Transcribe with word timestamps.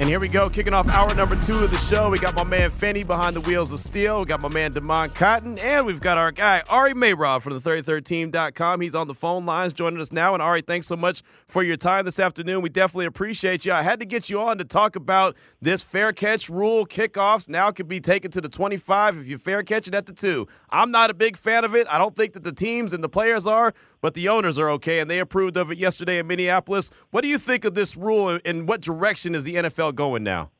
And 0.00 0.08
here 0.08 0.18
we 0.18 0.26
go, 0.26 0.48
kicking 0.48 0.74
off 0.74 0.90
hour 0.90 1.14
number 1.14 1.36
two 1.36 1.60
of 1.60 1.70
the 1.70 1.78
show. 1.78 2.10
We 2.10 2.18
got 2.18 2.34
my 2.34 2.42
man 2.42 2.68
Fenny 2.68 3.06
behind 3.06 3.36
the 3.36 3.40
wheels 3.42 3.70
of 3.70 3.78
steel. 3.78 4.18
We 4.20 4.26
got 4.26 4.42
my 4.42 4.48
man 4.48 4.72
Damon 4.72 5.10
Cotton, 5.10 5.56
and 5.60 5.86
we've 5.86 6.00
got 6.00 6.18
our 6.18 6.32
guy 6.32 6.64
Ari 6.68 6.94
Meirov 6.94 7.42
from 7.42 7.52
the 7.52 7.60
33rdteam.com. 7.60 8.80
He's 8.80 8.96
on 8.96 9.06
the 9.06 9.14
phone 9.14 9.46
lines 9.46 9.72
joining 9.72 10.00
us 10.00 10.10
now. 10.10 10.34
And 10.34 10.42
Ari, 10.42 10.62
thanks 10.62 10.88
so 10.88 10.96
much 10.96 11.22
for 11.46 11.62
your 11.62 11.76
time 11.76 12.04
this 12.06 12.18
afternoon. 12.18 12.60
We 12.60 12.70
definitely 12.70 13.06
appreciate 13.06 13.64
you. 13.64 13.72
I 13.72 13.82
had 13.82 14.00
to 14.00 14.04
get 14.04 14.28
you 14.28 14.40
on 14.40 14.58
to 14.58 14.64
talk 14.64 14.96
about 14.96 15.36
this 15.62 15.84
fair 15.84 16.12
catch 16.12 16.48
rule. 16.48 16.84
Kickoffs 16.86 17.48
now 17.48 17.70
can 17.70 17.86
be 17.86 18.00
taken 18.00 18.32
to 18.32 18.40
the 18.40 18.48
25 18.48 19.18
if 19.18 19.28
you 19.28 19.38
fair 19.38 19.62
catch 19.62 19.86
it 19.86 19.94
at 19.94 20.06
the 20.06 20.12
two. 20.12 20.48
I'm 20.70 20.90
not 20.90 21.10
a 21.10 21.14
big 21.14 21.36
fan 21.36 21.64
of 21.64 21.76
it. 21.76 21.86
I 21.88 21.98
don't 21.98 22.16
think 22.16 22.32
that 22.32 22.42
the 22.42 22.52
teams 22.52 22.92
and 22.94 23.04
the 23.04 23.08
players 23.08 23.46
are, 23.46 23.72
but 24.04 24.12
the 24.12 24.28
owners 24.28 24.58
are 24.58 24.68
okay, 24.68 25.00
and 25.00 25.10
they 25.10 25.18
approved 25.18 25.56
of 25.56 25.72
it 25.72 25.78
yesterday 25.78 26.18
in 26.18 26.26
Minneapolis. 26.26 26.90
What 27.10 27.22
do 27.22 27.28
you 27.28 27.38
think 27.38 27.64
of 27.64 27.72
this 27.72 27.96
rule, 27.96 28.38
and 28.44 28.68
what 28.68 28.82
direction 28.82 29.34
is 29.34 29.44
the 29.44 29.54
NFL 29.54 29.94
going 29.94 30.22
now? 30.22 30.50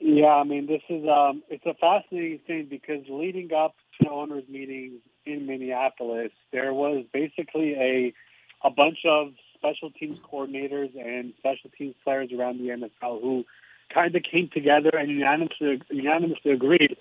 Yeah, 0.00 0.36
I 0.36 0.44
mean, 0.44 0.66
this 0.66 0.80
is 0.88 1.06
um, 1.06 1.42
it's 1.50 1.66
a 1.66 1.74
fascinating 1.74 2.38
thing 2.46 2.68
because 2.70 3.04
leading 3.10 3.52
up 3.52 3.74
to 3.98 4.06
the 4.06 4.10
owners' 4.10 4.44
meetings 4.48 5.00
in 5.26 5.46
Minneapolis, 5.46 6.30
there 6.50 6.72
was 6.72 7.04
basically 7.12 7.74
a 7.74 8.14
a 8.66 8.70
bunch 8.70 9.00
of 9.06 9.34
special 9.58 9.90
teams 9.90 10.18
coordinators 10.32 10.98
and 10.98 11.34
special 11.36 11.68
teams 11.76 11.94
players 12.04 12.30
around 12.32 12.56
the 12.56 12.70
NFL 12.70 13.20
who 13.20 13.44
kind 13.92 14.16
of 14.16 14.22
came 14.22 14.48
together 14.50 14.92
and 14.94 15.10
unanimously 15.10 15.82
unanimously 15.90 16.52
agreed 16.52 16.96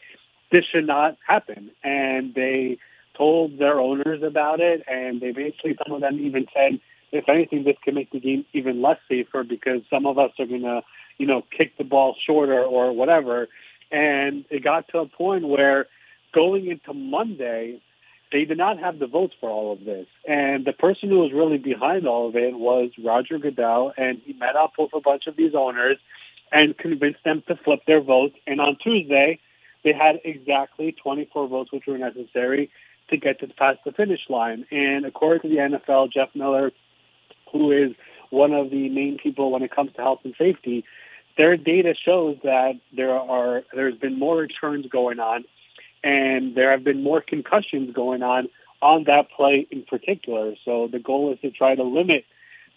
this 0.52 0.66
should 0.70 0.86
not 0.86 1.16
happen, 1.26 1.72
and 1.82 2.34
they 2.36 2.78
told 3.18 3.58
their 3.58 3.80
owners 3.80 4.22
about 4.24 4.60
it, 4.60 4.84
and 4.88 5.22
they 5.22 5.32
basically 5.32 5.78
some 5.84 5.94
of 5.94 6.02
them 6.02 6.20
even 6.20 6.48
said, 6.54 6.80
if 7.12 7.28
anything, 7.28 7.64
this 7.64 7.76
can 7.84 7.96
make 7.96 8.12
the 8.12 8.20
game 8.20 8.46
even 8.54 8.82
less 8.82 8.98
safer 9.10 9.44
because 9.44 9.82
some 9.90 10.06
of 10.06 10.18
us 10.18 10.32
are 10.40 10.46
going 10.46 10.62
to 10.62 10.82
you 11.22 11.28
know, 11.28 11.44
kick 11.56 11.78
the 11.78 11.84
ball 11.84 12.16
shorter 12.26 12.64
or 12.64 12.92
whatever. 12.92 13.48
And 13.92 14.44
it 14.50 14.64
got 14.64 14.88
to 14.90 14.98
a 14.98 15.06
point 15.06 15.48
where 15.48 15.86
going 16.34 16.68
into 16.68 16.96
Monday, 16.96 17.80
they 18.32 18.46
did 18.46 18.58
not 18.58 18.80
have 18.80 18.98
the 18.98 19.06
votes 19.06 19.36
for 19.40 19.48
all 19.48 19.72
of 19.72 19.86
this. 19.86 20.08
And 20.28 20.66
the 20.66 20.74
person 20.74 21.10
who 21.10 21.20
was 21.20 21.32
really 21.32 21.60
behind 21.60 22.08
all 22.08 22.28
of 22.28 22.36
it 22.36 22.56
was 22.56 22.90
Roger 23.04 23.38
Goodell, 23.38 23.94
and 23.98 24.20
he 24.26 24.34
met 24.34 24.56
up 24.56 24.74
with 24.80 24.90
a 24.96 25.00
bunch 25.00 25.28
of 25.28 25.36
these 25.36 25.54
owners 25.56 25.98
and 26.52 26.76
convinced 26.76 27.24
them 27.24 27.44
to 27.48 27.56
flip 27.56 27.82
their 27.86 28.02
votes. 28.02 28.36
And 28.48 28.60
on 28.60 28.78
Tuesday, 28.84 29.40
they 29.84 29.94
had 29.94 30.22
exactly 30.26 30.96
24 31.04 31.48
votes, 31.48 31.72
which 31.72 31.84
were 31.88 32.00
necessary 32.00 32.72
to 33.12 33.18
get 33.18 33.40
to 33.40 33.48
past 33.48 33.80
the 33.86 33.92
finish 33.92 34.22
line. 34.30 34.66
And 34.72 35.06
according 35.06 35.42
to 35.42 35.50
the 35.50 35.78
NFL, 35.78 36.12
Jeff 36.12 36.30
Miller, 36.34 36.72
who 37.52 37.72
is 37.72 37.92
one 38.30 38.54
of 38.54 38.70
the 38.70 38.90
main 38.90 39.18
people 39.22 39.52
when 39.52 39.62
it 39.62 39.72
comes 39.72 39.92
to 39.94 40.02
health 40.02 40.22
and 40.24 40.34
safety, 40.38 40.84
their 41.38 41.58
data 41.58 41.94
shows 41.94 42.38
that 42.44 42.74
there 42.96 43.12
are 43.18 43.64
there's 43.74 43.98
been 43.98 44.20
more 44.20 44.38
returns 44.38 44.86
going 44.88 45.20
on, 45.20 45.44
and 46.04 46.56
there 46.56 46.72
have 46.72 46.84
been 46.84 47.04
more 47.04 47.22
concussions 47.22 47.94
going 47.94 48.24
on 48.24 48.48
on 48.82 49.04
that 49.06 49.30
play 49.36 49.68
in 49.70 49.84
particular. 49.84 50.56
So 50.66 50.88
the 50.92 51.00
goal 51.00 51.32
is 51.32 51.40
to 51.42 51.52
try 51.52 51.76
to 51.76 51.84
limit 51.84 52.26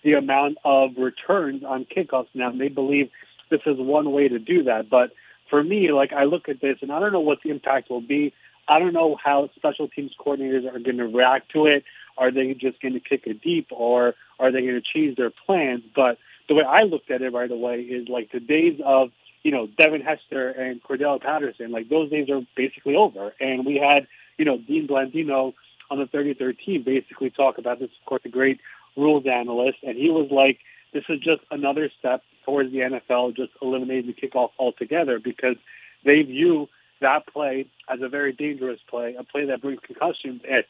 the 0.03 0.13
amount 0.13 0.59
of 0.65 0.91
returns 0.99 1.65
on 1.65 1.87
kickoffs. 1.87 2.29
Now 2.35 2.53
they 2.53 2.69
believe 2.69 3.11
this 3.51 3.63
is 3.67 3.77
one 3.79 4.13
way 4.13 4.29
to 4.29 4.39
do 4.39 4.65
that, 4.65 4.91
but 4.91 5.11
for 5.51 5.63
me, 5.63 5.93
like 5.93 6.13
I 6.13 6.25
look 6.25 6.49
at 6.49 6.61
this 6.61 6.79
and 6.83 6.91
I 6.91 7.01
don't 7.01 7.13
know 7.13 7.21
what 7.21 7.39
the 7.43 7.51
impact 7.51 7.91
will 7.91 8.01
be. 8.01 8.33
I 8.69 8.79
don't 8.79 8.93
know 8.93 9.17
how 9.23 9.51
special 9.57 9.89
teams 9.89 10.13
coordinators 10.19 10.67
are 10.67 10.79
going 10.79 10.99
to 10.99 11.07
react 11.07 11.53
to 11.53 11.67
it. 11.67 11.85
Are 12.17 12.31
they 12.31 12.55
just 12.55 12.81
going 12.81 12.95
to 12.95 13.01
kick 13.01 13.23
it 13.27 13.43
deep, 13.43 13.69
or 13.71 14.15
are 14.39 14.53
they 14.53 14.61
going 14.61 14.81
to 14.81 14.83
change 14.83 15.17
their 15.17 15.31
plans? 15.31 15.83
But 15.95 16.19
the 16.49 16.55
way 16.55 16.65
I 16.67 16.83
looked 16.83 17.11
at 17.11 17.23
it 17.23 17.33
right 17.33 17.51
away 17.51 17.81
is 17.81 18.09
like 18.09 18.31
the 18.33 18.41
days 18.41 18.81
of 18.85 19.11
you 19.43 19.51
know 19.51 19.67
Devin 19.67 20.01
Hester 20.01 20.51
and 20.51 20.83
Cordarrelle 20.83 21.21
Patterson, 21.21 21.73
like 21.73 21.89
those 21.89 22.11
days 22.11 22.29
are 22.31 22.41
basically 22.57 22.95
over. 22.97 23.35
And 23.41 23.67
we 23.67 23.77
had 23.77 24.07
you 24.39 24.45
know 24.45 24.59
Dean 24.59 24.87
Blandino 24.87 25.55
on 25.91 25.99
the 25.99 26.07
33rd 26.07 26.57
team 26.65 26.83
basically 26.83 27.31
talk 27.31 27.59
about 27.59 27.79
this. 27.79 27.91
Of 28.01 28.07
course, 28.07 28.23
a 28.25 28.29
great 28.29 28.61
rules 28.97 29.27
analyst, 29.27 29.79
and 29.83 29.97
he 29.97 30.11
was 30.11 30.31
like, 30.31 30.59
"This 30.93 31.05
is 31.09 31.19
just 31.19 31.43
another 31.51 31.91
step 31.99 32.23
towards 32.45 32.73
the 32.73 32.79
NFL 32.79 33.37
just 33.37 33.53
eliminating 33.61 34.15
the 34.15 34.29
kickoff 34.29 34.51
altogether 34.59 35.19
because 35.19 35.57
they 36.05 36.23
view 36.23 36.69
that 37.05 37.27
play 37.33 37.67
as 37.89 38.01
a 38.03 38.09
very 38.09 38.33
dangerous 38.33 38.81
play, 38.89 39.15
a 39.19 39.25
play 39.25 39.47
that 39.47 39.63
brings 39.63 39.81
concussions." 39.81 40.43
And 40.49 40.65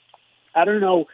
I 0.55 0.65
don't 0.65 0.81
know 0.81 1.07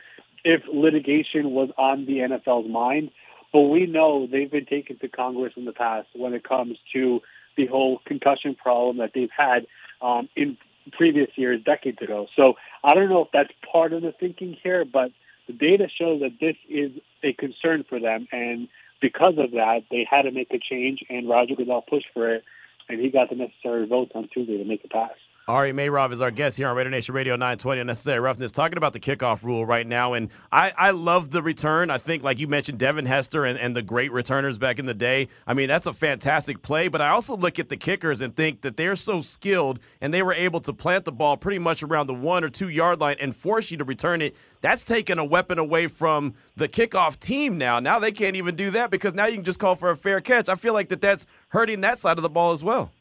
if 0.44 0.62
litigation 0.72 1.52
was 1.52 1.70
on 1.78 2.06
the 2.06 2.18
NFL's 2.18 2.68
mind 2.68 3.10
but 3.52 3.62
we 3.62 3.86
know 3.86 4.26
they've 4.26 4.50
been 4.50 4.66
taken 4.66 4.98
to 4.98 5.08
Congress 5.08 5.54
in 5.56 5.64
the 5.64 5.72
past 5.72 6.08
when 6.14 6.34
it 6.34 6.44
comes 6.44 6.78
to 6.92 7.20
the 7.56 7.66
whole 7.66 8.00
concussion 8.04 8.54
problem 8.54 8.98
that 8.98 9.10
they've 9.14 9.30
had 9.36 9.66
um, 10.00 10.28
in 10.36 10.56
previous 10.92 11.30
years, 11.36 11.60
decades 11.64 11.98
ago. 12.00 12.26
So 12.36 12.54
I 12.84 12.94
don't 12.94 13.08
know 13.08 13.22
if 13.22 13.28
that's 13.32 13.50
part 13.70 13.92
of 13.92 14.02
the 14.02 14.12
thinking 14.12 14.56
here, 14.62 14.84
but 14.84 15.10
the 15.46 15.52
data 15.52 15.88
shows 15.88 16.20
that 16.20 16.38
this 16.40 16.56
is 16.68 16.92
a 17.22 17.32
concern 17.32 17.84
for 17.88 17.98
them. 17.98 18.28
And 18.30 18.68
because 19.00 19.34
of 19.38 19.52
that, 19.52 19.80
they 19.90 20.06
had 20.08 20.22
to 20.22 20.30
make 20.30 20.52
a 20.52 20.58
change, 20.58 21.00
and 21.10 21.28
Roger 21.28 21.54
Goodell 21.56 21.82
pushed 21.82 22.08
for 22.14 22.34
it, 22.34 22.44
and 22.90 23.00
he 23.00 23.10
got 23.10 23.30
the 23.30 23.36
necessary 23.36 23.86
votes 23.86 24.12
on 24.14 24.28
Tuesday 24.32 24.58
to 24.58 24.64
make 24.64 24.84
it 24.84 24.90
pass. 24.90 25.10
Ari 25.50 25.72
Meirov 25.72 26.12
is 26.12 26.22
our 26.22 26.30
guest 26.30 26.56
here 26.58 26.68
on 26.68 26.76
Raider 26.76 26.90
Nation 26.90 27.12
Radio 27.12 27.34
920 27.34 27.80
Unnecessary 27.80 28.20
Roughness, 28.20 28.52
talking 28.52 28.76
about 28.76 28.92
the 28.92 29.00
kickoff 29.00 29.42
rule 29.42 29.66
right 29.66 29.84
now. 29.84 30.12
And 30.12 30.30
I, 30.52 30.72
I 30.78 30.92
love 30.92 31.30
the 31.30 31.42
return. 31.42 31.90
I 31.90 31.98
think, 31.98 32.22
like 32.22 32.38
you 32.38 32.46
mentioned, 32.46 32.78
Devin 32.78 33.06
Hester 33.06 33.44
and, 33.44 33.58
and 33.58 33.74
the 33.74 33.82
great 33.82 34.12
returners 34.12 34.58
back 34.58 34.78
in 34.78 34.86
the 34.86 34.94
day. 34.94 35.26
I 35.48 35.54
mean, 35.54 35.66
that's 35.66 35.86
a 35.86 35.92
fantastic 35.92 36.62
play. 36.62 36.86
But 36.86 37.00
I 37.00 37.08
also 37.08 37.36
look 37.36 37.58
at 37.58 37.68
the 37.68 37.76
kickers 37.76 38.20
and 38.20 38.36
think 38.36 38.60
that 38.60 38.76
they're 38.76 38.94
so 38.94 39.22
skilled 39.22 39.80
and 40.00 40.14
they 40.14 40.22
were 40.22 40.34
able 40.34 40.60
to 40.60 40.72
plant 40.72 41.04
the 41.04 41.10
ball 41.10 41.36
pretty 41.36 41.58
much 41.58 41.82
around 41.82 42.06
the 42.06 42.14
one 42.14 42.44
or 42.44 42.48
two 42.48 42.68
yard 42.68 43.00
line 43.00 43.16
and 43.18 43.34
force 43.34 43.72
you 43.72 43.76
to 43.78 43.84
return 43.84 44.22
it. 44.22 44.36
That's 44.60 44.84
taken 44.84 45.18
a 45.18 45.24
weapon 45.24 45.58
away 45.58 45.88
from 45.88 46.34
the 46.54 46.68
kickoff 46.68 47.18
team 47.18 47.58
now. 47.58 47.80
Now 47.80 47.98
they 47.98 48.12
can't 48.12 48.36
even 48.36 48.54
do 48.54 48.70
that 48.70 48.92
because 48.92 49.14
now 49.14 49.26
you 49.26 49.34
can 49.34 49.44
just 49.44 49.58
call 49.58 49.74
for 49.74 49.90
a 49.90 49.96
fair 49.96 50.20
catch. 50.20 50.48
I 50.48 50.54
feel 50.54 50.74
like 50.74 50.90
that 50.90 51.00
that's 51.00 51.26
hurting 51.48 51.80
that 51.80 51.98
side 51.98 52.18
of 52.18 52.22
the 52.22 52.30
ball 52.30 52.52
as 52.52 52.62
well. 52.62 52.92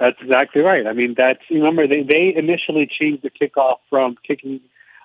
That's 0.00 0.16
exactly 0.22 0.62
right. 0.62 0.86
I 0.86 0.94
mean, 0.94 1.14
that's 1.16 1.40
remember 1.50 1.86
they 1.86 2.02
they 2.02 2.32
initially 2.34 2.88
changed 2.90 3.22
the 3.22 3.30
kickoff 3.30 3.76
from 3.90 4.16
kicking. 4.26 4.60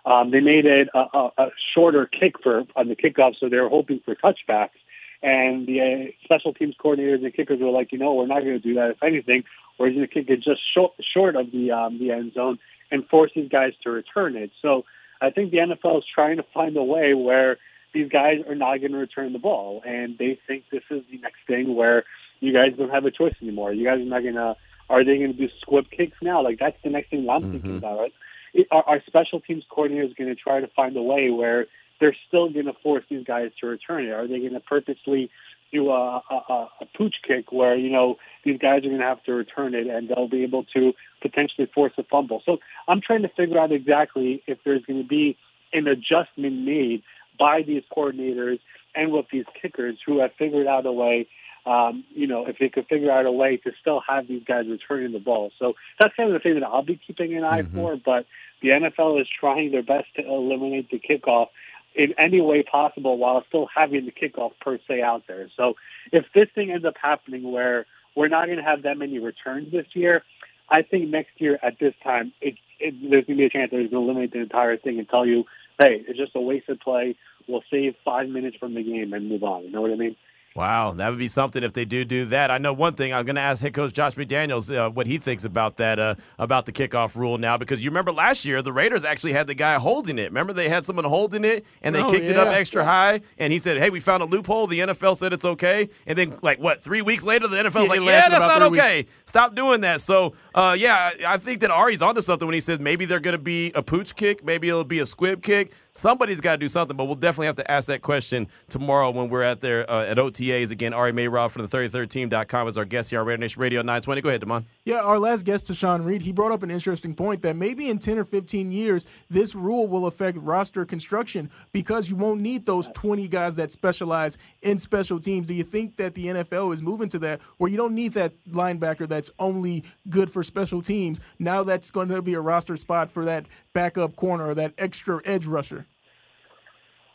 Um, 0.05 0.31
they 0.31 0.39
made 0.39 0.65
it 0.65 0.87
a, 0.93 0.99
a, 0.99 1.31
a 1.37 1.47
shorter 1.73 2.05
kick 2.05 2.35
for 2.41 2.63
on 2.77 2.87
the 2.87 2.95
kickoff, 2.95 3.33
so 3.37 3.49
they 3.49 3.57
were 3.57 3.67
hoping 3.67 3.99
for 4.05 4.15
touchbacks. 4.15 4.79
And 5.21 5.67
the 5.67 5.81
uh, 5.81 6.11
special 6.23 6.53
teams 6.53 6.75
coordinators 6.81 7.25
and 7.25 7.33
kickers 7.33 7.59
were 7.59 7.71
like, 7.71 7.91
you 7.91 7.97
know, 7.97 8.13
we're 8.13 8.27
not 8.27 8.41
going 8.41 8.53
to 8.53 8.59
do 8.59 8.75
that. 8.75 8.91
If 8.91 9.03
anything, 9.03 9.43
we're 9.77 9.89
going 9.89 10.01
to 10.01 10.07
kick 10.07 10.29
it 10.29 10.37
just 10.37 10.61
short, 10.73 10.93
short 11.13 11.35
of 11.35 11.51
the 11.51 11.71
um, 11.71 11.99
the 11.99 12.11
end 12.11 12.33
zone 12.33 12.57
and 12.89 13.05
force 13.07 13.31
these 13.35 13.49
guys 13.49 13.73
to 13.83 13.89
return 13.89 14.37
it. 14.37 14.51
So 14.61 14.85
I 15.21 15.29
think 15.29 15.51
the 15.51 15.57
NFL 15.57 15.97
is 15.97 16.03
trying 16.13 16.37
to 16.37 16.45
find 16.53 16.77
a 16.77 16.83
way 16.83 17.13
where 17.13 17.57
these 17.93 18.09
guys 18.09 18.37
are 18.47 18.55
not 18.55 18.77
going 18.77 18.93
to 18.93 18.97
return 18.97 19.33
the 19.33 19.39
ball, 19.39 19.81
and 19.85 20.17
they 20.17 20.39
think 20.47 20.65
this 20.71 20.83
is 20.89 21.03
the 21.11 21.17
next 21.17 21.39
thing 21.47 21.75
where 21.75 22.05
you 22.39 22.53
guys 22.53 22.77
don't 22.77 22.91
have 22.91 23.05
a 23.05 23.11
choice 23.11 23.33
anymore. 23.41 23.73
You 23.73 23.85
guys 23.85 23.99
are 23.99 24.05
not 24.05 24.21
going 24.21 24.35
to 24.35 24.55
are 24.89 25.03
they 25.03 25.17
going 25.17 25.33
to 25.33 25.37
do 25.37 25.49
squib 25.61 25.85
kicks 25.89 26.17
now? 26.21 26.43
Like 26.43 26.59
that's 26.59 26.77
the 26.83 26.89
next 26.89 27.09
thing 27.09 27.27
I'm 27.29 27.41
mm-hmm. 27.41 27.51
thinking 27.51 27.77
about. 27.77 27.99
Right? 27.99 28.13
It, 28.53 28.67
are, 28.71 28.83
are 28.87 29.01
special 29.05 29.39
teams 29.41 29.63
coordinators 29.69 30.15
going 30.15 30.29
to 30.29 30.35
try 30.35 30.59
to 30.59 30.67
find 30.75 30.95
a 30.97 31.01
way 31.01 31.29
where 31.29 31.67
they're 31.99 32.15
still 32.27 32.49
going 32.49 32.65
to 32.65 32.73
force 32.83 33.03
these 33.09 33.25
guys 33.25 33.51
to 33.61 33.67
return 33.67 34.05
it? 34.05 34.11
Are 34.11 34.27
they 34.27 34.39
going 34.39 34.53
to 34.53 34.59
purposely 34.59 35.29
do 35.71 35.89
a, 35.89 36.21
a, 36.29 36.67
a 36.81 36.85
pooch 36.95 37.15
kick 37.27 37.51
where 37.51 37.75
you 37.75 37.89
know 37.89 38.17
these 38.43 38.59
guys 38.59 38.79
are 38.79 38.89
going 38.89 38.99
to 38.99 39.05
have 39.05 39.23
to 39.23 39.33
return 39.33 39.73
it 39.73 39.87
and 39.87 40.09
they'll 40.09 40.29
be 40.29 40.43
able 40.43 40.63
to 40.75 40.93
potentially 41.21 41.67
force 41.73 41.93
a 41.97 42.03
fumble? 42.03 42.41
So 42.45 42.57
I'm 42.87 43.01
trying 43.01 43.23
to 43.23 43.29
figure 43.29 43.59
out 43.59 43.71
exactly 43.71 44.43
if 44.47 44.59
there's 44.63 44.85
going 44.85 45.01
to 45.01 45.07
be 45.07 45.37
an 45.73 45.87
adjustment 45.87 46.65
made 46.65 47.03
by 47.37 47.61
these 47.65 47.83
coordinators 47.95 48.59
and 48.95 49.11
with 49.11 49.25
these 49.31 49.45
kickers 49.61 49.97
who 50.05 50.21
have 50.21 50.31
figured 50.37 50.67
out 50.67 50.85
a 50.85 50.91
way 50.91 51.27
um, 51.65 52.03
you 52.13 52.27
know, 52.27 52.45
if 52.45 52.57
they 52.59 52.69
could 52.69 52.87
figure 52.87 53.11
out 53.11 53.25
a 53.25 53.31
way 53.31 53.57
to 53.57 53.71
still 53.81 54.01
have 54.07 54.27
these 54.27 54.43
guys 54.43 54.65
returning 54.67 55.13
the 55.13 55.19
ball. 55.19 55.51
So 55.59 55.73
that's 55.99 56.15
kind 56.15 56.29
of 56.29 56.33
the 56.33 56.39
thing 56.39 56.59
that 56.59 56.63
I'll 56.65 56.83
be 56.83 56.99
keeping 57.05 57.35
an 57.35 57.43
eye 57.43 57.63
mm-hmm. 57.63 57.75
for. 57.75 57.95
But 57.97 58.25
the 58.61 58.69
NFL 58.69 59.21
is 59.21 59.27
trying 59.39 59.71
their 59.71 59.83
best 59.83 60.07
to 60.17 60.25
eliminate 60.25 60.89
the 60.89 60.99
kickoff 60.99 61.47
in 61.95 62.13
any 62.17 62.41
way 62.41 62.61
possible 62.63 63.17
while 63.17 63.43
still 63.47 63.67
having 63.73 64.05
the 64.05 64.11
kickoff 64.11 64.51
per 64.61 64.77
se 64.87 65.01
out 65.01 65.23
there. 65.27 65.49
So 65.55 65.75
if 66.11 66.25
this 66.35 66.47
thing 66.53 66.71
ends 66.71 66.85
up 66.85 66.95
happening 67.01 67.51
where 67.51 67.85
we're 68.15 68.29
not 68.29 68.45
going 68.45 68.57
to 68.57 68.63
have 68.63 68.83
that 68.83 68.97
many 68.97 69.19
returns 69.19 69.71
this 69.71 69.85
year. 69.93 70.23
I 70.69 70.81
think 70.81 71.09
next 71.09 71.39
year 71.39 71.59
at 71.61 71.77
this 71.79 71.93
time, 72.03 72.31
it, 72.41 72.55
it, 72.79 72.95
there's 73.01 73.25
going 73.25 73.37
to 73.37 73.41
be 73.41 73.45
a 73.45 73.49
chance 73.49 73.71
that 73.71 73.79
he's 73.79 73.91
going 73.91 74.03
to 74.03 74.09
eliminate 74.09 74.31
the 74.31 74.39
entire 74.39 74.77
thing 74.77 74.97
and 74.97 75.07
tell 75.07 75.25
you, 75.25 75.43
hey, 75.79 76.03
it's 76.07 76.17
just 76.17 76.35
a 76.35 76.39
wasted 76.39 76.79
play. 76.79 77.15
We'll 77.47 77.63
save 77.69 77.95
five 78.03 78.29
minutes 78.29 78.57
from 78.57 78.73
the 78.73 78.81
game 78.81 79.13
and 79.13 79.29
move 79.29 79.43
on. 79.43 79.63
You 79.65 79.71
know 79.71 79.81
what 79.81 79.91
I 79.91 79.95
mean? 79.95 80.15
Wow, 80.55 80.93
that 80.93 81.09
would 81.09 81.19
be 81.19 81.27
something 81.27 81.63
if 81.63 81.73
they 81.73 81.83
do 81.83 82.05
do 82.05 82.23
that. 82.27 82.49
I 82.49 82.59
know 82.59 82.71
one 82.71 82.93
thing. 82.93 83.13
I'm 83.13 83.25
going 83.25 83.35
to 83.35 83.41
ask 83.41 83.61
head 83.61 83.73
coach 83.73 83.91
Josh 83.91 84.15
McDaniels 84.15 84.73
uh, 84.73 84.89
what 84.89 85.05
he 85.05 85.17
thinks 85.17 85.43
about 85.43 85.75
that 85.77 85.99
uh, 85.99 86.15
about 86.39 86.65
the 86.65 86.71
kickoff 86.71 87.17
rule 87.17 87.37
now 87.37 87.57
because 87.57 87.83
you 87.83 87.89
remember 87.89 88.13
last 88.13 88.45
year 88.45 88.61
the 88.61 88.71
Raiders 88.71 89.03
actually 89.03 89.33
had 89.33 89.47
the 89.47 89.53
guy 89.53 89.73
holding 89.75 90.17
it. 90.17 90.27
Remember 90.29 90.53
they 90.53 90.69
had 90.69 90.85
someone 90.85 91.03
holding 91.03 91.43
it 91.43 91.65
and 91.81 91.93
they 91.93 92.01
Oh, 92.01 92.09
kicked 92.09 92.27
it 92.27 92.37
up 92.37 92.47
extra 92.47 92.85
high 92.85 93.19
and 93.37 93.51
he 93.51 93.59
said, 93.59 93.79
"Hey, 93.79 93.89
we 93.89 93.99
found 93.99 94.23
a 94.23 94.25
loophole." 94.25 94.65
The 94.65 94.79
NFL 94.79 95.17
said 95.17 95.33
it's 95.33 95.43
okay, 95.43 95.89
and 96.07 96.17
then 96.17 96.37
like 96.41 96.57
what 96.59 96.81
three 96.81 97.01
weeks 97.01 97.25
later 97.25 97.49
the 97.49 97.57
NFL's 97.57 97.75
Yeah, 97.75 97.89
like, 97.89 97.99
"Yeah, 98.01 98.29
that's 98.29 98.39
not 98.39 98.63
okay. 98.63 99.07
Stop 99.25 99.55
doing 99.55 99.81
that." 99.81 99.99
So 99.99 100.35
uh, 100.53 100.73
yeah, 100.79 101.11
I 101.27 101.33
I 101.33 101.37
think 101.37 101.59
that 101.61 101.71
Ari's 101.71 102.01
onto 102.01 102.21
something 102.21 102.47
when 102.47 102.53
he 102.53 102.61
said 102.61 102.79
maybe 102.79 103.03
they're 103.03 103.19
going 103.19 103.35
to 103.35 103.43
be 103.43 103.73
a 103.75 103.83
pooch 103.83 104.15
kick, 104.15 104.41
maybe 104.45 104.69
it'll 104.69 104.85
be 104.85 104.99
a 104.99 105.05
squib 105.05 105.43
kick. 105.43 105.73
Somebody's 105.97 106.41
got 106.41 106.51
to 106.51 106.57
do 106.57 106.67
something, 106.67 106.97
but 106.97 107.05
we'll 107.05 107.15
definitely 107.15 107.45
have 107.45 107.55
to 107.55 107.71
ask 107.71 107.87
that 107.87 108.01
question 108.01 108.49
tomorrow 108.67 109.11
when 109.11 109.29
we're 109.29 109.43
at 109.43 109.61
there 109.61 109.89
uh, 109.89 110.03
at 110.03 110.17
OTAs 110.17 110.69
again. 110.69 110.93
Ari 110.93 111.13
Meirov 111.13 111.51
from 111.51 111.65
the 111.65 111.69
33rd 111.69 112.67
is 112.67 112.77
our 112.77 112.83
guest 112.83 113.11
here 113.11 113.21
on 113.21 113.25
Radio 113.25 113.39
Nation 113.39 113.61
Radio 113.61 113.79
920. 113.79 114.21
Go 114.21 114.27
ahead, 114.27 114.41
Damon. 114.41 114.65
Yeah, 114.83 114.99
our 114.99 115.17
last 115.17 115.45
guest, 115.45 115.71
Tashawn 115.71 116.03
Reed, 116.03 116.21
he 116.21 116.33
brought 116.33 116.51
up 116.51 116.63
an 116.63 116.69
interesting 116.69 117.15
point 117.15 117.43
that 117.43 117.55
maybe 117.55 117.87
in 117.87 117.97
10 117.97 118.19
or 118.19 118.25
15 118.25 118.73
years, 118.73 119.07
this 119.29 119.55
rule 119.55 119.87
will 119.87 120.05
affect 120.05 120.37
roster 120.39 120.83
construction 120.83 121.49
because 121.71 122.09
you 122.09 122.17
won't 122.17 122.41
need 122.41 122.65
those 122.65 122.89
20 122.89 123.29
guys 123.29 123.55
that 123.55 123.71
specialize 123.71 124.37
in 124.63 124.79
special 124.79 125.17
teams. 125.17 125.47
Do 125.47 125.53
you 125.53 125.63
think 125.63 125.95
that 125.95 126.13
the 126.13 126.25
NFL 126.25 126.73
is 126.73 126.83
moving 126.83 127.07
to 127.07 127.19
that 127.19 127.39
where 127.57 127.71
you 127.71 127.77
don't 127.77 127.95
need 127.95 128.11
that 128.11 128.33
linebacker 128.49 129.07
that's 129.07 129.31
only 129.39 129.85
good 130.09 130.29
for 130.29 130.43
special 130.43 130.81
teams? 130.81 131.21
Now 131.39 131.63
that's 131.63 131.89
going 131.89 132.09
to 132.09 132.21
be 132.21 132.33
a 132.33 132.41
roster 132.41 132.75
spot 132.75 133.09
for 133.09 133.23
that 133.23 133.45
backup 133.71 134.17
corner 134.17 134.47
or 134.47 134.55
that 134.55 134.73
extra 134.77 135.21
edge 135.23 135.45
rusher. 135.45 135.84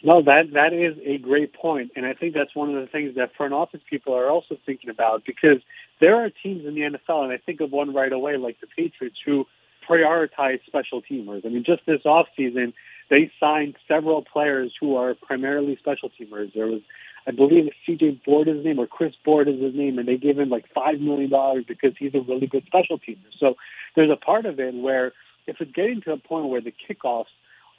No, 0.02 0.22
that 0.22 0.52
that 0.54 0.72
is 0.72 0.96
a 1.04 1.18
great 1.18 1.52
point, 1.52 1.92
and 1.94 2.06
I 2.06 2.14
think 2.14 2.34
that's 2.34 2.54
one 2.54 2.74
of 2.74 2.80
the 2.80 2.86
things 2.86 3.16
that 3.16 3.34
front 3.36 3.52
office 3.52 3.80
people 3.88 4.14
are 4.14 4.30
also 4.30 4.56
thinking 4.64 4.88
about 4.88 5.24
because 5.26 5.58
there 6.00 6.16
are 6.16 6.30
teams 6.30 6.64
in 6.66 6.74
the 6.74 6.82
NFL, 6.82 7.24
and 7.24 7.32
I 7.32 7.36
think 7.36 7.60
of 7.60 7.70
one 7.70 7.94
right 7.94 8.12
away, 8.12 8.38
like 8.38 8.60
the 8.60 8.66
Patriots, 8.66 9.18
who 9.24 9.46
prioritize 9.88 10.60
special 10.66 11.02
teamers. 11.02 11.44
I 11.44 11.48
mean, 11.50 11.64
just 11.64 11.82
this 11.86 12.00
off 12.06 12.28
season, 12.36 12.72
they 13.10 13.30
signed 13.38 13.76
several 13.88 14.22
players 14.22 14.72
who 14.80 14.96
are 14.96 15.14
primarily 15.14 15.76
special 15.76 16.10
teamers. 16.10 16.54
There 16.54 16.66
was, 16.66 16.80
I 17.26 17.32
believe, 17.32 17.70
C.J. 17.84 18.22
Board 18.24 18.48
is 18.48 18.56
his 18.56 18.64
name 18.64 18.78
or 18.78 18.86
Chris 18.86 19.12
Board 19.24 19.48
is 19.48 19.60
his 19.60 19.74
name, 19.74 19.98
and 19.98 20.08
they 20.08 20.16
gave 20.16 20.38
him 20.38 20.48
like 20.48 20.64
five 20.74 21.00
million 21.00 21.28
dollars 21.28 21.64
because 21.68 21.92
he's 21.98 22.14
a 22.14 22.20
really 22.20 22.46
good 22.46 22.64
special 22.66 22.98
teamer. 22.98 23.28
So 23.38 23.56
there's 23.96 24.10
a 24.10 24.16
part 24.16 24.46
of 24.46 24.58
it 24.60 24.74
where 24.74 25.12
if 25.46 25.60
it's 25.60 25.72
getting 25.72 26.00
to 26.02 26.12
a 26.12 26.16
point 26.16 26.48
where 26.48 26.60
the 26.62 26.72
kickoffs 26.72 27.26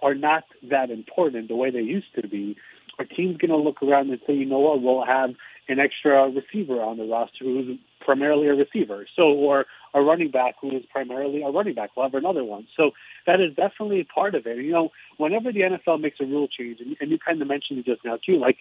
are 0.02 0.16
not 0.16 0.44
that 0.70 0.90
important 0.90 1.48
the 1.48 1.56
way 1.56 1.72
they 1.72 1.82
used 1.82 2.14
to 2.16 2.28
be, 2.28 2.58
our 3.00 3.06
team's 3.06 3.38
going 3.38 3.52
to 3.52 3.58
look 3.58 3.82
around 3.82 4.10
and 4.10 4.20
say, 4.28 4.34
you 4.34 4.46
know 4.46 4.60
what, 4.60 4.82
we'll 4.82 5.06
have 5.06 5.32
an 5.68 5.80
extra 5.80 6.30
receiver 6.30 6.82
on 6.82 6.98
the 6.98 7.06
roster 7.06 7.46
who's 7.46 7.78
primarily 8.00 8.48
a 8.48 8.54
receiver. 8.54 9.08
So, 9.16 9.24
or 9.24 9.66
a 9.94 10.02
running 10.02 10.32
back 10.32 10.56
who 10.62 10.76
is 10.76 10.84
primarily 10.92 11.42
a 11.44 11.50
running 11.50 11.76
back. 11.76 11.92
We'll 11.96 12.06
have 12.06 12.14
another 12.14 12.44
one. 12.44 12.68
So 12.76 12.92
that 13.26 13.40
is 13.40 13.56
definitely 13.56 14.04
part 14.04 14.36
of 14.36 14.46
it. 14.46 14.58
You 14.58 14.72
know, 14.72 14.90
whenever 15.18 15.52
the 15.52 15.62
NFL 15.62 16.02
makes 16.02 16.20
a 16.20 16.26
rule 16.26 16.48
change, 16.48 16.80
and, 16.80 16.96
and 17.00 17.12
you 17.12 17.18
kind 17.20 17.42
of 17.42 17.48
mentioned 17.48 17.80
it 17.80 17.86
just 17.86 18.04
now 18.04 18.18
too, 18.26 18.38
like 18.38 18.58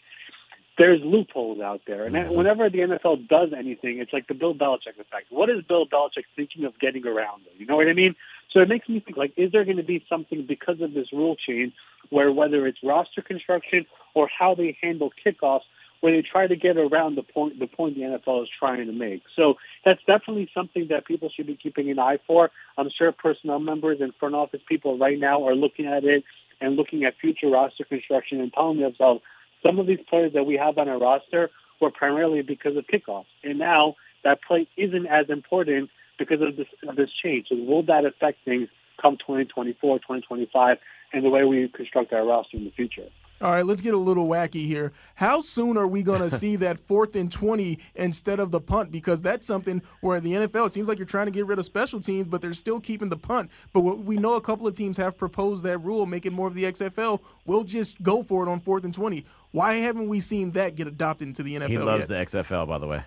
there's 0.81 1.03
loopholes 1.05 1.61
out 1.61 1.83
there. 1.87 2.07
And 2.07 2.15
then 2.15 2.25
mm-hmm. 2.25 2.37
whenever 2.37 2.71
the 2.71 2.79
NFL 2.79 3.29
does 3.29 3.51
anything, 3.57 3.99
it's 3.99 4.15
like 4.15 4.29
the 4.29 4.35
Bill 4.35 4.55
Belichick 4.55 4.99
effect. 4.99 5.27
What 5.29 5.51
is 5.51 5.63
Bill 5.69 5.85
Belichick 5.87 6.25
thinking 6.35 6.65
of 6.65 6.79
getting 6.81 7.07
around 7.07 7.43
it? 7.45 7.53
You 7.59 7.67
know 7.67 7.77
what 7.77 7.87
I 7.87 7.93
mean? 7.93 8.15
So 8.51 8.61
it 8.61 8.69
makes 8.69 8.89
me 8.89 9.01
think 9.01 9.19
like, 9.19 9.35
is 9.37 9.53
there 9.53 9.67
going 9.67 9.77
to 9.77 9.83
be 9.83 10.03
something 10.09 10.47
because 10.49 10.81
of 10.81 10.95
this 10.95 11.13
rule 11.13 11.37
change 11.37 11.75
where 12.09 12.33
whether 12.33 12.67
it's 12.67 12.79
roster 12.83 13.21
construction 13.21 13.85
or 14.15 14.27
how 14.27 14.55
they 14.55 14.75
handle 14.81 15.11
kickoffs, 15.23 15.69
where 16.01 16.17
they 16.17 16.27
try 16.27 16.47
to 16.47 16.57
get 16.57 16.79
around 16.79 17.17
the 17.17 17.23
point 17.23 17.59
the 17.59 17.67
point 17.67 17.97
the 17.97 18.01
NFL 18.01 18.45
is 18.45 18.49
trying 18.59 18.87
to 18.87 18.93
make. 18.93 19.21
So 19.37 19.57
that's 19.85 20.01
definitely 20.07 20.49
something 20.55 20.87
that 20.89 21.05
people 21.05 21.29
should 21.29 21.47
be 21.47 21.57
keeping 21.63 21.91
an 21.91 21.99
eye 21.99 22.21
for. 22.27 22.51
I'm 22.79 22.89
sure 22.97 23.13
personnel 23.13 23.59
members 23.59 23.99
and 24.01 24.15
front 24.19 24.35
office 24.35 24.63
people 24.67 24.97
right 24.97 25.19
now 25.19 25.47
are 25.47 25.55
looking 25.55 25.85
at 25.85 26.05
it 26.05 26.25
and 26.59 26.77
looking 26.77 27.05
at 27.05 27.19
future 27.21 27.51
roster 27.51 27.85
construction 27.85 28.41
and 28.41 28.51
telling 28.51 28.81
themselves 28.81 29.21
some 29.63 29.79
of 29.79 29.87
these 29.87 30.01
players 30.09 30.33
that 30.35 30.45
we 30.45 30.57
have 30.57 30.79
on 30.79 30.89
our 30.89 30.99
roster 30.99 31.51
were 31.81 31.91
primarily 31.91 32.43
because 32.43 32.77
of 32.77 32.85
kickoffs. 32.87 33.27
And 33.43 33.59
now 33.59 33.97
that 34.25 34.41
play 34.43 34.69
isn't 34.77 35.07
as 35.07 35.29
important 35.29 35.91
because 36.19 36.41
of 36.43 36.57
this 36.57 36.67
of 36.87 36.97
this 36.97 37.11
change. 37.23 37.47
So 37.49 37.57
will 37.57 37.83
that 37.85 38.05
affect 38.05 38.45
things 38.45 38.69
come 39.01 39.17
2024, 39.17 39.99
2025, 39.99 40.77
and 41.13 41.25
the 41.25 41.31
way 41.31 41.45
we 41.45 41.69
construct 41.69 42.13
our 42.13 42.25
roster 42.25 42.57
in 42.57 42.65
the 42.65 42.71
future? 42.71 43.09
All 43.43 43.51
right, 43.51 43.65
let's 43.65 43.81
get 43.81 43.95
a 43.95 43.99
little 43.99 44.29
wacky 44.29 44.67
here. 44.67 44.93
How 45.15 45.41
soon 45.41 45.79
are 45.79 45.87
we 45.87 46.03
going 46.03 46.21
to 46.29 46.29
see 46.29 46.57
that 46.57 46.79
fourth 46.79 47.17
and 47.17 47.33
20 47.33 47.79
instead 47.95 48.39
of 48.39 48.51
the 48.51 48.61
punt? 48.61 48.93
Because 48.93 49.23
that's 49.23 49.47
something 49.47 49.81
where 50.03 50.21
the 50.21 50.33
NFL, 50.33 50.67
it 50.67 50.73
seems 50.73 50.89
like 50.89 50.99
you're 50.99 51.07
trying 51.07 51.25
to 51.25 51.33
get 51.33 51.47
rid 51.47 51.59
of 51.59 51.65
special 51.65 52.01
teams, 52.01 52.27
but 52.27 52.43
they're 52.43 52.53
still 52.53 52.81
keeping 52.81 53.09
the 53.09 53.17
punt. 53.17 53.51
But 53.73 53.81
we 53.81 54.19
know 54.19 54.35
a 54.35 54.43
couple 54.43 54.67
of 54.67 54.75
teams 54.75 54.99
have 54.99 55.17
proposed 55.17 55.65
that 55.65 55.79
rule, 55.79 56.05
making 56.05 56.35
more 56.35 56.49
of 56.49 56.55
the 56.55 56.65
XFL. 56.65 57.21
We'll 57.47 57.65
just 57.65 58.03
go 58.03 58.23
for 58.23 58.47
it 58.47 58.51
on 58.51 58.61
fourth 58.61 58.85
and 58.85 58.93
20. 58.93 59.25
Why 59.53 59.75
haven't 59.75 60.09
we 60.09 60.21
seen 60.21 60.53
that 60.53 60.77
get 60.77 60.87
adopted 60.87 61.29
into 61.29 61.43
the 61.43 61.57
NFL 61.57 61.69
He 61.69 61.79
loves 61.79 62.09
yet? 62.09 62.31
the 62.31 62.39
XFL, 62.39 62.69
by 62.69 62.79
the 62.79 62.87
way. 62.87 63.03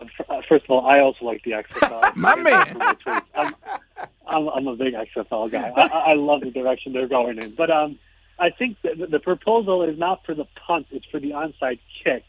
Uh, 0.00 0.42
First 0.48 0.64
of 0.64 0.70
all, 0.70 0.86
I 0.86 1.00
also 1.00 1.24
like 1.24 1.42
the 1.44 1.52
XFL. 1.52 2.16
My 2.16 2.34
man. 2.34 2.96
I'm, 3.34 3.54
I'm, 4.26 4.48
I'm 4.48 4.66
a 4.66 4.76
big 4.76 4.94
XFL 4.94 5.50
guy. 5.50 5.72
I, 5.76 5.82
I 5.82 5.98
I 6.10 6.14
love 6.14 6.42
the 6.42 6.50
direction 6.50 6.92
they're 6.92 7.08
going 7.08 7.40
in. 7.40 7.54
But 7.54 7.70
um, 7.70 7.98
I 8.38 8.50
think 8.50 8.76
the, 8.82 9.06
the 9.06 9.20
proposal 9.20 9.82
is 9.82 9.98
not 9.98 10.26
for 10.26 10.34
the 10.34 10.46
punt; 10.66 10.88
it's 10.90 11.06
for 11.06 11.20
the 11.20 11.30
onside 11.30 11.78
kick, 12.02 12.24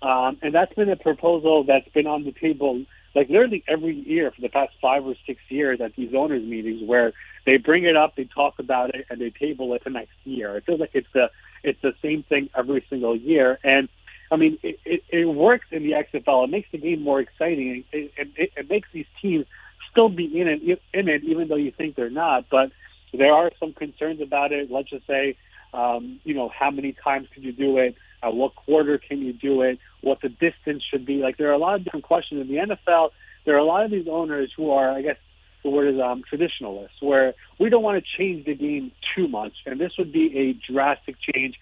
um, 0.00 0.38
and 0.42 0.54
that's 0.54 0.72
been 0.74 0.88
a 0.88 0.96
proposal 0.96 1.64
that's 1.64 1.88
been 1.90 2.06
on 2.06 2.24
the 2.24 2.32
table 2.32 2.84
like 3.14 3.28
literally 3.28 3.62
every 3.68 3.94
year 3.94 4.30
for 4.30 4.40
the 4.40 4.48
past 4.48 4.72
five 4.80 5.04
or 5.04 5.14
six 5.26 5.40
years 5.48 5.80
at 5.80 5.94
these 5.96 6.14
owners' 6.14 6.42
meetings, 6.42 6.82
where 6.82 7.12
they 7.44 7.56
bring 7.58 7.84
it 7.84 7.96
up, 7.96 8.16
they 8.16 8.24
talk 8.24 8.58
about 8.58 8.94
it, 8.94 9.06
and 9.10 9.20
they 9.20 9.30
table 9.30 9.74
it 9.74 9.84
the 9.84 9.90
next 9.90 10.14
year. 10.24 10.56
It 10.56 10.64
feels 10.64 10.80
like 10.80 10.92
it's 10.94 11.08
the 11.12 11.30
it's 11.62 11.80
the 11.82 11.94
same 12.02 12.22
thing 12.22 12.50
every 12.56 12.84
single 12.88 13.16
year, 13.16 13.58
and 13.62 13.88
I 14.32 14.36
mean, 14.36 14.58
it, 14.62 14.80
it, 14.86 15.04
it 15.10 15.24
works 15.26 15.66
in 15.70 15.82
the 15.82 15.92
XFL. 15.92 16.44
It 16.44 16.50
makes 16.50 16.68
the 16.72 16.78
game 16.78 17.02
more 17.02 17.20
exciting. 17.20 17.84
It, 17.92 18.12
it, 18.16 18.50
it 18.56 18.70
makes 18.70 18.88
these 18.90 19.06
teams 19.20 19.44
still 19.90 20.08
be 20.08 20.40
in 20.40 20.48
it, 20.48 20.80
in 20.94 21.08
it, 21.08 21.22
even 21.24 21.48
though 21.48 21.56
you 21.56 21.70
think 21.70 21.96
they're 21.96 22.08
not. 22.08 22.46
But 22.50 22.72
there 23.12 23.30
are 23.30 23.50
some 23.60 23.74
concerns 23.74 24.22
about 24.22 24.52
it. 24.52 24.70
Let's 24.70 24.88
just 24.88 25.06
say, 25.06 25.36
um, 25.74 26.18
you 26.24 26.32
know, 26.34 26.48
how 26.48 26.70
many 26.70 26.94
times 27.04 27.28
can 27.34 27.42
you 27.42 27.52
do 27.52 27.76
it? 27.76 27.94
At 28.22 28.34
what 28.34 28.54
quarter 28.54 28.96
can 28.96 29.20
you 29.20 29.34
do 29.34 29.60
it? 29.60 29.78
What 30.00 30.22
the 30.22 30.30
distance 30.30 30.82
should 30.90 31.04
be? 31.04 31.16
Like, 31.16 31.36
there 31.36 31.50
are 31.50 31.54
a 31.54 31.58
lot 31.58 31.74
of 31.74 31.84
different 31.84 32.06
questions 32.06 32.40
in 32.40 32.48
the 32.48 32.74
NFL. 32.74 33.10
There 33.44 33.54
are 33.54 33.58
a 33.58 33.64
lot 33.64 33.84
of 33.84 33.90
these 33.90 34.06
owners 34.08 34.50
who 34.56 34.70
are, 34.70 34.90
I 34.90 35.02
guess, 35.02 35.16
the 35.62 35.70
word 35.70 35.94
is 35.94 36.00
um, 36.00 36.22
traditionalists, 36.28 36.96
where 37.00 37.34
we 37.58 37.68
don't 37.70 37.82
want 37.82 38.02
to 38.02 38.18
change 38.18 38.46
the 38.46 38.54
game 38.54 38.92
too 39.14 39.28
much, 39.28 39.52
and 39.66 39.80
this 39.80 39.92
would 39.98 40.12
be 40.12 40.36
a 40.36 40.72
drastic 40.72 41.16
change 41.32 41.56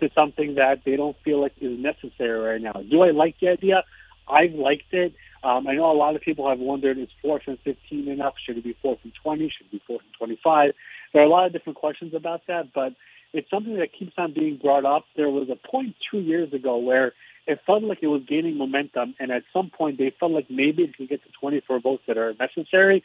to 0.00 0.10
something 0.14 0.56
that 0.56 0.82
they 0.84 0.96
don't 0.96 1.16
feel 1.24 1.40
like 1.40 1.52
is 1.60 1.78
necessary 1.78 2.38
right 2.38 2.60
now. 2.60 2.82
Do 2.90 3.02
I 3.02 3.10
like 3.10 3.36
the 3.40 3.48
idea? 3.48 3.84
I've 4.28 4.52
liked 4.52 4.92
it. 4.92 5.14
Um, 5.44 5.66
I 5.66 5.74
know 5.74 5.90
a 5.90 5.96
lot 5.96 6.14
of 6.14 6.22
people 6.22 6.48
have 6.48 6.58
wondered, 6.58 6.98
is 6.98 7.08
fourth 7.20 7.42
and 7.46 7.58
15 7.64 8.08
enough? 8.08 8.34
Should 8.44 8.58
it 8.58 8.64
be 8.64 8.76
fourth 8.80 8.98
and 9.02 9.12
20? 9.22 9.44
Should 9.56 9.66
it 9.66 9.72
be 9.72 9.82
fourth 9.86 10.02
and 10.02 10.14
25? 10.18 10.72
There 11.12 11.22
are 11.22 11.24
a 11.24 11.28
lot 11.28 11.46
of 11.46 11.52
different 11.52 11.78
questions 11.78 12.14
about 12.14 12.42
that, 12.46 12.72
but 12.74 12.94
it's 13.32 13.50
something 13.50 13.76
that 13.76 13.88
keeps 13.98 14.12
on 14.18 14.32
being 14.34 14.58
brought 14.62 14.84
up. 14.84 15.04
There 15.16 15.28
was 15.28 15.48
a 15.50 15.56
point 15.56 15.96
two 16.10 16.20
years 16.20 16.52
ago 16.52 16.76
where 16.76 17.12
it 17.46 17.60
felt 17.66 17.82
like 17.82 17.98
it 18.02 18.06
was 18.06 18.22
gaining 18.28 18.56
momentum, 18.56 19.14
and 19.18 19.32
at 19.32 19.42
some 19.52 19.70
point 19.70 19.98
they 19.98 20.14
felt 20.18 20.32
like 20.32 20.46
maybe 20.48 20.82
it 20.84 20.96
could 20.96 21.08
get 21.08 21.22
to 21.24 21.28
24 21.40 21.80
votes 21.80 22.02
that 22.06 22.16
are 22.16 22.34
necessary, 22.38 23.02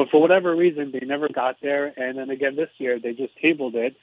but 0.00 0.08
for 0.08 0.18
whatever 0.18 0.56
reason 0.56 0.92
they 0.92 1.04
never 1.04 1.28
got 1.28 1.56
there. 1.60 1.92
And 1.94 2.16
then 2.16 2.30
again 2.30 2.56
this 2.56 2.70
year 2.78 2.98
they 2.98 3.12
just 3.12 3.36
tabled 3.36 3.74
it, 3.74 3.96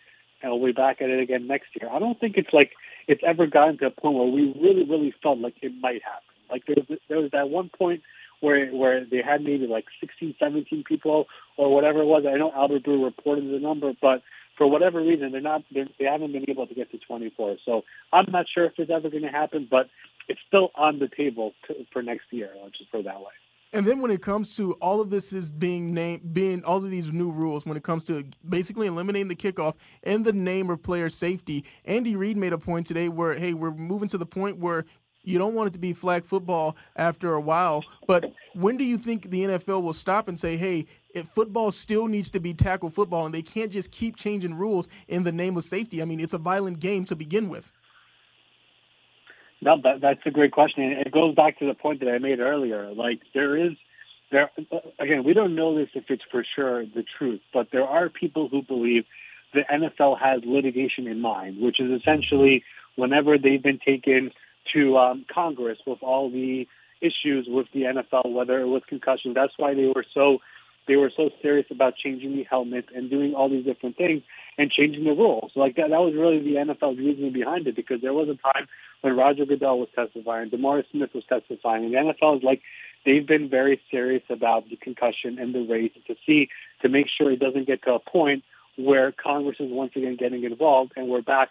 and 0.44 0.52
we'll 0.52 0.68
be 0.68 0.72
back 0.72 1.02
at 1.02 1.10
it 1.10 1.20
again 1.20 1.48
next 1.48 1.70
year. 1.74 1.90
I 1.92 1.98
don't 1.98 2.20
think 2.20 2.38
it's 2.38 2.54
like 2.54 2.74
it's 3.08 3.24
ever 3.26 3.48
gotten 3.48 3.80
to 3.80 3.88
a 3.88 3.90
point 3.90 4.16
where 4.16 4.28
we 4.28 4.54
really, 4.62 4.86
really 4.88 5.12
felt 5.24 5.40
like 5.40 5.56
it 5.64 5.74
might 5.82 6.04
happen. 6.04 6.22
Like 6.52 6.68
there 6.68 6.76
was 6.88 7.00
there 7.10 7.18
was 7.18 7.32
that 7.32 7.50
one 7.50 7.72
point 7.76 8.04
where 8.42 8.70
where 8.70 9.06
they 9.06 9.24
had 9.26 9.42
maybe 9.42 9.66
like 9.66 9.86
16, 10.00 10.36
17 10.38 10.84
people 10.84 11.26
or 11.58 11.74
whatever 11.74 12.02
it 12.02 12.06
was. 12.06 12.26
I 12.32 12.38
know 12.38 12.52
Albert 12.54 12.84
Breer 12.84 13.04
reported 13.04 13.46
the 13.46 13.60
number, 13.60 13.94
but 14.00 14.22
for 14.56 14.68
whatever 14.68 15.02
reason, 15.02 15.32
they're 15.32 15.42
not 15.42 15.64
they're, 15.74 15.88
they 15.98 16.06
haven't 16.06 16.32
been 16.32 16.48
able 16.48 16.68
to 16.68 16.76
get 16.76 16.92
to 16.92 17.00
24. 17.00 17.58
So 17.66 17.86
I'm 18.14 18.30
not 18.32 18.46
sure 18.54 18.66
if 18.66 18.74
it's 18.78 18.92
ever 18.92 19.10
going 19.10 19.24
to 19.24 19.30
happen, 19.30 19.68
but 19.68 19.90
it's 20.28 20.42
still 20.48 20.70
on 20.76 21.00
the 21.00 21.08
table 21.08 21.54
to, 21.68 21.74
for 21.92 22.04
next 22.04 22.26
year. 22.30 22.52
I'll 22.64 22.70
just 22.70 22.92
put 22.92 23.00
it 23.00 23.06
that 23.06 23.20
way. 23.20 23.34
And 23.74 23.86
then 23.86 24.00
when 24.00 24.12
it 24.12 24.22
comes 24.22 24.56
to 24.56 24.74
all 24.74 25.02
of 25.02 25.10
this 25.10 25.34
is 25.34 25.52
being 25.52 25.94
named, 25.94 26.34
being 26.34 26.64
all 26.64 26.78
of 26.78 26.90
these 26.90 27.12
new 27.12 27.30
rules, 27.30 27.66
when 27.66 27.76
it 27.76 27.84
comes 27.84 28.06
to 28.06 28.26
basically 28.48 28.88
eliminating 28.88 29.28
the 29.28 29.36
kickoff 29.36 29.76
in 30.04 30.24
the 30.24 30.34
name 30.34 30.70
of 30.70 30.82
player 30.82 31.10
safety, 31.10 31.66
Andy 31.84 32.16
Reid 32.16 32.38
made 32.38 32.54
a 32.54 32.58
point 32.58 32.86
today 32.86 33.10
where, 33.10 33.36
hey, 33.36 33.54
we're 33.54 33.72
moving 33.72 34.08
to 34.10 34.18
the 34.18 34.26
point 34.26 34.58
where 34.58 34.86
You 35.28 35.38
don't 35.38 35.56
want 35.56 35.68
it 35.68 35.74
to 35.74 35.80
be 35.80 35.92
flag 35.92 36.24
football 36.24 36.78
after 36.96 37.34
a 37.34 37.42
while. 37.42 37.84
But 38.08 38.32
when 38.54 38.78
do 38.78 38.86
you 38.86 38.98
think 38.98 39.30
the 39.30 39.44
NFL 39.44 39.84
will 39.84 39.92
stop 39.92 40.30
and 40.30 40.40
say, 40.40 40.56
hey, 40.56 40.86
football 41.36 41.72
still 41.72 42.08
needs 42.08 42.30
to 42.30 42.40
be 42.40 42.54
tackle 42.54 42.90
football 42.90 43.26
and 43.26 43.36
they 43.36 43.42
can't 43.42 43.70
just 43.70 43.92
keep 43.92 44.16
changing 44.16 44.54
rules 44.54 44.88
in 45.10 45.24
the 45.24 45.34
name 45.34 45.58
of 45.58 45.66
safety? 45.66 46.02
I 46.02 46.06
mean, 46.06 46.22
it's 46.22 46.34
a 46.34 46.38
violent 46.38 46.80
game 46.80 47.04
to 47.06 47.16
begin 47.18 47.50
with. 47.50 47.74
No, 49.62 49.76
that, 49.84 50.02
that's 50.02 50.22
a 50.26 50.32
great 50.32 50.52
question. 50.52 50.84
And 50.84 51.08
It 51.08 51.12
goes 51.12 51.36
back 51.36 51.60
to 51.60 51.68
the 51.68 51.74
point 51.74 52.00
that 52.02 52.10
I 52.10 52.20
made 52.20 52.40
earlier. 52.40 52.92
Like 52.94 53.22
there 53.34 53.58
is, 53.58 53.74
there 54.32 54.52
again, 55.00 55.24
we 55.24 55.34
don't 55.34 55.56
know 55.56 55.78
this 55.78 55.90
if 55.96 56.06
it's 56.10 56.24
for 56.32 56.46
sure 56.56 56.86
the 56.86 57.04
truth, 57.18 57.42
but 57.54 57.68
there 57.72 57.86
are 57.86 58.10
people 58.10 58.50
who 58.50 58.62
believe 58.62 59.06
the 59.54 59.62
NFL 59.72 60.20
has 60.20 60.42
litigation 60.46 61.08
in 61.08 61.22
mind, 61.22 61.62
which 61.62 61.80
is 61.80 61.90
essentially 62.00 62.64
whenever 62.96 63.38
they've 63.38 63.64
been 63.64 63.80
taken 63.84 64.32
to 64.74 64.98
um, 64.98 65.26
Congress 65.34 65.80
with 65.88 66.00
all 66.02 66.30
the 66.30 66.68
issues 67.02 67.48
with 67.48 67.68
the 67.74 67.82
NFL, 67.82 68.32
whether 68.32 68.60
it 68.60 68.68
was 68.68 68.82
concussion. 68.88 69.34
That's 69.34 69.54
why 69.58 69.74
they 69.74 69.86
were 69.86 70.06
so 70.14 70.40
they 70.88 70.96
were 70.96 71.12
so 71.16 71.30
serious 71.42 71.66
about 71.70 71.96
changing 71.96 72.36
the 72.36 72.44
helmet 72.44 72.86
and 72.96 73.10
doing 73.10 73.34
all 73.34 73.50
these 73.50 73.66
different 73.66 73.98
things 73.98 74.24
and 74.58 74.72
changing 74.72 75.04
the 75.04 75.12
rules. 75.12 75.52
Like 75.56 75.76
that, 75.76 75.90
that 75.90 76.00
was 76.00 76.14
really 76.16 76.40
the 76.40 76.56
NFL's 76.60 76.98
reasoning 76.98 77.34
behind 77.34 77.68
it 77.68 77.76
because 77.76 78.02
there 78.02 78.14
was 78.14 78.30
a 78.30 78.36
time 78.36 78.68
when 79.02 79.16
Roger 79.16 79.46
Goodell 79.46 79.80
was 79.80 79.90
testifying, 79.96 80.50
DeMaurice 80.50 80.90
Smith 80.92 81.12
was 81.14 81.24
testifying, 81.28 81.86
and 81.86 81.94
the 81.94 82.14
NFL 82.14 82.38
is 82.38 82.44
like 82.44 82.62
they've 83.06 83.28
been 83.28 83.50
very 83.50 83.82
serious 83.92 84.24
about 84.30 84.70
the 84.70 84.78
concussion 84.78 85.38
and 85.40 85.54
the 85.54 85.62
race 85.62 85.92
to 86.08 86.16
see 86.26 86.50
to 86.82 86.90
make 86.90 87.08
sure 87.16 87.32
it 87.32 87.40
doesn't 87.40 87.68
get 87.68 87.84
to 87.84 87.94
a 87.94 88.00
point 88.00 88.44
where 88.78 89.12
Congress 89.12 89.58
is 89.60 89.72
once 89.72 89.92
again 89.96 90.16
getting 90.20 90.44
involved 90.44 90.94
and 90.96 91.08
we're 91.08 91.22
back 91.22 91.50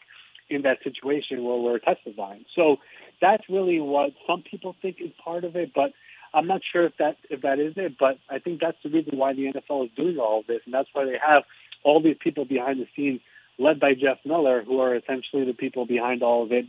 in 0.49 0.63
that 0.63 0.79
situation 0.83 1.43
where 1.45 1.57
we're 1.57 1.79
testifying. 1.79 2.45
So 2.55 2.77
that's 3.21 3.43
really 3.49 3.81
what 3.81 4.11
some 4.27 4.43
people 4.49 4.77
think 4.81 4.97
is 5.01 5.11
part 5.23 5.45
of 5.45 5.57
it, 5.57 5.73
but 5.75 5.93
I'm 6.35 6.47
not 6.47 6.61
sure 6.73 6.85
if 6.87 6.97
that 6.99 7.17
if 7.31 7.43
that 7.43 7.59
is 7.59 7.75
it. 7.77 7.97
But 7.99 8.19
I 8.29 8.39
think 8.39 8.61
that's 8.61 8.79
the 8.83 8.91
reason 8.91 9.19
why 9.19 9.33
the 9.33 9.53
NFL 9.53 9.87
is 9.87 9.91
doing 9.97 10.19
all 10.19 10.41
of 10.41 10.47
this, 10.47 10.61
and 10.65 10.75
that's 10.75 10.89
why 10.93 11.05
they 11.05 11.19
have 11.25 11.45
all 11.83 12.03
these 12.03 12.17
people 12.21 12.45
behind 12.45 12.81
the 12.81 12.87
scenes, 12.97 13.21
led 13.59 13.81
by 13.81 13.95
Jeff 13.95 14.19
Miller, 14.25 14.63
who 14.63 14.81
are 14.81 14.95
essentially 14.97 15.45
the 15.45 15.55
people 15.55 15.87
behind 15.87 16.23
all 16.23 16.43
of 16.43 16.53
it, 16.53 16.67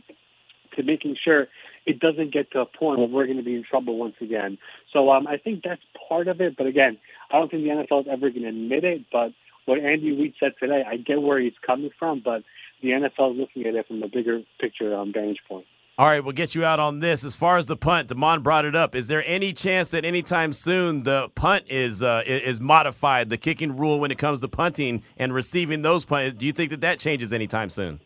to 0.76 0.82
making 0.82 1.16
sure 1.22 1.48
it 1.86 2.00
doesn't 2.00 2.32
get 2.32 2.52
to 2.52 2.60
a 2.60 2.66
point 2.66 2.98
where 2.98 3.08
we're 3.08 3.26
going 3.26 3.38
to 3.38 3.42
be 3.42 3.56
in 3.56 3.64
trouble 3.64 3.96
once 3.96 4.16
again. 4.20 4.58
So 4.92 5.10
um, 5.10 5.26
I 5.26 5.38
think 5.38 5.62
that's 5.64 5.82
part 6.08 6.28
of 6.28 6.40
it. 6.40 6.56
But 6.56 6.66
again, 6.66 6.98
I 7.30 7.38
don't 7.38 7.50
think 7.50 7.62
the 7.64 7.70
NFL 7.70 8.02
is 8.02 8.08
ever 8.10 8.30
going 8.30 8.42
to 8.42 8.48
admit 8.48 8.84
it. 8.84 9.06
But 9.10 9.32
what 9.64 9.78
Andy 9.78 10.12
Reid 10.12 10.34
said 10.38 10.52
today, 10.60 10.82
I 10.86 10.96
get 10.96 11.20
where 11.20 11.40
he's 11.40 11.52
coming 11.66 11.90
from, 11.98 12.22
but 12.24 12.42
the 12.82 12.90
NFL 12.90 13.32
is 13.32 13.38
looking 13.38 13.66
at 13.66 13.74
it 13.74 13.86
from 13.86 14.02
a 14.02 14.08
bigger 14.08 14.42
picture 14.60 14.94
um, 14.94 15.12
vantage 15.12 15.40
point. 15.48 15.66
All 15.98 16.06
right, 16.06 16.22
we'll 16.22 16.32
get 16.32 16.54
you 16.54 16.64
out 16.64 16.78
on 16.78 17.00
this. 17.00 17.24
As 17.24 17.34
far 17.34 17.56
as 17.56 17.66
the 17.66 17.76
punt, 17.76 18.06
Damon 18.06 18.40
brought 18.40 18.64
it 18.64 18.76
up. 18.76 18.94
Is 18.94 19.08
there 19.08 19.24
any 19.26 19.52
chance 19.52 19.90
that 19.90 20.04
anytime 20.04 20.52
soon 20.52 21.02
the 21.02 21.28
punt 21.34 21.64
is 21.68 22.04
uh, 22.04 22.22
is 22.24 22.60
modified, 22.60 23.30
the 23.30 23.36
kicking 23.36 23.76
rule 23.76 23.98
when 23.98 24.12
it 24.12 24.16
comes 24.16 24.38
to 24.40 24.46
punting 24.46 25.02
and 25.16 25.34
receiving 25.34 25.82
those 25.82 26.04
punts? 26.04 26.34
Do 26.34 26.46
you 26.46 26.52
think 26.52 26.70
that 26.70 26.82
that 26.82 27.00
changes 27.00 27.32
anytime 27.32 27.68
soon? 27.68 28.00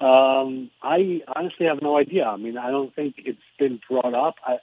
Um, 0.00 0.72
I 0.82 1.20
honestly 1.36 1.66
have 1.66 1.80
no 1.80 1.96
idea. 1.96 2.24
I 2.24 2.36
mean, 2.38 2.58
I 2.58 2.72
don't 2.72 2.92
think 2.92 3.14
it's 3.18 3.38
been 3.56 3.78
brought 3.88 4.12
up. 4.12 4.34
I, 4.44 4.56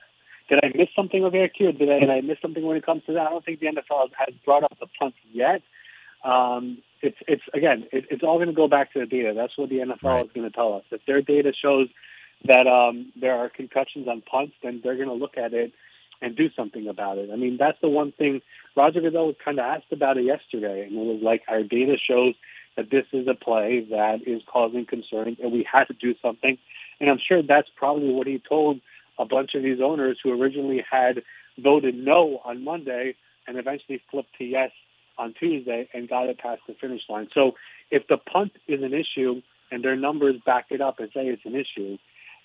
did 0.49 0.59
I 0.61 0.77
miss 0.77 0.89
something 0.97 1.23
over 1.23 1.37
here, 1.37 1.71
Did 1.71 1.89
I, 1.89 1.99
did 1.99 2.09
I 2.09 2.19
miss 2.19 2.39
something 2.41 2.65
when 2.65 2.75
it 2.75 2.85
comes 2.85 3.03
to 3.05 3.13
that? 3.13 3.27
I 3.27 3.29
don't 3.29 3.45
think 3.45 3.61
the 3.61 3.67
NFL 3.67 4.09
has 4.17 4.35
brought 4.43 4.63
up 4.63 4.77
the 4.81 4.87
punt 4.99 5.13
yet. 5.31 5.61
Um, 6.25 6.79
it's 7.01 7.17
it's 7.27 7.43
again, 7.53 7.85
it, 7.91 8.05
it's 8.09 8.23
all 8.23 8.37
going 8.37 8.47
to 8.47 8.53
go 8.53 8.67
back 8.67 8.93
to 8.93 8.99
the 8.99 9.05
data. 9.05 9.33
That's 9.35 9.57
what 9.57 9.69
the 9.69 9.77
NFL 9.77 10.03
right. 10.03 10.25
is 10.25 10.31
going 10.33 10.49
to 10.49 10.55
tell 10.55 10.73
us. 10.73 10.83
If 10.91 11.01
their 11.05 11.21
data 11.21 11.53
shows 11.53 11.87
that 12.45 12.67
um, 12.67 13.11
there 13.19 13.35
are 13.37 13.49
concussions 13.49 14.07
on 14.07 14.21
punts, 14.21 14.53
then 14.63 14.81
they're 14.83 14.95
going 14.95 15.07
to 15.07 15.13
look 15.13 15.37
at 15.37 15.53
it 15.53 15.73
and 16.21 16.35
do 16.35 16.49
something 16.55 16.87
about 16.87 17.17
it. 17.17 17.29
I 17.31 17.35
mean, 17.35 17.57
that's 17.59 17.79
the 17.81 17.89
one 17.89 18.11
thing 18.11 18.41
Roger 18.75 19.01
Goodell 19.01 19.27
was 19.27 19.35
kind 19.43 19.59
of 19.59 19.65
asked 19.65 19.91
about 19.91 20.17
it 20.17 20.25
yesterday, 20.25 20.85
and 20.85 20.93
it 20.93 21.13
was 21.13 21.21
like 21.21 21.43
our 21.47 21.63
data 21.63 21.95
shows 21.97 22.33
that 22.75 22.89
this 22.91 23.05
is 23.11 23.27
a 23.27 23.33
play 23.33 23.85
that 23.89 24.19
is 24.25 24.41
causing 24.51 24.85
concern, 24.85 25.37
and 25.41 25.51
we 25.51 25.67
had 25.69 25.85
to 25.85 25.93
do 25.93 26.15
something. 26.21 26.57
And 26.99 27.09
I'm 27.09 27.19
sure 27.25 27.41
that's 27.41 27.69
probably 27.75 28.13
what 28.13 28.27
he 28.27 28.41
told 28.47 28.81
a 29.19 29.25
bunch 29.25 29.55
of 29.55 29.63
these 29.63 29.79
owners 29.83 30.19
who 30.23 30.31
originally 30.31 30.83
had 30.89 31.23
voted 31.57 31.95
no 31.95 32.41
on 32.45 32.63
Monday 32.63 33.15
and 33.47 33.57
eventually 33.57 34.01
flipped 34.11 34.37
to 34.37 34.43
yes 34.43 34.71
on 35.17 35.33
Tuesday 35.39 35.89
and 35.93 36.09
got 36.09 36.29
it 36.29 36.39
past 36.39 36.61
the 36.67 36.75
finish 36.79 37.01
line. 37.09 37.27
So 37.33 37.53
if 37.91 38.07
the 38.07 38.17
punt 38.17 38.53
is 38.67 38.81
an 38.83 38.93
issue 38.93 39.41
and 39.71 39.83
their 39.83 39.95
numbers 39.95 40.35
back 40.45 40.67
it 40.69 40.81
up 40.81 40.99
and 40.99 41.09
say 41.13 41.27
it's 41.27 41.45
an 41.45 41.55
issue, 41.55 41.97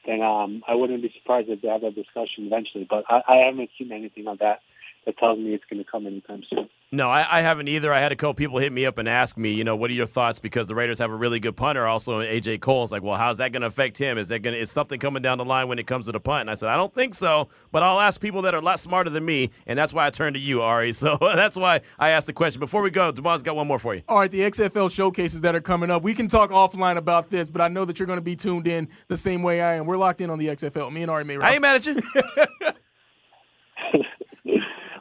then 0.07 0.21
um, 0.23 0.63
I 0.67 0.75
wouldn't 0.75 1.03
be 1.03 1.13
surprised 1.17 1.49
if 1.49 1.63
they 1.63 1.69
have 1.69 1.83
that 1.83 1.95
discussion 1.95 2.47
eventually. 2.47 2.87
But 2.89 3.05
I, 3.09 3.23
I 3.29 3.37
haven't 3.47 3.71
seen 3.79 3.93
anything 3.93 4.27
on 4.27 4.39
that 4.41 4.61
that 5.05 5.19
tells 5.19 5.39
me 5.39 5.55
it's 5.55 5.65
going 5.69 5.83
to 5.83 5.91
come 5.91 6.07
anytime 6.07 6.43
soon. 6.49 6.69
No, 6.95 7.09
I, 7.09 7.39
I, 7.39 7.41
haven't 7.41 7.69
either. 7.69 7.91
I 7.91 8.01
had 8.01 8.13
a 8.13 8.17
couple 8.17 8.35
people 8.35 8.59
hit 8.59 8.71
me 8.71 8.85
up 8.85 8.99
and 8.99 9.09
ask 9.09 9.39
me, 9.39 9.53
you 9.53 9.65
know, 9.65 9.75
what 9.75 9.91
are 9.91 9.95
your 9.95 10.07
thoughts 10.07 10.39
because 10.39 10.69
the 10.69 10.75
Raiders 10.75 10.99
have 10.99 11.11
a 11.11 11.17
really 11.17 11.41
good 11.41 11.57
punter, 11.57 11.87
also 11.87 12.21
AJ 12.21 12.61
Cole. 12.61 12.83
It's 12.83 12.93
like, 12.93 13.03
well, 13.03 13.17
how's 13.17 13.39
that 13.39 13.51
going 13.51 13.63
to 13.63 13.69
affect 13.69 13.97
him? 13.97 14.19
Is 14.19 14.29
that 14.29 14.41
going 14.41 14.55
is 14.55 14.71
something 14.71 15.01
coming 15.01 15.23
down 15.23 15.39
the 15.39 15.45
line 15.45 15.69
when 15.69 15.79
it 15.79 15.87
comes 15.87 16.05
to 16.07 16.13
the 16.13 16.21
punt? 16.21 16.43
And 16.43 16.51
I 16.51 16.55
said, 16.55 16.69
I 16.69 16.77
don't 16.77 16.95
think 16.95 17.15
so, 17.15 17.49
but 17.71 17.83
I'll 17.83 17.99
ask 17.99 18.21
people 18.21 18.43
that 18.43 18.55
are 18.55 18.59
a 18.59 18.63
lot 18.63 18.79
smarter 18.79 19.09
than 19.09 19.25
me, 19.25 19.51
and 19.67 19.79
that's 19.79 19.95
why 19.95 20.07
I 20.07 20.11
turned 20.11 20.35
to 20.35 20.41
you, 20.41 20.63
Ari. 20.63 20.93
So 21.03 21.19
that's 21.21 21.57
why 21.57 21.81
I 21.99 22.11
asked 22.11 22.29
the 22.29 22.33
question. 22.33 22.61
Before 22.61 22.81
we 22.81 22.91
go, 22.91 23.11
Damon's 23.11 23.43
got 23.43 23.57
one 23.57 23.67
more 23.67 23.81
for 23.81 23.93
you. 23.93 24.03
All 24.09 24.21
right, 24.21 24.31
the 24.31 24.41
XFL 24.41 24.89
showcases 24.89 25.41
that 25.41 25.57
are 25.57 25.61
coming 25.61 25.91
up. 25.91 26.05
We 26.05 26.15
can 26.15 26.29
talk 26.29 26.51
offline 26.51 26.97
about 26.97 27.29
this, 27.29 27.51
but 27.51 27.61
I 27.61 27.67
know 27.67 27.85
that 27.87 27.99
you're 27.99 28.07
going 28.07 28.19
to 28.19 28.25
be 28.25 28.37
tuned 28.37 28.69
in 28.69 28.89
the 29.09 29.17
same 29.17 29.43
way 29.43 29.63
I 29.63 29.75
am. 29.75 29.87
We're 29.87 29.97
locked 29.97 30.21
in 30.21 30.31
on 30.31 30.39
the 30.39 30.47
XFL. 30.47 30.93
Me 30.93 31.03
and 31.03 31.11
Ari 31.11 31.25
May. 31.25 31.39
I 31.39 31.55
ain't 31.55 31.63
mad 31.63 31.77
at 31.77 31.87
you. 31.87 31.97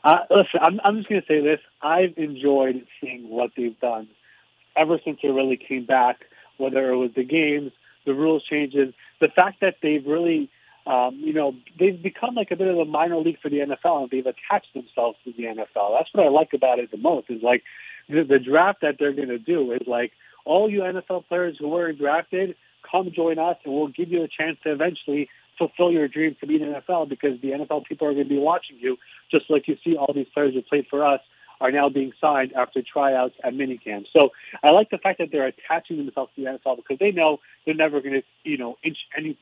Uh, 0.03 0.17
listen, 0.29 0.59
I'm, 0.61 0.79
I'm 0.83 0.97
just 0.97 1.09
going 1.09 1.21
to 1.21 1.27
say 1.27 1.41
this. 1.41 1.59
I've 1.81 2.17
enjoyed 2.17 2.85
seeing 2.99 3.29
what 3.29 3.51
they've 3.55 3.79
done 3.79 4.07
ever 4.75 4.99
since 5.03 5.19
they 5.21 5.29
really 5.29 5.57
came 5.57 5.85
back, 5.85 6.25
whether 6.57 6.91
it 6.91 6.97
was 6.97 7.11
the 7.15 7.23
games, 7.23 7.71
the 8.05 8.13
rules 8.13 8.43
changes, 8.43 8.93
the 9.19 9.27
fact 9.27 9.61
that 9.61 9.75
they've 9.83 10.05
really, 10.05 10.49
um, 10.87 11.19
you 11.23 11.33
know, 11.33 11.53
they've 11.79 12.01
become 12.01 12.35
like 12.35 12.51
a 12.51 12.55
bit 12.55 12.67
of 12.67 12.77
a 12.77 12.85
minor 12.85 13.17
league 13.17 13.39
for 13.41 13.49
the 13.49 13.57
NFL 13.57 14.03
and 14.03 14.09
they've 14.09 14.25
attached 14.25 14.73
themselves 14.73 15.17
to 15.25 15.33
the 15.33 15.43
NFL. 15.43 15.97
That's 15.97 16.09
what 16.13 16.25
I 16.25 16.29
like 16.29 16.53
about 16.53 16.79
it 16.79 16.89
the 16.89 16.97
most 16.97 17.29
is 17.29 17.43
like 17.43 17.63
the, 18.09 18.23
the 18.23 18.39
draft 18.39 18.81
that 18.81 18.95
they're 18.97 19.13
going 19.13 19.29
to 19.29 19.37
do 19.37 19.71
is 19.71 19.81
like 19.87 20.13
all 20.45 20.69
you 20.69 20.79
NFL 20.79 21.27
players 21.27 21.57
who 21.59 21.67
were 21.67 21.91
drafted, 21.93 22.55
come 22.89 23.11
join 23.15 23.37
us 23.37 23.57
and 23.63 23.73
we'll 23.73 23.87
give 23.87 24.09
you 24.09 24.23
a 24.23 24.27
chance 24.27 24.57
to 24.63 24.71
eventually 24.71 25.29
fulfill 25.57 25.91
your 25.91 26.07
dream 26.07 26.35
to 26.39 26.47
be 26.47 26.55
in 26.55 26.71
the 26.71 26.81
NFL 26.81 27.09
because 27.09 27.39
the 27.41 27.49
NFL 27.49 27.85
people 27.85 28.07
are 28.07 28.13
going 28.13 28.25
to 28.25 28.29
be 28.29 28.39
watching 28.39 28.77
you, 28.79 28.97
just 29.29 29.45
like 29.49 29.67
you 29.67 29.77
see 29.83 29.95
all 29.95 30.13
these 30.13 30.27
players 30.33 30.53
who 30.53 30.61
played 30.61 30.87
for 30.89 31.05
us 31.05 31.21
are 31.61 31.71
now 31.71 31.89
being 31.89 32.11
signed 32.19 32.53
after 32.53 32.81
tryouts 32.81 33.35
at 33.43 33.53
minicamp. 33.53 34.05
So 34.11 34.31
I 34.63 34.71
like 34.71 34.89
the 34.89 34.97
fact 34.97 35.19
that 35.19 35.29
they're 35.31 35.45
attaching 35.45 35.97
themselves 35.97 36.31
to 36.35 36.43
the 36.43 36.49
NFL 36.49 36.77
because 36.77 36.97
they 36.99 37.11
know 37.11 37.39
they're 37.65 37.75
never 37.75 38.01
going 38.01 38.15
to, 38.15 38.23
you 38.43 38.57
know, 38.57 38.77
inch 38.83 38.97
any 39.15 39.37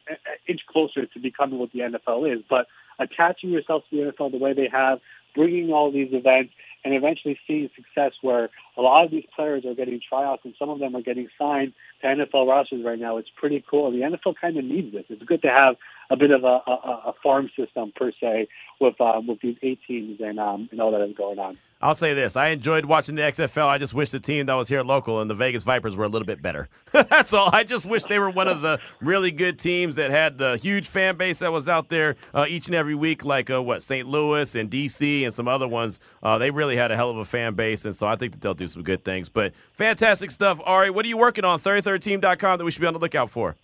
inch 0.46 0.62
closer 0.70 1.06
to 1.06 1.20
becoming 1.20 1.60
what 1.60 1.72
the 1.72 1.80
NFL 1.80 2.36
is. 2.36 2.44
But 2.50 2.68
attaching 3.00 3.52
yourself 3.52 3.84
to 3.90 3.96
the 3.96 4.12
NFL 4.12 4.32
the 4.32 4.38
way 4.38 4.54
they 4.54 4.68
have, 4.70 5.00
bringing 5.34 5.72
all 5.72 5.92
these 5.92 6.10
events, 6.12 6.52
and 6.84 6.94
eventually 6.94 7.38
seeing 7.48 7.70
success 7.76 8.14
where 8.22 8.50
a 8.78 8.82
lot 8.82 9.04
of 9.04 9.12
these 9.12 9.26
players 9.36 9.66
are 9.66 9.74
getting 9.74 10.00
tryouts 10.08 10.44
and 10.46 10.54
some 10.58 10.70
of 10.70 10.80
them 10.80 10.96
are 10.96 11.02
getting 11.02 11.28
signed 11.38 11.74
to 12.02 12.08
NFL 12.08 12.48
rosters 12.48 12.84
right 12.86 13.00
now. 13.00 13.18
It's 13.18 13.30
pretty 13.36 13.64
cool. 13.70 13.92
The 13.92 14.00
NFL 14.00 14.36
kind 14.40 14.58
of 14.58 14.64
needs 14.64 14.94
this. 14.94 15.04
It's 15.10 15.24
good 15.24 15.42
to 15.42 15.50
have 15.50 15.76
a 16.10 16.18
bit 16.18 16.32
of 16.32 16.44
a, 16.44 16.62
a, 16.68 17.02
a 17.08 17.14
farm 17.22 17.50
system 17.58 17.92
per 17.96 18.12
se 18.20 18.48
with 18.80 19.00
um, 19.00 19.28
with 19.28 19.40
these 19.42 19.58
eight 19.62 19.80
teams 19.88 20.20
and 20.22 20.40
um, 20.40 20.70
and 20.72 20.82
all 20.82 20.92
that 20.92 21.02
is 21.02 21.16
going 21.16 21.40
on. 21.40 21.58
I'll 21.82 21.96
say 21.96 22.14
this: 22.14 22.36
I 22.36 22.50
enjoyed 22.50 22.86
watching 22.86 23.16
the 23.16 23.22
XFL. 23.22 23.68
I 23.68 23.78
just 23.78 23.94
wish 23.94 24.12
the 24.12 24.20
team 24.20 24.48
that 24.48 24.54
was 24.54 24.68
here 24.68 24.82
local 24.82 25.22
and 25.22 25.30
the 25.30 25.36
Vegas 25.36 25.64
Vipers 25.64 25.96
were 25.96 26.04
a 26.04 26.10
little 26.10 26.26
bit 26.26 26.42
better. 26.42 26.68
That's 26.92 27.34
all. 27.34 27.50
I 27.54 27.64
just 27.64 27.86
wish 27.86 28.04
they 28.04 28.20
were 28.20 28.30
one 28.30 28.48
of 28.48 28.62
the 28.62 28.80
really 29.00 29.32
good 29.32 29.58
teams 29.60 29.96
that 29.96 30.12
had 30.12 30.38
the 30.38 30.58
huge 30.58 30.88
fan 30.88 31.16
base 31.16 31.40
that 31.40 31.52
was 31.52 31.70
out 31.70 31.90
there 31.90 32.16
uh, 32.34 32.46
each 32.50 32.68
and 32.68 32.76
every 32.76 32.96
week, 32.96 33.24
like 33.24 33.50
uh, 33.50 33.62
what 33.62 33.82
St. 33.82 34.08
Louis 34.08 34.56
and 34.56 34.70
DC 34.70 35.24
and 35.24 35.34
some 35.34 35.48
other 35.48 35.68
ones. 35.68 36.00
Uh, 36.22 36.38
they 36.38 36.52
really 36.52 36.76
had 36.76 36.92
a 36.92 36.96
hell 36.96 37.10
of 37.10 37.18
a 37.18 37.26
fan 37.26 37.54
base, 37.54 37.86
and 37.86 37.96
so 37.96 38.08
I 38.08 38.16
think 38.16 38.34
that 38.34 38.42
they'll 38.42 38.54
do 38.54 38.68
some 38.68 38.84
good 38.84 39.06
things. 39.06 39.30
But 39.30 39.54
fantastic 39.72 40.32
stuff, 40.32 40.60
Ari. 40.66 40.90
What 40.90 41.06
are 41.06 41.10
you 41.10 41.18
working 41.18 41.46
on? 41.46 41.60
33team.com 41.60 42.58
that 42.58 42.66
we 42.66 42.72
should 42.72 42.82
be 42.82 42.88
on 42.88 42.94
the 42.94 43.00
lookout 43.00 43.30
for. 43.30 43.56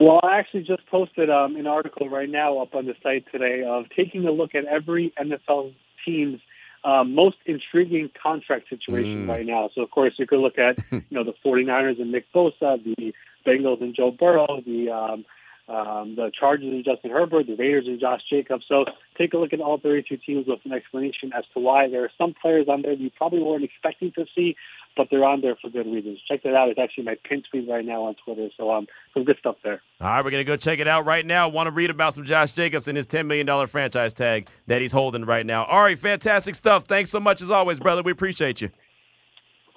Well, 0.00 0.20
I 0.22 0.38
actually 0.38 0.62
just 0.62 0.86
posted 0.86 1.28
um, 1.28 1.56
an 1.56 1.66
article 1.66 2.08
right 2.08 2.28
now 2.28 2.58
up 2.58 2.74
on 2.74 2.86
the 2.86 2.94
site 3.02 3.24
today 3.32 3.64
of 3.66 3.86
taking 3.96 4.26
a 4.26 4.30
look 4.30 4.54
at 4.54 4.64
every 4.64 5.12
NFL 5.20 5.74
team's 6.04 6.40
um, 6.84 7.14
most 7.14 7.36
intriguing 7.46 8.08
contract 8.20 8.68
situation 8.68 9.26
mm. 9.26 9.28
right 9.28 9.44
now. 9.44 9.70
So, 9.74 9.82
of 9.82 9.90
course, 9.90 10.14
you 10.16 10.26
could 10.26 10.38
look 10.38 10.58
at 10.58 10.78
you 10.92 11.02
know 11.10 11.24
the 11.24 11.34
49ers 11.44 12.00
and 12.00 12.12
Nick 12.12 12.32
Bosa, 12.32 12.82
the 12.82 13.12
Bengals 13.44 13.80
and 13.80 13.94
Joe 13.94 14.12
Burrow, 14.12 14.62
the 14.64 14.90
um, 14.90 15.24
um, 15.68 16.14
the 16.16 16.30
Chargers 16.38 16.72
and 16.72 16.84
Justin 16.84 17.10
Herbert, 17.10 17.46
the 17.46 17.54
Raiders 17.54 17.86
and 17.86 18.00
Josh 18.00 18.22
Jacobs. 18.30 18.64
So 18.66 18.86
take 19.18 19.34
a 19.34 19.36
look 19.36 19.52
at 19.52 19.60
all 19.60 19.78
32 19.78 20.16
teams 20.16 20.46
with 20.46 20.60
an 20.64 20.72
explanation 20.72 21.30
as 21.36 21.44
to 21.52 21.60
why 21.60 21.88
there 21.88 22.04
are 22.04 22.12
some 22.16 22.34
players 22.40 22.68
on 22.68 22.82
there 22.82 22.94
you 22.94 23.10
probably 23.10 23.42
weren't 23.42 23.64
expecting 23.64 24.12
to 24.12 24.24
see, 24.34 24.56
but 24.98 25.08
they're 25.10 25.24
on 25.24 25.40
there 25.40 25.56
for 25.62 25.70
good 25.70 25.86
reasons. 25.86 26.18
Check 26.28 26.42
that 26.42 26.54
out. 26.54 26.68
It's 26.68 26.78
actually 26.78 27.04
my 27.04 27.16
pin 27.26 27.42
tweet 27.48 27.68
right 27.68 27.84
now 27.84 28.02
on 28.02 28.16
Twitter. 28.22 28.48
So 28.56 28.70
um, 28.70 28.88
some 29.14 29.24
good 29.24 29.36
stuff 29.38 29.56
there. 29.62 29.80
All 30.00 30.08
right, 30.08 30.24
we're 30.24 30.32
gonna 30.32 30.44
go 30.44 30.56
check 30.56 30.80
it 30.80 30.88
out 30.88 31.06
right 31.06 31.24
now. 31.24 31.48
Want 31.48 31.68
to 31.68 31.70
read 31.70 31.88
about 31.88 32.12
some 32.12 32.24
Josh 32.24 32.50
Jacobs 32.50 32.88
and 32.88 32.96
his 32.96 33.06
ten 33.06 33.26
million 33.28 33.46
dollar 33.46 33.68
franchise 33.68 34.12
tag 34.12 34.48
that 34.66 34.82
he's 34.82 34.92
holding 34.92 35.24
right 35.24 35.46
now. 35.46 35.64
All 35.64 35.80
right, 35.80 35.96
fantastic 35.96 36.56
stuff. 36.56 36.84
Thanks 36.84 37.10
so 37.10 37.20
much 37.20 37.40
as 37.40 37.50
always, 37.50 37.78
brother. 37.78 38.02
We 38.02 38.12
appreciate 38.12 38.60
you. 38.60 38.70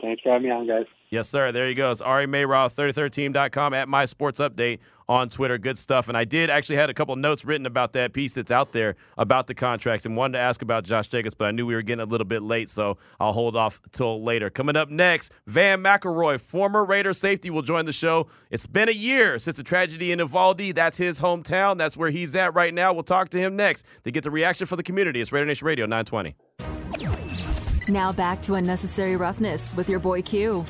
Thanks 0.02 0.24
for 0.24 0.34
having 0.34 0.50
me 0.50 0.52
on, 0.54 0.68
guys. 0.68 0.88
Yes, 1.12 1.28
sir. 1.28 1.52
There 1.52 1.68
he 1.68 1.74
goes. 1.74 2.00
Ari 2.00 2.26
Meirov, 2.26 2.74
33rdteam.com 2.74 3.74
at 3.74 3.90
My 3.90 4.06
Sports 4.06 4.40
Update 4.40 4.80
on 5.10 5.28
Twitter. 5.28 5.58
Good 5.58 5.78
stuff. 5.78 6.08
And 6.08 6.16
I 6.16 6.24
did 6.24 6.50
actually 6.50 6.78
had 6.78 6.90
a 6.90 6.94
couple 6.94 7.14
notes 7.18 7.44
written 7.44 7.66
about 7.66 7.92
that 7.94 8.14
piece 8.14 8.32
that's 8.32 8.50
out 8.50 8.72
there 8.72 8.96
about 9.18 9.48
the 9.48 9.54
contracts 9.54 10.06
and 10.06 10.16
wanted 10.16 10.38
to 10.38 10.40
ask 10.40 10.62
about 10.62 10.86
Josh 10.86 11.10
Jacobs, 11.10 11.36
but 11.36 11.50
I 11.50 11.52
knew 11.52 11.66
we 11.66 11.76
were 11.76 11.82
getting 11.82 12.02
a 12.02 12.06
little 12.06 12.24
bit 12.24 12.42
late, 12.42 12.70
so 12.70 12.98
I'll 13.20 13.34
hold 13.34 13.58
off 13.58 13.82
till 13.92 14.24
later. 14.24 14.50
Coming 14.50 14.78
up 14.78 14.88
next, 14.88 15.34
Vann 15.48 15.84
McElroy, 15.84 16.40
former 16.40 16.86
Raider 16.86 17.12
safety, 17.12 17.50
will 17.50 17.62
join 17.62 17.84
the 17.84 17.92
show. 17.92 18.28
It's 18.50 18.66
been 18.66 18.88
a 18.88 18.94
year 18.94 19.38
since 19.38 19.58
the 19.58 19.64
tragedy 19.64 20.14
in 20.14 20.20
Uvalde. 20.20 20.74
That's 20.76 20.98
his 20.98 21.20
hometown. 21.20 21.78
That's 21.78 21.98
where 21.98 22.10
he's 22.10 22.38
at 22.38 22.56
right 22.56 22.74
now. 22.74 22.94
We'll 22.94 23.04
talk 23.04 23.28
to 23.32 23.38
him 23.38 23.58
next 23.58 23.86
to 24.06 24.12
get 24.12 24.24
the 24.24 24.32
reaction 24.32 24.66
for 24.66 24.78
the 24.78 24.84
community. 24.84 25.20
It's 25.20 25.34
Raider 25.34 25.46
Nation 25.46 25.68
Radio 25.68 25.86
920. 25.88 26.36
Now 27.90 28.14
back 28.14 28.42
to 28.44 28.54
unnecessary 28.54 29.18
roughness 29.18 29.76
with 29.76 29.90
your 29.90 30.00
boy 30.00 30.22
Q 30.22 30.66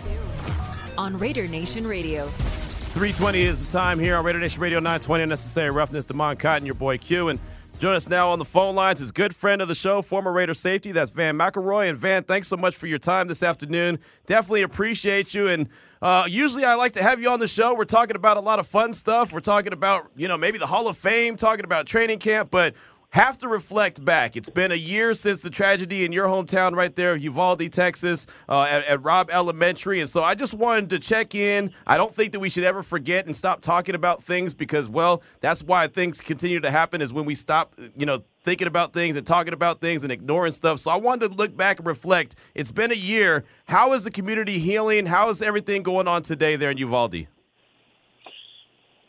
on 1.01 1.17
Raider 1.17 1.48
Nation 1.48 1.88
Radio. 1.88 2.27
320 2.27 3.41
is 3.41 3.65
the 3.65 3.72
time 3.72 3.98
here 3.98 4.15
on 4.15 4.24
Raider 4.24 4.38
Nation 4.38 4.62
Radio 4.62 4.77
920. 4.77 5.24
Unnecessary 5.24 5.72
roughness. 5.72 6.05
Damon 6.05 6.38
Cotton, 6.38 6.63
your 6.63 6.75
boy 6.75 7.00
Q, 7.00 7.29
and 7.29 7.39
join 7.79 7.96
us 7.96 8.08
now 8.08 8.29
on 8.29 8.38
the 8.38 8.46
phone 8.46 8.75
lines. 8.75 9.01
is 9.01 9.12
good 9.12 9.36
friend 9.36 9.63
of 9.63 9.67
the 9.67 9.74
show, 9.74 10.03
former 10.03 10.31
Raider 10.31 10.53
safety. 10.53 10.91
That's 10.91 11.10
Vann 11.10 11.36
McElroy. 11.39 11.89
And 11.89 11.98
Vann, 11.98 12.24
thanks 12.24 12.48
so 12.48 12.55
much 12.55 12.75
for 12.75 12.86
your 12.86 13.00
time 13.00 13.27
this 13.27 13.41
afternoon. 13.41 13.98
Definitely 14.27 14.62
appreciate 14.62 15.34
you. 15.34 15.48
And 15.48 15.70
uh, 16.03 16.25
usually 16.29 16.65
I 16.65 16.75
like 16.75 16.91
to 16.93 17.01
have 17.01 17.20
you 17.20 17.31
on 17.31 17.39
the 17.39 17.48
show. 17.48 17.74
We're 17.74 17.86
talking 17.86 18.15
about 18.15 18.38
a 18.38 18.41
lot 18.41 18.60
of 18.60 18.67
fun 18.67 18.93
stuff. 18.93 19.34
We're 19.34 19.39
talking 19.39 19.74
about 19.74 20.12
you 20.15 20.27
know 20.27 20.38
maybe 20.38 20.60
the 20.60 20.67
Hall 20.67 20.88
of 20.88 20.98
Fame, 20.98 21.36
talking 21.36 21.65
about 21.65 21.88
training 21.88 22.20
camp, 22.20 22.51
but 22.51 22.75
have 23.11 23.37
to 23.37 23.47
reflect 23.47 24.03
back. 24.03 24.37
It's 24.37 24.49
been 24.49 24.71
a 24.71 24.75
year 24.75 25.13
since 25.13 25.41
the 25.41 25.49
tragedy 25.49 26.05
in 26.05 26.13
your 26.13 26.27
hometown, 26.27 26.75
right 26.75 26.95
there, 26.95 27.15
Uvalde, 27.15 27.71
Texas, 27.71 28.25
uh, 28.47 28.63
at, 28.69 28.85
at, 28.85 29.03
Robb 29.03 29.29
Elementary. 29.29 29.99
And 29.99 30.09
so 30.09 30.23
I 30.23 30.33
just 30.33 30.53
wanted 30.53 30.89
to 30.91 30.99
check 30.99 31.35
in. 31.35 31.71
I 31.85 31.97
don't 31.97 32.13
think 32.15 32.31
that 32.31 32.39
we 32.39 32.47
should 32.47 32.63
ever 32.63 32.81
forget 32.81 33.25
and 33.25 33.35
stop 33.35 33.59
talking 33.59 33.95
about 33.95 34.23
things 34.23 34.53
because, 34.53 34.89
well, 34.89 35.21
that's 35.41 35.61
why 35.61 35.87
things 35.87 36.21
continue 36.21 36.61
to 36.61 36.71
happen 36.71 37.01
is 37.01 37.11
when 37.11 37.25
we 37.25 37.35
stop, 37.35 37.75
you 37.97 38.05
know, 38.05 38.23
thinking 38.43 38.67
about 38.67 38.93
things 38.93 39.17
and 39.17 39.27
talking 39.27 39.53
about 39.53 39.81
things 39.81 40.03
and 40.03 40.11
ignoring 40.11 40.53
stuff. 40.53 40.79
So 40.79 40.89
I 40.89 40.95
wanted 40.95 41.31
to 41.31 41.35
look 41.35 41.55
back 41.55 41.79
and 41.79 41.87
reflect. 41.87 42.37
It's 42.55 42.71
been 42.71 42.91
a 42.91 42.95
year. 42.95 43.43
How 43.65 43.91
is 43.91 44.03
the 44.05 44.11
community 44.11 44.57
healing? 44.57 45.05
How 45.05 45.29
is 45.29 45.41
everything 45.41 45.83
going 45.83 46.07
on 46.07 46.23
today 46.23 46.55
there 46.55 46.71
in 46.71 46.77
Uvalde? 46.77 47.27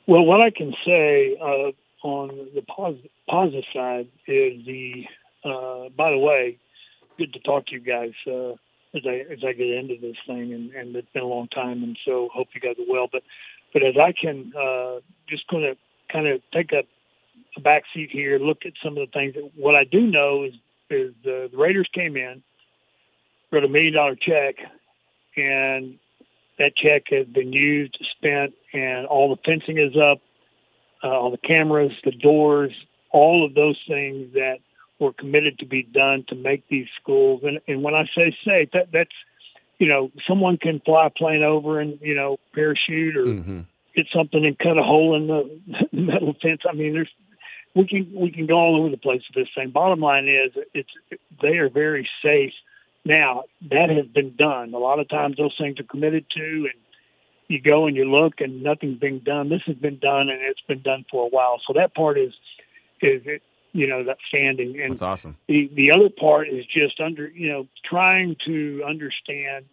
Well, 0.09 0.25
what 0.25 0.45
I 0.45 0.51
can 0.51 0.75
say, 0.85 1.37
uh, 1.41 1.71
on 2.05 2.49
the 2.53 2.63
positive, 2.63 3.12
positive 3.29 3.65
side 3.75 4.09
is 4.27 4.65
the. 4.67 5.05
Uh, 5.45 5.89
by 5.97 6.11
the 6.13 6.19
way, 6.19 6.57
good 7.19 7.33
to 7.33 7.41
talk 7.41 7.67
to 7.67 7.73
you 7.73 7.81
guys 7.81 8.13
uh, 8.27 8.53
as 8.95 9.03
I 9.07 9.25
as 9.33 9.39
I 9.47 9.53
get 9.53 9.69
into 9.69 9.97
this 10.01 10.17
thing, 10.27 10.53
and, 10.53 10.73
and 10.73 10.95
it's 10.95 11.09
been 11.13 11.23
a 11.23 11.27
long 11.27 11.49
time, 11.49 11.83
and 11.83 11.99
so 12.05 12.29
hope 12.33 12.49
you 12.55 12.61
guys 12.61 12.77
are 12.79 12.93
well. 12.93 13.09
But 13.11 13.23
but 13.73 13.83
as 13.83 13.95
I 13.97 14.13
can 14.13 14.53
uh, 14.57 15.01
just 15.29 15.47
going 15.49 15.63
to 15.63 15.77
kind 16.13 16.29
of 16.29 16.41
take 16.53 16.73
a, 16.73 16.83
a 17.57 17.61
back 17.61 17.85
seat 17.93 18.11
here, 18.13 18.39
look 18.39 18.59
at 18.65 18.75
some 18.83 18.97
of 18.97 19.07
the 19.07 19.13
things. 19.13 19.35
That, 19.35 19.51
what 19.57 19.75
I 19.75 19.85
do 19.85 20.01
know 20.01 20.45
is 20.45 20.53
is 20.91 21.15
the, 21.25 21.49
the 21.51 21.59
Raiders 21.59 21.89
came 21.93 22.17
in, 22.17 22.43
wrote 23.51 23.65
a 23.65 23.69
million 23.69 23.95
dollar 23.95 24.15
check, 24.15 24.57
and 25.37 25.99
that 26.59 26.77
check 26.77 27.05
has 27.11 27.27
been 27.27 27.53
used, 27.53 27.99
spent, 28.17 28.53
and 28.73 29.07
all 29.07 29.35
the 29.35 29.41
fencing 29.45 29.79
is 29.79 29.97
up 29.97 30.21
uh, 31.03 31.09
all 31.09 31.31
the 31.31 31.39
cameras, 31.39 31.93
the 32.05 32.13
doors, 32.13 32.73
all 33.13 33.45
of 33.45 33.55
those 33.55 33.79
things 33.87 34.33
that 34.35 34.59
were 34.99 35.13
committed 35.13 35.59
to 35.59 35.67
be 35.67 35.83
done 35.83 36.25
to 36.29 36.35
make 36.35 36.67
these 36.69 36.87
schools. 37.01 37.43
And, 37.45 37.61
and 37.69 37.83
when 37.83 37.95
I 37.95 38.05
say 38.17 38.35
safe, 38.45 38.71
that, 38.73 38.89
that's, 38.93 39.11
you 39.79 39.89
know, 39.89 40.11
someone 40.29 40.57
can 40.57 40.81
fly 40.81 41.07
a 41.07 41.11
plane 41.11 41.43
over 41.43 41.81
and, 41.81 41.99
you 42.01 42.15
know, 42.15 42.39
parachute 42.55 43.17
or 43.17 43.25
mm-hmm. 43.25 43.61
get 43.95 44.07
something 44.15 44.45
and 44.45 44.59
cut 44.59 44.79
a 44.79 44.83
hole 44.83 45.17
in 45.17 45.27
the 45.27 45.89
metal 45.93 46.35
fence. 46.41 46.63
I 46.69 46.75
mean, 46.75 46.95
there's, 46.95 47.11
we 47.75 47.87
can, 47.87 48.13
we 48.15 48.31
can 48.31 48.47
go 48.47 48.55
all 48.55 48.79
over 48.79 48.91
the 48.91 48.97
place 48.97 49.23
with 49.29 49.45
this 49.45 49.53
thing. 49.55 49.71
Bottom 49.71 50.01
line 50.01 50.29
is 50.29 50.53
it's, 50.73 50.91
they 51.41 51.59
are 51.59 51.69
very 51.69 52.09
safe. 52.23 52.53
Now 53.05 53.45
that 53.71 53.91
has 53.91 54.07
been 54.07 54.37
done. 54.37 54.73
A 54.75 54.79
lot 54.79 55.01
of 55.01 55.09
times 55.09 55.37
those 55.37 55.57
things 55.59 55.81
are 55.81 55.85
committed 55.85 56.27
to 56.37 56.69
and 56.71 56.81
you 57.49 57.61
go 57.61 57.87
and 57.87 57.97
you 57.97 58.05
look 58.05 58.35
and 58.41 58.63
nothing's 58.63 58.99
being 58.99 59.19
done. 59.19 59.49
This 59.49 59.63
has 59.67 59.77
been 59.77 59.99
done 59.99 60.29
and 60.29 60.41
it's 60.43 60.61
been 60.69 60.83
done 60.83 61.05
for 61.11 61.27
a 61.27 61.29
while. 61.29 61.61
So 61.67 61.73
that 61.75 61.95
part 61.95 62.19
is 62.19 62.33
is 63.03 63.23
it 63.27 63.43
you 63.73 63.87
know 63.87 64.05
that 64.05 64.19
standing. 64.29 64.81
And 64.81 64.93
That's 64.93 65.03
awesome. 65.03 65.37
The 65.49 65.71
the 65.75 65.93
other 65.93 66.09
part 66.11 66.49
is 66.49 66.65
just 66.67 67.01
under 67.01 67.29
you 67.29 67.51
know 67.53 67.67
trying 67.85 68.37
to 68.47 68.83
understand 68.87 69.67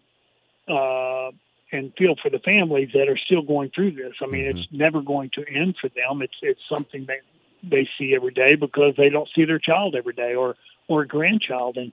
uh, 0.67 1.31
and 1.71 1.93
feel 1.97 2.15
for 2.21 2.29
the 2.29 2.39
families 2.39 2.89
that 2.93 3.07
are 3.09 3.17
still 3.17 3.41
going 3.41 3.71
through 3.75 3.91
this. 3.91 4.13
I 4.21 4.25
mean, 4.25 4.45
mm-hmm. 4.45 4.57
it's 4.57 4.67
never 4.71 5.01
going 5.01 5.31
to 5.35 5.45
end 5.47 5.75
for 5.79 5.89
them. 5.89 6.21
It's 6.21 6.37
it's 6.41 6.61
something 6.71 7.05
that 7.07 7.19
they 7.61 7.87
see 7.97 8.13
every 8.15 8.33
day 8.33 8.55
because 8.55 8.93
they 8.97 9.09
don't 9.09 9.29
see 9.35 9.45
their 9.45 9.59
child 9.59 9.95
every 9.95 10.13
day 10.13 10.33
or 10.35 10.55
or 10.87 11.01
a 11.03 11.07
grandchild 11.07 11.77
and 11.77 11.91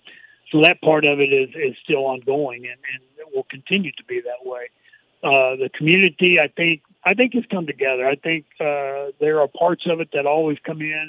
so 0.53 0.61
that 0.63 0.81
part 0.81 1.05
of 1.05 1.19
it 1.21 1.33
is 1.33 1.49
is 1.55 1.77
still 1.83 2.07
ongoing 2.07 2.67
and, 2.67 2.79
and 2.95 3.03
it 3.19 3.35
will 3.35 3.47
continue 3.51 3.93
to 3.93 4.05
be 4.05 4.21
that 4.21 4.49
way. 4.49 4.69
Uh, 5.25 5.57
the 5.57 5.71
community, 5.77 6.39
I 6.41 6.49
think, 6.49 6.83
I 7.07 7.15
think 7.15 7.35
has 7.35 7.45
come 7.49 7.67
together. 7.67 8.05
I 8.05 8.17
think 8.17 8.47
uh, 8.61 9.15
there 9.21 9.41
are 9.41 9.47
parts 9.47 9.85
of 9.87 10.01
it 10.01 10.09
that 10.13 10.27
always 10.27 10.59
come 10.67 10.81
in, 10.81 11.09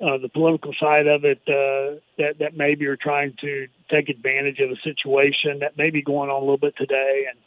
and 0.00 0.10
uh, 0.10 0.18
the 0.18 0.28
political 0.28 0.74
side 0.78 1.06
of 1.06 1.24
it 1.24 1.38
uh, 1.46 2.00
that 2.18 2.40
that 2.40 2.56
maybe 2.56 2.86
are 2.86 2.96
trying 2.96 3.34
to 3.40 3.68
take 3.88 4.08
advantage 4.08 4.58
of 4.58 4.70
a 4.70 4.76
situation 4.82 5.60
that 5.60 5.78
may 5.78 5.90
be 5.90 6.02
going 6.02 6.28
on 6.28 6.36
a 6.36 6.40
little 6.40 6.58
bit 6.58 6.74
today, 6.76 7.26
and 7.30 7.38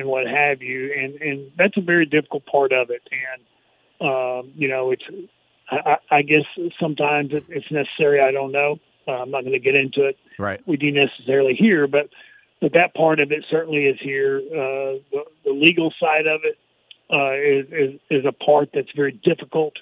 and 0.00 0.08
what 0.08 0.28
have 0.28 0.62
you. 0.62 0.94
And 0.96 1.14
and 1.20 1.50
that's 1.58 1.76
a 1.76 1.80
very 1.80 2.06
difficult 2.06 2.46
part 2.46 2.72
of 2.72 2.90
it. 2.90 3.02
And 3.10 4.08
um, 4.08 4.52
you 4.54 4.68
know, 4.68 4.92
it's 4.92 5.04
I, 5.68 5.96
I 6.10 6.22
guess 6.22 6.44
sometimes 6.78 7.32
it's 7.32 7.70
necessary. 7.72 8.20
I 8.20 8.30
don't 8.30 8.52
know. 8.52 8.76
Uh, 9.08 9.22
I'm 9.22 9.32
not 9.32 9.42
going 9.42 9.52
to 9.52 9.58
get 9.58 9.74
into 9.74 10.06
it. 10.06 10.16
Right. 10.38 10.60
We 10.66 10.76
do 10.76 10.92
necessarily 10.92 11.54
here, 11.54 11.88
but 11.88 12.08
but 12.60 12.72
that 12.74 12.94
part 12.94 13.18
of 13.18 13.32
it 13.32 13.44
certainly 13.50 13.86
is 13.86 13.98
here. 14.00 14.38
Uh, 14.38 15.02
the, 15.10 15.24
the 15.44 15.50
legal 15.50 15.92
side 16.00 16.28
of 16.28 16.42
it 16.44 16.56
uh, 17.12 17.34
is, 17.34 17.66
is, 17.70 18.00
is 18.10 18.24
a 18.26 18.32
part 18.32 18.70
that's 18.74 18.90
very 18.94 19.12
difficult 19.12 19.74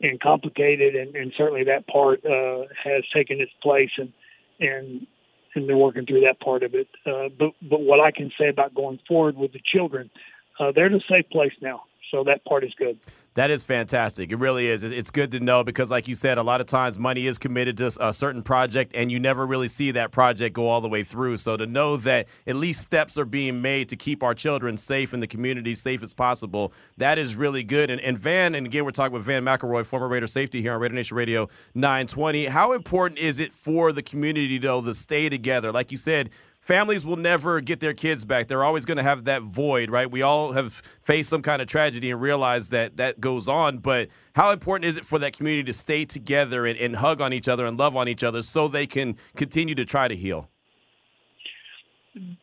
and 0.00 0.20
complicated, 0.20 0.94
and, 0.94 1.16
and 1.16 1.32
certainly 1.36 1.64
that 1.64 1.86
part 1.88 2.24
uh, 2.24 2.62
has 2.84 3.02
taken 3.12 3.40
its 3.40 3.52
place, 3.62 3.90
and 3.98 4.12
and 4.60 5.06
and 5.54 5.68
they're 5.68 5.76
working 5.76 6.06
through 6.06 6.20
that 6.20 6.40
part 6.40 6.62
of 6.62 6.74
it. 6.74 6.88
Uh, 7.04 7.28
but 7.36 7.50
but 7.62 7.80
what 7.80 8.00
I 8.00 8.10
can 8.10 8.30
say 8.38 8.48
about 8.48 8.74
going 8.74 9.00
forward 9.08 9.36
with 9.36 9.52
the 9.52 9.60
children, 9.64 10.10
uh, 10.60 10.72
they're 10.74 10.86
in 10.86 10.94
a 10.94 11.00
safe 11.08 11.28
place 11.30 11.52
now. 11.60 11.82
So 12.10 12.24
that 12.24 12.44
part 12.44 12.64
is 12.64 12.72
good. 12.78 12.98
That 13.34 13.50
is 13.50 13.62
fantastic. 13.62 14.32
It 14.32 14.36
really 14.36 14.66
is. 14.66 14.82
It's 14.82 15.10
good 15.10 15.30
to 15.32 15.40
know 15.40 15.62
because, 15.62 15.90
like 15.90 16.08
you 16.08 16.14
said, 16.14 16.38
a 16.38 16.42
lot 16.42 16.60
of 16.60 16.66
times 16.66 16.98
money 16.98 17.26
is 17.26 17.38
committed 17.38 17.76
to 17.78 17.92
a 18.00 18.12
certain 18.12 18.42
project 18.42 18.92
and 18.94 19.12
you 19.12 19.20
never 19.20 19.46
really 19.46 19.68
see 19.68 19.92
that 19.92 20.10
project 20.10 20.56
go 20.56 20.66
all 20.66 20.80
the 20.80 20.88
way 20.88 21.02
through. 21.04 21.36
So 21.36 21.56
to 21.56 21.66
know 21.66 21.96
that 21.98 22.26
at 22.46 22.56
least 22.56 22.80
steps 22.80 23.16
are 23.16 23.24
being 23.24 23.62
made 23.62 23.90
to 23.90 23.96
keep 23.96 24.22
our 24.22 24.34
children 24.34 24.76
safe 24.76 25.12
and 25.12 25.22
the 25.22 25.26
community 25.26 25.74
safe 25.74 26.02
as 26.02 26.14
possible, 26.14 26.72
that 26.96 27.18
is 27.18 27.36
really 27.36 27.62
good. 27.62 27.90
And, 27.90 28.00
and 28.00 28.18
Vann, 28.18 28.54
and 28.54 28.66
again, 28.66 28.84
we're 28.84 28.90
talking 28.90 29.12
with 29.12 29.24
Vann 29.24 29.44
McElroy, 29.44 29.86
former 29.86 30.08
Raider 30.08 30.26
safety 30.26 30.60
here 30.60 30.72
on 30.72 30.80
Raider 30.80 30.94
Nation 30.94 31.16
Radio 31.16 31.48
920. 31.74 32.46
How 32.46 32.72
important 32.72 33.20
is 33.20 33.38
it 33.38 33.52
for 33.52 33.92
the 33.92 34.02
community, 34.02 34.58
though, 34.58 34.82
to 34.82 34.94
stay 34.94 35.28
together? 35.28 35.70
Like 35.70 35.92
you 35.92 35.98
said, 35.98 36.30
families 36.68 37.06
will 37.06 37.16
never 37.16 37.62
get 37.62 37.80
their 37.80 37.94
kids 37.94 38.26
back. 38.26 38.46
They're 38.46 38.62
always 38.62 38.84
going 38.84 38.98
to 38.98 39.02
have 39.02 39.24
that 39.24 39.42
void, 39.42 39.90
right? 39.90 40.08
We 40.08 40.20
all 40.20 40.52
have 40.52 40.74
faced 41.00 41.30
some 41.30 41.40
kind 41.40 41.62
of 41.62 41.66
tragedy 41.66 42.10
and 42.10 42.20
realize 42.20 42.68
that 42.68 42.98
that 42.98 43.20
goes 43.20 43.48
on. 43.48 43.78
But 43.78 44.08
how 44.36 44.50
important 44.50 44.84
is 44.84 44.98
it 44.98 45.06
for 45.06 45.18
that 45.18 45.34
community 45.34 45.64
to 45.64 45.72
stay 45.72 46.04
together 46.04 46.66
and, 46.66 46.78
and 46.78 46.96
hug 46.96 47.22
on 47.22 47.32
each 47.32 47.48
other 47.48 47.64
and 47.64 47.78
love 47.78 47.96
on 47.96 48.06
each 48.06 48.22
other 48.22 48.42
so 48.42 48.68
they 48.68 48.86
can 48.86 49.16
continue 49.34 49.74
to 49.76 49.86
try 49.86 50.08
to 50.08 50.14
heal? 50.14 50.50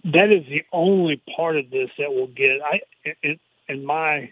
That 0.03 0.31
is 0.31 0.43
the 0.49 0.63
only 0.73 1.21
part 1.35 1.55
of 1.57 1.69
this 1.69 1.89
that 1.99 2.11
will 2.11 2.27
get. 2.27 2.61
I 2.65 2.79
in, 3.21 3.39
in 3.69 3.85
my, 3.85 4.31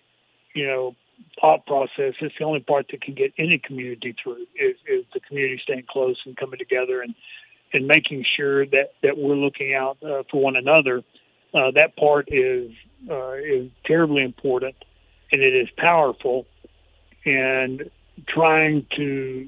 you 0.55 0.65
know, 0.65 0.95
thought 1.39 1.67
process. 1.67 2.15
It's 2.19 2.33
the 2.39 2.45
only 2.45 2.61
part 2.61 2.87
that 2.89 3.01
can 3.03 3.13
get 3.13 3.31
any 3.37 3.61
community 3.63 4.15
through 4.23 4.47
is, 4.55 4.75
is 4.87 5.05
the 5.13 5.19
community 5.19 5.59
staying 5.61 5.85
close 5.87 6.17
and 6.25 6.35
coming 6.35 6.57
together 6.57 7.01
and 7.01 7.13
and 7.73 7.87
making 7.87 8.23
sure 8.37 8.65
that 8.67 8.93
that 9.01 9.17
we're 9.17 9.35
looking 9.35 9.73
out 9.73 9.97
uh, 10.03 10.23
for 10.29 10.41
one 10.41 10.55
another. 10.55 11.03
Uh, 11.53 11.71
that 11.75 11.95
part 11.97 12.27
is 12.31 12.71
uh, 13.09 13.33
is 13.33 13.69
terribly 13.85 14.23
important, 14.23 14.75
and 15.31 15.41
it 15.41 15.55
is 15.55 15.67
powerful. 15.77 16.45
And 17.25 17.89
trying 18.27 18.85
to 18.97 19.47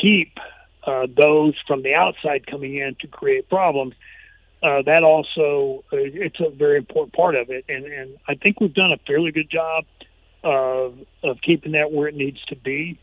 keep 0.00 0.38
uh, 0.86 1.06
those 1.20 1.54
from 1.66 1.82
the 1.82 1.94
outside 1.94 2.46
coming 2.46 2.76
in 2.76 2.94
to 3.00 3.06
create 3.08 3.48
problems. 3.48 3.94
uh, 4.64 4.80
that 4.82 5.02
also 5.02 5.84
uh, 5.92 5.96
it's 5.96 6.40
a 6.40 6.48
very 6.50 6.78
important 6.78 7.12
part 7.12 7.34
of 7.34 7.50
it, 7.50 7.64
and 7.68 7.84
and 7.84 8.16
I 8.26 8.34
think 8.34 8.60
we've 8.60 8.72
done 8.72 8.92
a 8.92 8.98
fairly 9.06 9.30
good 9.30 9.50
job 9.50 9.84
of 10.42 10.98
of 11.22 11.36
keeping 11.42 11.72
that 11.72 11.92
where 11.92 12.08
it 12.08 12.14
needs 12.14 12.42
to 12.46 12.56
be. 12.56 12.98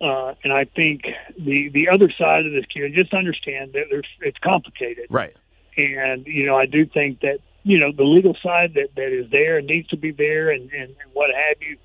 Uh, 0.00 0.34
and 0.42 0.52
I 0.52 0.64
think 0.64 1.02
the 1.38 1.70
the 1.72 1.88
other 1.88 2.10
side 2.18 2.46
of 2.46 2.52
this, 2.52 2.64
you 2.74 2.88
just 2.90 3.14
understand 3.14 3.72
that 3.74 3.84
there's 3.90 4.06
it's 4.20 4.38
complicated, 4.38 5.06
Right. 5.08 5.34
and 5.76 6.26
you 6.26 6.46
know 6.46 6.56
I 6.56 6.66
do 6.66 6.84
think 6.84 7.20
that 7.20 7.38
you 7.62 7.78
know 7.78 7.92
the 7.92 8.04
legal 8.04 8.36
side 8.42 8.74
that 8.74 8.88
that 8.96 9.12
is 9.12 9.30
there 9.30 9.58
and 9.58 9.66
needs 9.66 9.88
to 9.88 9.96
be 9.96 10.10
there, 10.10 10.50
and 10.50 10.62
and, 10.72 10.90
and 10.90 11.10
what 11.12 11.30
have 11.30 11.56
you. 11.62 11.76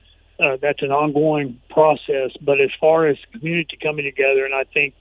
Uh, 0.42 0.56
that's 0.62 0.82
an 0.82 0.90
ongoing 0.90 1.60
process, 1.70 2.32
but 2.42 2.62
as 2.62 2.70
far 2.80 3.08
as 3.08 3.18
community 3.34 3.78
coming 3.84 4.06
together, 4.06 4.46
and 4.46 4.56
I 4.56 4.64
think 4.64 4.94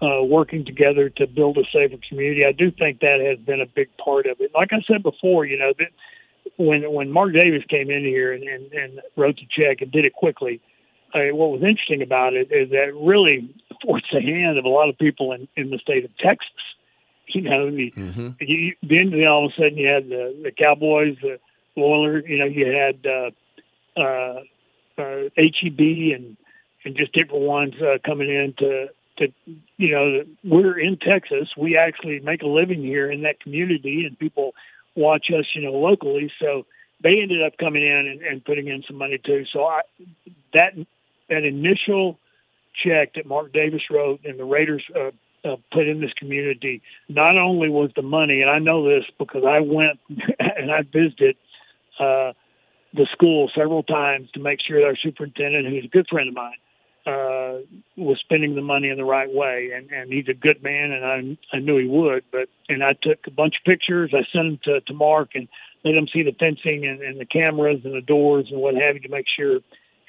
uh, 0.00 0.22
working 0.22 0.64
together 0.64 1.08
to 1.10 1.26
build 1.26 1.58
a 1.58 1.64
safer 1.72 1.96
community. 2.08 2.46
I 2.46 2.52
do 2.52 2.70
think 2.70 3.00
that 3.00 3.18
has 3.20 3.44
been 3.44 3.60
a 3.60 3.66
big 3.66 3.88
part 3.96 4.26
of 4.26 4.40
it. 4.40 4.52
Like 4.54 4.72
I 4.72 4.80
said 4.86 5.02
before, 5.02 5.44
you 5.44 5.58
know, 5.58 5.72
that 5.78 5.88
when 6.56 6.92
when 6.92 7.10
Mark 7.10 7.32
Davis 7.32 7.64
came 7.68 7.90
in 7.90 8.04
here 8.04 8.32
and, 8.32 8.44
and, 8.44 8.72
and 8.72 9.00
wrote 9.16 9.36
the 9.36 9.46
check 9.50 9.80
and 9.80 9.90
did 9.90 10.04
it 10.04 10.12
quickly, 10.12 10.60
uh, 11.14 11.34
what 11.34 11.50
was 11.50 11.62
interesting 11.62 12.02
about 12.02 12.34
it 12.34 12.52
is 12.52 12.70
that 12.70 12.88
it 12.88 12.94
really 12.94 13.54
forced 13.84 14.06
the 14.12 14.20
hand 14.20 14.58
of 14.58 14.64
a 14.64 14.68
lot 14.68 14.88
of 14.88 14.98
people 14.98 15.32
in, 15.32 15.48
in 15.56 15.70
the 15.70 15.78
state 15.78 16.04
of 16.04 16.16
Texas. 16.18 16.50
You 17.28 17.42
know, 17.42 17.70
the, 17.70 17.92
Mm-hmm. 17.96 18.28
you, 18.40 18.74
then 18.82 19.12
all 19.26 19.46
of 19.46 19.52
a 19.52 19.54
sudden 19.54 19.76
you 19.76 19.86
had 19.88 20.08
the, 20.08 20.34
the 20.42 20.50
Cowboys, 20.50 21.16
the 21.20 21.38
Oilers. 21.76 22.24
You 22.26 22.38
know, 22.38 22.46
you 22.46 22.66
had 22.66 23.06
uh, 23.06 24.00
uh, 24.00 24.40
uh, 24.96 25.28
HEB 25.36 25.80
and 26.14 26.36
and 26.84 26.96
just 26.96 27.12
different 27.12 27.42
ones 27.42 27.74
uh, 27.82 27.98
coming 28.04 28.30
in 28.30 28.54
to 28.58 28.86
to 29.18 29.32
you 29.76 29.90
know 29.90 30.24
we're 30.42 30.78
in 30.78 30.96
Texas. 30.96 31.48
We 31.56 31.76
actually 31.76 32.20
make 32.20 32.42
a 32.42 32.46
living 32.46 32.82
here 32.82 33.10
in 33.10 33.22
that 33.22 33.40
community, 33.40 34.04
and 34.06 34.18
people 34.18 34.54
watch 34.94 35.26
us, 35.36 35.44
you 35.54 35.62
know, 35.62 35.72
locally. 35.72 36.32
So 36.40 36.66
they 37.02 37.20
ended 37.22 37.42
up 37.42 37.58
coming 37.58 37.82
in 37.82 38.08
and, 38.08 38.22
and 38.22 38.44
putting 38.44 38.68
in 38.68 38.82
some 38.86 38.96
money 38.96 39.18
too. 39.24 39.44
So 39.52 39.64
I, 39.64 39.82
that 40.54 40.72
that 41.28 41.44
initial 41.44 42.18
check 42.84 43.14
that 43.14 43.26
Mark 43.26 43.52
Davis 43.52 43.82
wrote 43.90 44.20
and 44.24 44.38
the 44.38 44.44
Raiders 44.44 44.84
uh, 44.94 45.10
uh, 45.44 45.56
put 45.72 45.86
in 45.88 46.00
this 46.00 46.12
community 46.18 46.82
not 47.08 47.36
only 47.36 47.68
was 47.68 47.90
the 47.96 48.02
money, 48.02 48.40
and 48.40 48.50
I 48.50 48.58
know 48.58 48.88
this 48.88 49.04
because 49.18 49.42
I 49.46 49.60
went 49.60 49.98
and 50.38 50.70
I 50.70 50.82
visited 50.82 51.36
uh, 51.98 52.32
the 52.94 53.06
school 53.12 53.50
several 53.56 53.82
times 53.82 54.30
to 54.32 54.40
make 54.40 54.58
sure 54.66 54.84
our 54.84 54.96
superintendent, 54.96 55.66
who's 55.66 55.84
a 55.84 55.88
good 55.88 56.06
friend 56.08 56.28
of 56.28 56.34
mine, 56.34 56.56
uh, 57.06 57.62
was 57.96 58.18
spending 58.20 58.54
the 58.54 58.62
money 58.62 58.88
in 58.88 58.96
the 58.96 59.04
right 59.04 59.32
way, 59.32 59.70
and 59.74 59.90
and 59.90 60.12
he's 60.12 60.28
a 60.28 60.34
good 60.34 60.62
man, 60.62 60.92
and 60.92 61.04
I 61.04 61.56
I 61.56 61.60
knew 61.60 61.78
he 61.78 61.86
would. 61.86 62.24
But 62.30 62.48
and 62.68 62.82
I 62.84 62.92
took 63.00 63.26
a 63.26 63.30
bunch 63.30 63.54
of 63.56 63.64
pictures. 63.64 64.12
I 64.12 64.26
sent 64.32 64.48
them 64.48 64.58
to 64.64 64.80
to 64.80 64.94
Mark 64.94 65.30
and 65.34 65.48
let 65.84 65.94
him 65.94 66.08
see 66.12 66.22
the 66.22 66.36
fencing 66.38 66.84
and, 66.86 67.00
and 67.00 67.20
the 67.20 67.24
cameras 67.24 67.80
and 67.84 67.94
the 67.94 68.00
doors 68.00 68.48
and 68.50 68.60
what 68.60 68.74
have 68.74 68.96
you 68.96 69.00
to 69.00 69.08
make 69.08 69.26
sure 69.38 69.60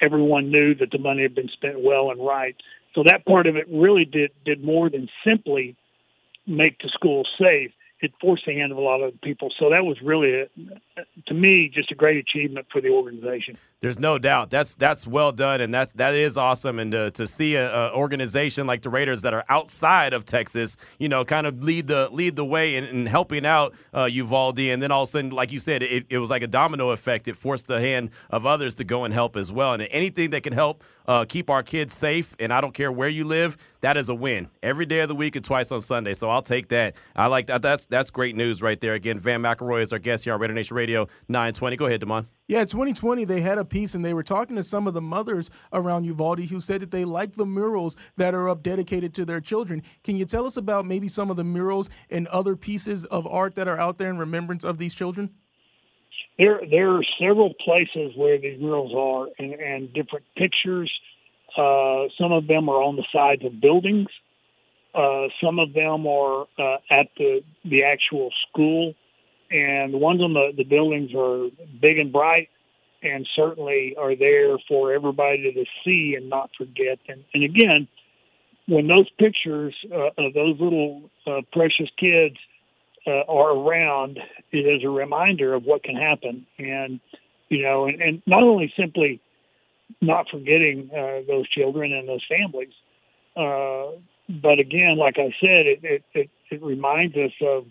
everyone 0.02 0.52
knew 0.52 0.76
that 0.76 0.92
the 0.92 0.98
money 0.98 1.22
had 1.24 1.36
been 1.36 1.50
spent 1.50 1.82
well 1.82 2.12
and 2.12 2.26
right. 2.26 2.56
So 2.96 3.04
that 3.06 3.26
part 3.26 3.48
of 3.48 3.56
it 3.56 3.68
really 3.72 4.06
did 4.06 4.32
did 4.46 4.64
more 4.64 4.90
than 4.90 5.08
simply 5.26 5.76
make 6.48 6.80
the 6.80 6.90
school 6.90 7.24
safe. 7.40 7.72
It 8.02 8.14
forced 8.22 8.46
the 8.46 8.54
hand 8.54 8.72
of 8.72 8.78
a 8.78 8.82
lot 8.82 9.02
of 9.02 9.20
people. 9.22 9.50
So 9.60 9.70
that 9.70 9.84
was 9.84 9.98
really, 10.02 10.42
a, 10.42 10.48
to 11.28 11.34
me, 11.34 11.72
just 11.74 11.92
a 11.92 11.96
great 11.96 12.18
achievement 12.18 12.68
for 12.72 12.82
the 12.82 12.90
organization. 12.90 13.56
There's 13.82 13.98
no 13.98 14.18
doubt 14.18 14.50
that's 14.50 14.74
that's 14.74 15.08
well 15.08 15.32
done, 15.32 15.62
and 15.62 15.74
that's 15.74 15.94
that 15.94 16.14
is 16.14 16.38
awesome. 16.38 16.80
And 16.80 16.92
to, 16.92 17.12
to 17.12 17.26
see 17.26 17.56
a, 17.56 17.74
a 17.74 17.94
organization 17.96 18.68
like 18.68 18.82
the 18.82 18.90
Raiders 18.90 19.22
that 19.22 19.34
are 19.34 19.46
outside 19.48 20.14
of 20.14 20.26
Texas, 20.26 20.76
you 20.98 21.08
know, 21.08 21.24
kind 21.24 21.48
of 21.48 21.64
lead 21.64 21.88
the 21.88 22.10
lead 22.12 22.36
the 22.36 22.44
way 22.44 22.76
in, 22.76 22.84
in 22.84 23.06
helping 23.06 23.46
out 23.46 23.74
uh, 23.94 24.04
Uvalde, 24.04 24.60
and 24.60 24.84
then 24.84 24.92
all 24.92 25.04
of 25.04 25.10
a 25.10 25.12
sudden, 25.12 25.30
like 25.32 25.54
you 25.54 25.60
said, 25.60 25.82
it, 25.82 26.06
it 26.10 26.18
was 26.18 26.30
like 26.30 26.42
a 26.42 26.48
domino 26.48 26.90
effect. 26.90 27.30
It 27.30 27.38
forced 27.38 27.68
the 27.68 27.80
hand 27.80 28.10
of 28.30 28.46
others 28.46 28.76
to 28.76 28.84
go 28.84 29.06
and 29.06 29.14
help 29.14 29.38
as 29.38 29.52
well. 29.52 29.74
And 29.74 29.88
anything 29.92 30.32
that 30.32 30.44
can 30.44 30.54
help 30.54 30.84
uh, 31.08 31.24
keep 31.24 31.50
our 31.50 31.64
kids 31.64 31.94
safe, 31.94 32.36
and 32.38 32.52
I 32.52 32.60
don't 32.60 32.74
care 32.74 32.92
where 32.92 33.08
you 33.08 33.24
live, 33.24 33.58
that 33.82 33.96
is 33.96 34.10
a 34.10 34.16
win 34.16 34.50
every 34.62 34.86
day 34.86 35.00
of 35.00 35.08
the 35.08 35.16
week 35.16 35.36
and 35.38 35.46
twice 35.46 35.72
on 35.72 35.80
Sunday. 35.80 36.14
So 36.14 36.30
I'll 36.30 36.42
take 36.42 36.68
that. 36.68 36.96
I 37.16 37.28
like 37.28 37.48
that. 37.48 37.62
That's 37.62 37.86
that's 37.86 38.12
great 38.12 38.36
news 38.36 38.62
right 38.62 38.80
there. 38.80 38.94
Again, 38.94 39.18
Vann 39.18 39.42
McElroy 39.42 39.84
is 39.84 39.94
our 39.94 40.00
guest 40.00 40.26
here 40.26 40.34
on 40.34 40.40
Raider 40.42 40.54
Nation 40.54 40.76
Radio 40.90 41.08
920. 41.28 41.76
Go 41.76 41.86
ahead, 41.86 42.00
Damon. 42.00 42.26
Yeah, 42.48 42.66
2020, 42.66 43.24
they 43.24 43.42
had 43.42 43.60
a 43.60 43.66
piece 43.66 43.94
and 43.94 44.04
they 44.04 44.16
were 44.16 44.24
talking 44.24 44.56
to 44.56 44.64
some 44.64 44.88
of 44.88 44.96
the 44.96 45.02
mothers 45.02 45.52
around 45.72 46.06
Uvalde 46.06 46.50
who 46.50 46.60
said 46.60 46.82
that 46.82 46.90
they 46.90 47.06
like 47.06 47.34
the 47.34 47.46
murals 47.46 47.96
that 48.18 48.34
are 48.34 48.50
up 48.50 48.64
dedicated 48.64 49.14
to 49.14 49.26
their 49.26 49.40
children. 49.40 49.84
Can 50.04 50.16
you 50.16 50.26
tell 50.26 50.48
us 50.48 50.58
about 50.58 50.88
maybe 50.88 51.08
some 51.08 51.30
of 51.30 51.38
the 51.38 51.44
murals 51.44 51.92
and 52.10 52.26
other 52.30 52.56
pieces 52.56 53.06
of 53.06 53.28
art 53.28 53.54
that 53.54 53.68
are 53.68 53.78
out 53.78 54.00
there 54.00 54.10
in 54.10 54.18
remembrance 54.18 54.64
of 54.64 54.80
these 54.80 54.96
children? 54.96 55.30
There, 56.40 56.60
there 56.68 56.90
are 56.96 57.04
several 57.22 57.54
places 57.64 58.14
where 58.16 58.40
these 58.40 58.60
murals 58.60 58.94
are, 58.98 59.28
and, 59.38 59.54
and 59.54 59.94
different 59.94 60.26
pictures. 60.36 60.92
Uh, 61.56 62.06
some 62.20 62.32
of 62.32 62.48
them 62.48 62.68
are 62.68 62.82
on 62.82 62.96
the 62.96 63.06
sides 63.14 63.46
of 63.46 63.62
buildings. 63.62 64.08
Uh, 64.96 65.28
some 65.44 65.60
of 65.60 65.74
them 65.74 66.08
are 66.08 66.48
uh, 66.58 66.78
at 66.90 67.10
the 67.16 67.42
the 67.64 67.84
actual 67.84 68.32
school, 68.50 68.96
and 69.52 69.94
the 69.94 69.98
ones 69.98 70.22
on 70.22 70.34
the, 70.34 70.52
the 70.56 70.64
buildings 70.64 71.12
are 71.16 71.50
big 71.82 71.98
and 71.98 72.12
bright, 72.12 72.50
and 73.02 73.28
certainly 73.36 73.96
are 73.98 74.16
there 74.16 74.58
for 74.68 74.94
everybody 74.94 75.54
to 75.54 75.66
see 75.84 76.16
and 76.16 76.30
not 76.30 76.50
forget. 76.58 77.00
And, 77.08 77.24
and 77.34 77.44
again, 77.44 77.88
when 78.68 78.88
those 78.88 79.10
pictures 79.18 79.76
uh, 79.92 80.10
of 80.18 80.34
those 80.34 80.60
little 80.60 81.10
uh, 81.26 81.42
precious 81.52 81.90
kids 81.98 82.36
uh, 83.08 83.24
are 83.28 83.56
around, 83.56 84.20
it 84.52 84.58
is 84.58 84.84
a 84.84 84.90
reminder 84.90 85.54
of 85.54 85.64
what 85.64 85.84
can 85.84 85.96
happen. 85.96 86.46
And 86.58 87.00
you 87.50 87.64
know, 87.64 87.86
and, 87.86 88.00
and 88.02 88.22
not 88.28 88.44
only 88.44 88.72
simply 88.78 89.20
not 90.02 90.28
forgetting 90.30 90.92
uh, 90.94 91.22
those 91.28 91.50
children 91.50 91.92
and 91.92 92.08
those 92.08 92.24
families, 92.30 92.74
uh, 93.36 93.98
but 94.30 94.60
again, 94.60 94.98
like 94.98 95.16
I 95.18 95.34
said, 95.42 95.66
it, 95.66 95.80
it 95.82 96.04
it 96.14 96.30
it 96.52 96.62
reminds 96.62 97.16
us 97.16 97.32
of 97.42 97.66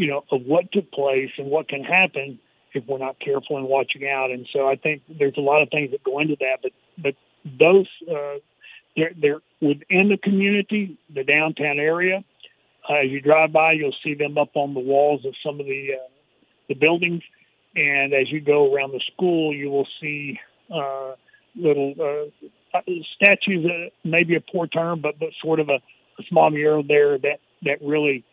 you 0.00 0.08
know 0.08 0.24
of 0.32 0.42
what 0.46 0.72
took 0.72 0.90
place 0.90 1.30
and 1.36 1.50
what 1.50 1.68
can 1.68 1.84
happen 1.84 2.38
if 2.72 2.86
we're 2.86 2.98
not 2.98 3.18
careful 3.20 3.56
and 3.56 3.66
watching 3.66 4.08
out. 4.08 4.30
And 4.30 4.46
so 4.52 4.66
I 4.66 4.76
think 4.76 5.02
there's 5.08 5.36
a 5.36 5.40
lot 5.40 5.62
of 5.62 5.68
things 5.70 5.90
that 5.90 6.02
go 6.02 6.18
into 6.20 6.36
that, 6.40 6.58
but 6.62 6.72
but 6.96 7.14
those 7.44 7.86
uh, 8.10 8.38
they're 8.96 9.12
they're 9.20 9.40
within 9.60 10.08
the 10.08 10.18
community, 10.22 10.98
the 11.14 11.24
downtown 11.24 11.78
area. 11.78 12.24
Uh, 12.88 12.94
as 13.04 13.10
you 13.10 13.20
drive 13.20 13.52
by, 13.52 13.72
you'll 13.72 13.94
see 14.02 14.14
them 14.14 14.38
up 14.38 14.50
on 14.54 14.72
the 14.72 14.80
walls 14.80 15.24
of 15.26 15.34
some 15.44 15.60
of 15.60 15.66
the 15.66 15.90
uh, 15.94 16.08
the 16.68 16.74
buildings, 16.74 17.22
and 17.76 18.14
as 18.14 18.30
you 18.30 18.40
go 18.40 18.74
around 18.74 18.92
the 18.92 19.02
school, 19.12 19.54
you 19.54 19.70
will 19.70 19.86
see 20.00 20.38
uh, 20.74 21.12
little 21.54 21.94
uh, 22.74 22.80
statues. 23.16 23.66
Uh, 23.66 23.90
maybe 24.04 24.34
a 24.34 24.40
poor 24.40 24.66
term, 24.66 25.00
but 25.00 25.18
but 25.18 25.28
sort 25.42 25.60
of 25.60 25.68
a, 25.68 25.80
a 26.18 26.22
small 26.28 26.50
mural 26.50 26.82
there 26.82 27.18
that 27.18 27.40
that 27.64 27.82
really 27.82 28.24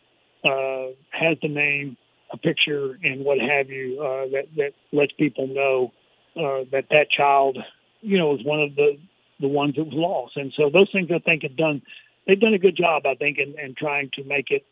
uh, 0.44 0.92
has 1.10 1.36
the 1.42 1.48
name, 1.48 1.96
a 2.32 2.36
picture, 2.36 2.98
and 3.02 3.24
what 3.24 3.38
have 3.38 3.68
you 3.68 4.00
uh, 4.00 4.26
that 4.32 4.44
that 4.56 4.72
lets 4.92 5.12
people 5.12 5.46
know 5.46 5.92
uh, 6.36 6.64
that 6.72 6.86
that 6.90 7.10
child, 7.10 7.58
you 8.00 8.18
know, 8.18 8.34
is 8.34 8.44
one 8.44 8.60
of 8.60 8.74
the 8.76 8.98
the 9.40 9.48
ones 9.48 9.74
that 9.76 9.84
was 9.84 9.94
lost. 9.94 10.36
And 10.36 10.52
so 10.56 10.70
those 10.70 10.88
things 10.92 11.08
I 11.14 11.18
think 11.20 11.42
have 11.42 11.56
done 11.56 11.82
they've 12.26 12.40
done 12.40 12.54
a 12.54 12.58
good 12.58 12.76
job, 12.76 13.02
I 13.06 13.14
think, 13.14 13.38
in, 13.38 13.58
in 13.58 13.74
trying 13.76 14.10
to 14.14 14.24
make 14.24 14.50
it 14.50 14.64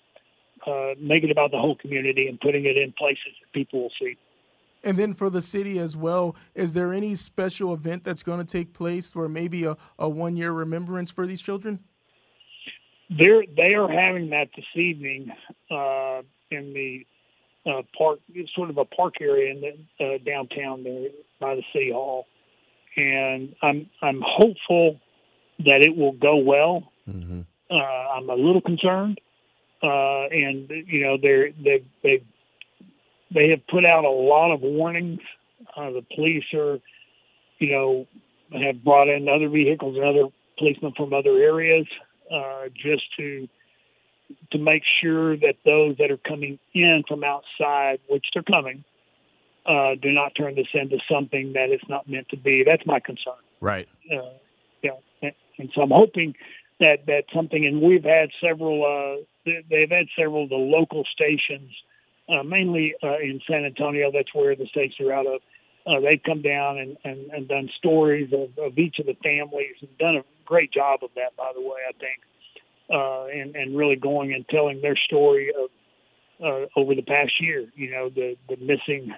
uh, 0.66 0.94
make 1.00 1.24
it 1.24 1.30
about 1.30 1.50
the 1.50 1.58
whole 1.58 1.76
community 1.76 2.26
and 2.28 2.40
putting 2.40 2.64
it 2.64 2.76
in 2.76 2.92
places 2.96 3.32
that 3.40 3.52
people 3.52 3.82
will 3.82 3.92
see. 4.00 4.16
And 4.84 4.96
then 4.96 5.12
for 5.12 5.30
the 5.30 5.40
city 5.40 5.78
as 5.78 5.96
well, 5.96 6.36
is 6.54 6.72
there 6.74 6.92
any 6.92 7.14
special 7.14 7.74
event 7.74 8.04
that's 8.04 8.22
going 8.22 8.38
to 8.38 8.44
take 8.44 8.72
place 8.72 9.14
where 9.16 9.28
maybe 9.28 9.64
a, 9.64 9.76
a 9.98 10.08
one 10.08 10.36
year 10.36 10.52
remembrance 10.52 11.10
for 11.10 11.26
these 11.26 11.40
children? 11.40 11.80
They're 13.10 13.44
they 13.56 13.74
are 13.74 13.88
having 13.88 14.30
that 14.30 14.48
this 14.56 14.64
evening 14.74 15.30
uh, 15.70 16.22
in 16.50 16.74
the 16.74 17.06
uh, 17.66 17.82
park, 17.96 18.20
sort 18.54 18.70
of 18.70 18.78
a 18.78 18.84
park 18.84 19.14
area 19.20 19.52
in 19.52 19.60
the 19.60 20.04
uh, 20.04 20.18
downtown 20.24 20.82
there 20.82 21.08
by 21.40 21.54
the 21.54 21.62
city 21.72 21.92
hall, 21.92 22.26
and 22.96 23.54
I'm 23.62 23.88
I'm 24.02 24.22
hopeful 24.24 25.00
that 25.60 25.82
it 25.82 25.96
will 25.96 26.12
go 26.12 26.36
well. 26.36 26.92
Mm-hmm. 27.08 27.42
Uh, 27.70 27.74
I'm 27.74 28.28
a 28.28 28.34
little 28.34 28.60
concerned, 28.60 29.20
uh, 29.82 30.26
and 30.26 30.70
you 30.70 31.02
know 31.02 31.16
they're 31.20 31.50
they 31.52 31.84
they 32.02 32.22
they 33.32 33.50
have 33.50 33.66
put 33.68 33.84
out 33.84 34.04
a 34.04 34.10
lot 34.10 34.52
of 34.52 34.62
warnings. 34.62 35.20
Uh, 35.76 35.90
the 35.90 36.04
police 36.14 36.44
are, 36.54 36.78
you 37.58 37.70
know, 37.70 38.06
have 38.52 38.82
brought 38.84 39.08
in 39.08 39.28
other 39.28 39.48
vehicles 39.48 39.96
and 39.96 40.04
other 40.04 40.28
policemen 40.58 40.92
from 40.96 41.12
other 41.12 41.38
areas 41.38 41.86
uh, 42.32 42.68
just 42.74 43.04
to 43.18 43.48
to 44.50 44.58
make 44.58 44.82
sure 45.00 45.36
that 45.36 45.54
those 45.64 45.96
that 45.98 46.10
are 46.10 46.16
coming 46.16 46.58
in 46.74 47.04
from 47.06 47.22
outside, 47.22 48.00
which 48.08 48.26
they're 48.34 48.42
coming, 48.42 48.82
uh, 49.66 49.94
do 50.02 50.10
not 50.10 50.32
turn 50.36 50.56
this 50.56 50.66
into 50.74 50.98
something 51.10 51.52
that 51.52 51.70
it's 51.70 51.88
not 51.88 52.08
meant 52.08 52.28
to 52.30 52.36
be. 52.36 52.64
That's 52.66 52.84
my 52.86 52.98
concern. 52.98 53.34
Right. 53.60 53.88
Uh, 54.10 54.30
yeah, 54.82 54.90
and, 55.22 55.32
and 55.58 55.70
so 55.74 55.82
I'm 55.82 55.90
hoping 55.92 56.34
that 56.80 57.06
that 57.06 57.24
something. 57.34 57.64
And 57.64 57.80
we've 57.80 58.04
had 58.04 58.30
several. 58.40 58.84
Uh, 58.84 59.24
they- 59.44 59.64
they've 59.70 59.90
had 59.90 60.06
several 60.18 60.42
of 60.44 60.48
the 60.50 60.56
local 60.56 61.04
stations 61.12 61.70
uh, 62.28 62.42
mainly 62.42 62.94
uh, 63.02 63.18
in 63.18 63.40
San 63.48 63.64
Antonio. 63.64 64.10
That's 64.12 64.34
where 64.34 64.56
the 64.56 64.66
states 64.66 64.94
are 65.00 65.12
out 65.12 65.26
of. 65.26 65.40
Uh, 65.86 66.00
they've 66.00 66.22
come 66.26 66.42
down 66.42 66.78
and, 66.78 66.96
and, 67.04 67.30
and 67.30 67.46
done 67.48 67.70
stories 67.78 68.32
of, 68.32 68.58
of 68.58 68.76
each 68.76 68.98
of 68.98 69.06
the 69.06 69.14
families 69.22 69.76
and 69.80 69.98
done 69.98 70.16
a 70.16 70.22
great 70.46 70.72
job 70.72 71.00
of 71.02 71.10
that, 71.16 71.36
by 71.36 71.52
the 71.54 71.60
way, 71.60 71.80
I 71.88 71.92
think, 71.92 72.20
uh, 72.90 73.26
and, 73.26 73.56
and 73.56 73.76
really 73.76 73.96
going 73.96 74.32
and 74.32 74.46
telling 74.48 74.80
their 74.80 74.96
story 74.96 75.50
of 75.50 75.70
uh, 76.42 76.66
over 76.76 76.94
the 76.94 77.02
past 77.02 77.32
year. 77.40 77.66
You 77.74 77.90
know, 77.90 78.08
the 78.08 78.36
the 78.48 78.56
missing, 78.56 79.14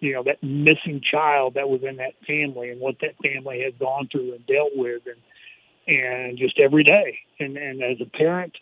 you 0.00 0.12
know, 0.12 0.22
that 0.24 0.42
missing 0.42 1.00
child 1.00 1.54
that 1.54 1.68
was 1.68 1.82
in 1.82 1.96
that 1.96 2.14
family 2.26 2.70
and 2.70 2.80
what 2.80 2.96
that 3.00 3.14
family 3.22 3.62
has 3.64 3.74
gone 3.78 4.08
through 4.10 4.34
and 4.34 4.46
dealt 4.46 4.72
with, 4.74 5.02
and 5.06 5.20
and 5.86 6.38
just 6.38 6.58
every 6.58 6.84
day. 6.84 7.18
And 7.38 7.56
and 7.56 7.82
as 7.82 7.98
a 8.00 8.06
parent, 8.16 8.56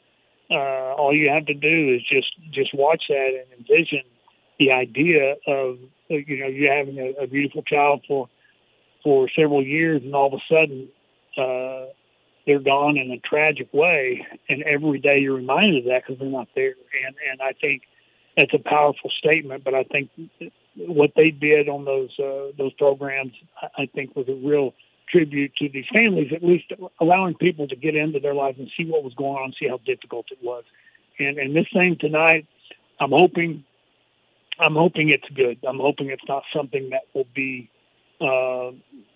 uh, 0.50 0.94
all 0.94 1.14
you 1.14 1.30
have 1.30 1.46
to 1.46 1.54
do 1.54 1.94
is 1.94 2.02
just 2.02 2.32
just 2.52 2.74
watch 2.74 3.04
that 3.08 3.30
and 3.40 3.60
envision 3.60 4.02
the 4.58 4.72
idea 4.72 5.36
of 5.46 5.78
you 6.08 6.38
know 6.38 6.46
you 6.46 6.68
having 6.70 6.98
a, 6.98 7.24
a 7.24 7.26
beautiful 7.26 7.62
child 7.62 8.02
for 8.06 8.28
for 9.02 9.28
several 9.36 9.62
years 9.64 10.02
and 10.04 10.14
all 10.14 10.28
of 10.28 10.34
a 10.34 10.42
sudden 10.48 10.88
uh, 11.38 11.86
they're 12.46 12.60
gone 12.60 12.96
in 12.96 13.10
a 13.10 13.18
tragic 13.18 13.72
way, 13.72 14.26
and 14.48 14.62
every 14.62 14.98
day 14.98 15.18
you're 15.20 15.36
reminded 15.36 15.78
of 15.78 15.84
that 15.84 16.02
because 16.06 16.18
they're 16.18 16.28
not 16.28 16.48
there. 16.54 16.74
And 17.06 17.14
and 17.30 17.42
I 17.42 17.52
think 17.60 17.82
that's 18.36 18.52
a 18.54 18.58
powerful 18.58 19.10
statement. 19.18 19.64
But 19.64 19.74
I 19.74 19.84
think 19.84 20.10
what 20.76 21.12
they 21.16 21.30
did 21.30 21.68
on 21.68 21.84
those 21.84 22.10
uh, 22.18 22.52
those 22.56 22.72
programs, 22.74 23.32
I 23.78 23.86
think, 23.86 24.16
was 24.16 24.28
a 24.28 24.34
real 24.34 24.74
tribute 25.10 25.54
to 25.56 25.68
these 25.68 25.84
families, 25.92 26.32
at 26.34 26.42
least 26.42 26.72
allowing 27.00 27.34
people 27.34 27.68
to 27.68 27.76
get 27.76 27.94
into 27.94 28.18
their 28.18 28.34
lives 28.34 28.58
and 28.58 28.70
see 28.76 28.84
what 28.84 29.04
was 29.04 29.14
going 29.14 29.36
on, 29.36 29.52
see 29.60 29.68
how 29.68 29.78
difficult 29.84 30.26
it 30.30 30.38
was. 30.42 30.64
And 31.18 31.38
and 31.38 31.54
this 31.54 31.66
thing 31.72 31.96
tonight, 32.00 32.46
I'm 32.98 33.12
hoping, 33.12 33.64
I'm 34.58 34.74
hoping 34.74 35.10
it's 35.10 35.28
good. 35.34 35.58
I'm 35.68 35.78
hoping 35.78 36.08
it's 36.08 36.26
not 36.28 36.42
something 36.54 36.90
that 36.90 37.02
will 37.14 37.28
be 37.34 37.70
uh, 38.22 38.70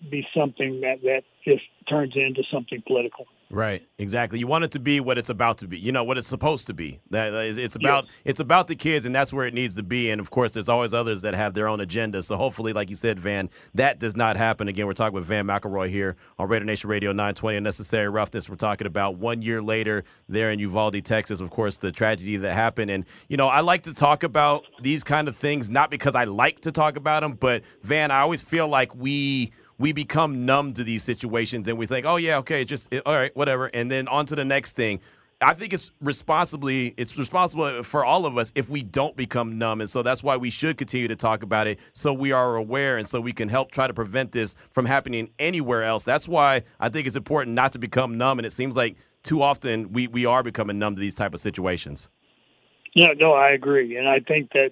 be 0.09 0.27
something 0.35 0.81
that 0.81 1.01
that 1.03 1.23
just 1.45 1.63
turns 1.89 2.13
into 2.15 2.43
something 2.51 2.83
political. 2.85 3.25
Right, 3.49 3.87
exactly. 3.97 4.39
You 4.39 4.47
want 4.47 4.65
it 4.65 4.71
to 4.71 4.79
be 4.79 4.99
what 4.99 5.17
it's 5.17 5.29
about 5.29 5.59
to 5.59 5.67
be. 5.67 5.79
You 5.79 5.93
know 5.93 6.03
what 6.03 6.17
it's 6.17 6.27
supposed 6.27 6.67
to 6.67 6.73
be. 6.73 6.99
That 7.11 7.33
is, 7.33 7.57
it's 7.57 7.77
about 7.77 8.05
yes. 8.05 8.13
it's 8.25 8.39
about 8.41 8.67
the 8.67 8.75
kids, 8.75 9.05
and 9.05 9.15
that's 9.15 9.31
where 9.31 9.45
it 9.45 9.53
needs 9.53 9.75
to 9.75 9.83
be. 9.83 10.09
And 10.09 10.19
of 10.19 10.29
course, 10.29 10.51
there's 10.51 10.67
always 10.67 10.93
others 10.93 11.21
that 11.21 11.33
have 11.33 11.53
their 11.53 11.67
own 11.67 11.79
agenda. 11.79 12.21
So 12.23 12.35
hopefully, 12.35 12.73
like 12.73 12.89
you 12.89 12.95
said, 12.95 13.19
Vann, 13.19 13.49
that 13.73 13.99
does 13.99 14.17
not 14.17 14.35
happen 14.35 14.67
again. 14.67 14.85
We're 14.85 14.93
talking 14.93 15.15
with 15.15 15.25
Vann 15.25 15.47
McElroy 15.47 15.89
here 15.89 16.17
on 16.37 16.49
Raider 16.49 16.65
Nation 16.65 16.89
Radio 16.89 17.11
920. 17.11 17.57
Unnecessary 17.57 18.09
roughness. 18.09 18.49
We're 18.49 18.55
talking 18.55 18.85
about 18.85 19.17
one 19.17 19.41
year 19.41 19.61
later 19.61 20.03
there 20.27 20.51
in 20.51 20.59
Uvalde, 20.59 21.03
Texas. 21.05 21.39
Of 21.39 21.49
course, 21.49 21.77
the 21.77 21.91
tragedy 21.91 22.35
that 22.37 22.53
happened. 22.53 22.91
And 22.91 23.05
you 23.29 23.37
know, 23.37 23.47
I 23.47 23.61
like 23.61 23.83
to 23.83 23.93
talk 23.93 24.23
about 24.23 24.65
these 24.81 25.05
kind 25.05 25.29
of 25.29 25.35
things 25.35 25.69
not 25.69 25.89
because 25.89 26.15
I 26.15 26.25
like 26.25 26.61
to 26.61 26.71
talk 26.71 26.97
about 26.97 27.21
them, 27.21 27.33
but 27.33 27.63
Vann, 27.81 28.11
I 28.11 28.19
always 28.19 28.41
feel 28.41 28.67
like 28.67 28.93
we 28.93 29.51
we 29.79 29.93
become 29.93 30.45
numb 30.45 30.73
to 30.73 30.83
these 30.83 31.03
situations 31.03 31.67
and 31.67 31.77
we 31.77 31.85
think, 31.85 32.05
oh 32.05 32.15
yeah, 32.17 32.37
okay, 32.37 32.63
just 32.63 32.93
all 33.05 33.15
right, 33.15 33.35
whatever, 33.35 33.67
and 33.67 33.91
then 33.91 34.07
on 34.07 34.25
to 34.27 34.35
the 34.35 34.45
next 34.45 34.75
thing. 34.75 34.99
I 35.39 35.53
think 35.53 35.71
it's 35.71 35.91
responsibly 36.01 36.95
it's 36.97 37.15
responsible 37.15 37.83
for 37.83 38.03
all 38.03 38.25
of 38.25 38.39
us 38.39 38.51
if 38.55 38.69
we 38.69 38.81
don't 38.81 39.15
become 39.15 39.59
numb, 39.59 39.81
and 39.81 39.89
so 39.89 40.01
that's 40.01 40.23
why 40.23 40.35
we 40.37 40.49
should 40.49 40.77
continue 40.77 41.07
to 41.07 41.15
talk 41.15 41.43
about 41.43 41.67
it 41.67 41.79
so 41.93 42.11
we 42.11 42.31
are 42.31 42.55
aware 42.55 42.97
and 42.97 43.05
so 43.05 43.21
we 43.21 43.33
can 43.33 43.47
help 43.47 43.69
try 43.69 43.85
to 43.85 43.93
prevent 43.93 44.31
this 44.31 44.55
from 44.71 44.85
happening 44.85 45.29
anywhere 45.37 45.83
else. 45.83 46.03
That's 46.03 46.27
why 46.27 46.63
I 46.79 46.89
think 46.89 47.05
it's 47.05 47.15
important 47.15 47.55
not 47.55 47.71
to 47.73 47.79
become 47.79 48.17
numb, 48.17 48.39
and 48.39 48.45
it 48.47 48.51
seems 48.51 48.75
like 48.75 48.97
too 49.21 49.43
often 49.43 49.93
we 49.93 50.07
we 50.07 50.25
are 50.25 50.41
becoming 50.41 50.79
numb 50.79 50.95
to 50.95 50.99
these 50.99 51.15
type 51.15 51.35
of 51.35 51.39
situations. 51.39 52.09
Yeah, 52.95 53.13
no, 53.15 53.33
I 53.33 53.51
agree, 53.51 53.95
and 53.95 54.09
I 54.09 54.21
think 54.21 54.53
that 54.53 54.71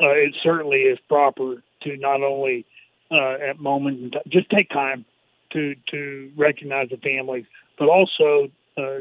uh, 0.00 0.08
it 0.12 0.34
certainly 0.42 0.78
is 0.78 0.98
proper 1.10 1.62
to 1.82 1.96
not 1.98 2.22
only 2.22 2.64
uh, 3.10 3.50
at 3.50 3.58
moments. 3.58 4.16
Just 4.28 4.50
take 4.50 4.68
time 4.70 5.04
to 5.52 5.74
to 5.90 6.30
recognize 6.36 6.88
the 6.90 6.96
families, 6.96 7.44
but 7.78 7.88
also 7.88 8.48
uh, 8.76 9.00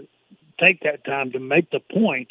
take 0.63 0.81
that 0.81 1.05
time 1.05 1.31
to 1.31 1.39
make 1.39 1.69
the 1.71 1.79
point 1.79 2.29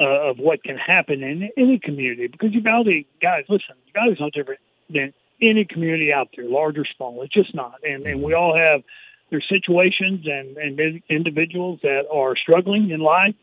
uh, 0.00 0.30
of 0.30 0.38
what 0.38 0.62
can 0.62 0.76
happen 0.76 1.22
in 1.22 1.50
any 1.56 1.78
community. 1.78 2.26
Because 2.26 2.52
Uvalde, 2.52 3.04
guys, 3.20 3.44
listen, 3.48 3.76
Uvalde 3.94 4.12
is 4.12 4.20
no 4.20 4.30
different 4.30 4.60
than 4.90 5.12
any 5.40 5.64
community 5.64 6.12
out 6.12 6.28
there, 6.36 6.48
large 6.48 6.78
or 6.78 6.84
small. 6.96 7.22
It's 7.22 7.34
just 7.34 7.54
not. 7.54 7.74
And 7.84 8.06
and 8.06 8.22
we 8.22 8.34
all 8.34 8.56
have 8.56 8.82
there's 9.30 9.46
situations 9.48 10.26
and 10.26 10.56
and 10.56 11.02
individuals 11.08 11.80
that 11.82 12.02
are 12.12 12.36
struggling 12.36 12.90
in 12.90 13.00
life. 13.00 13.34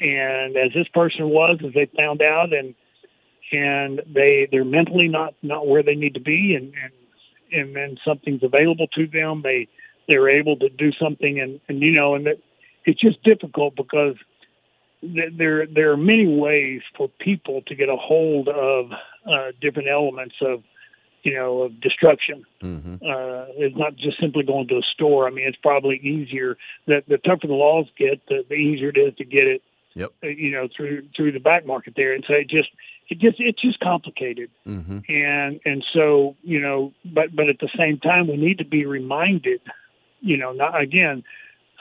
And 0.00 0.56
as 0.56 0.72
this 0.74 0.86
person 0.94 1.28
was, 1.28 1.58
as 1.66 1.74
they 1.74 1.86
found 1.96 2.22
out, 2.22 2.52
and 2.52 2.74
and 3.52 4.02
they 4.12 4.48
they're 4.50 4.64
mentally 4.64 5.08
not 5.08 5.34
not 5.42 5.66
where 5.66 5.82
they 5.82 5.94
need 5.94 6.14
to 6.14 6.20
be, 6.20 6.54
and 6.54 6.72
and 6.82 6.92
and 7.52 7.76
then 7.76 7.96
something's 8.04 8.42
available 8.42 8.86
to 8.88 9.06
them, 9.06 9.42
they 9.42 9.68
they're 10.08 10.28
able 10.28 10.56
to 10.56 10.68
do 10.68 10.92
something, 10.92 11.40
and 11.40 11.60
and 11.68 11.80
you 11.80 11.92
know, 11.92 12.14
and 12.14 12.26
that 12.26 12.38
it's 12.84 13.00
just 13.00 13.22
difficult 13.22 13.76
because 13.76 14.16
there 15.02 15.66
there 15.66 15.92
are 15.92 15.96
many 15.96 16.26
ways 16.26 16.82
for 16.96 17.08
people 17.20 17.62
to 17.66 17.74
get 17.74 17.88
a 17.88 17.96
hold 17.96 18.48
of 18.48 18.90
uh, 19.26 19.52
different 19.60 19.88
elements 19.88 20.34
of 20.40 20.62
you 21.22 21.34
know 21.34 21.62
of 21.62 21.80
destruction. 21.80 22.44
Mm-hmm. 22.62 22.94
Uh, 22.94 23.44
it's 23.56 23.76
not 23.76 23.96
just 23.96 24.20
simply 24.20 24.42
going 24.44 24.68
to 24.68 24.76
a 24.76 24.82
store. 24.94 25.26
I 25.26 25.30
mean, 25.30 25.46
it's 25.46 25.58
probably 25.62 25.96
easier. 25.96 26.56
that 26.86 27.04
the 27.08 27.18
tougher 27.18 27.46
the 27.46 27.54
laws 27.54 27.86
get, 27.96 28.20
the, 28.28 28.44
the 28.48 28.54
easier 28.54 28.88
it 28.88 28.98
is 28.98 29.14
to 29.16 29.24
get 29.24 29.46
it. 29.46 29.62
Yep. 29.98 30.12
Uh, 30.22 30.28
you 30.28 30.50
know, 30.52 30.68
through 30.74 31.08
through 31.16 31.32
the 31.32 31.40
back 31.40 31.66
market 31.66 31.94
there, 31.96 32.12
and 32.12 32.24
so 32.26 32.34
it 32.34 32.48
just 32.48 32.70
it 33.08 33.18
just 33.18 33.36
it's 33.40 33.60
just 33.60 33.80
complicated 33.80 34.50
mm-hmm. 34.66 34.98
and 35.08 35.60
and 35.64 35.84
so 35.92 36.36
you 36.42 36.60
know 36.60 36.92
but 37.04 37.34
but 37.34 37.48
at 37.48 37.58
the 37.58 37.68
same 37.76 37.98
time 37.98 38.28
we 38.28 38.36
need 38.36 38.58
to 38.58 38.64
be 38.64 38.84
reminded 38.84 39.60
you 40.20 40.36
know 40.36 40.52
not 40.52 40.80
again 40.80 41.22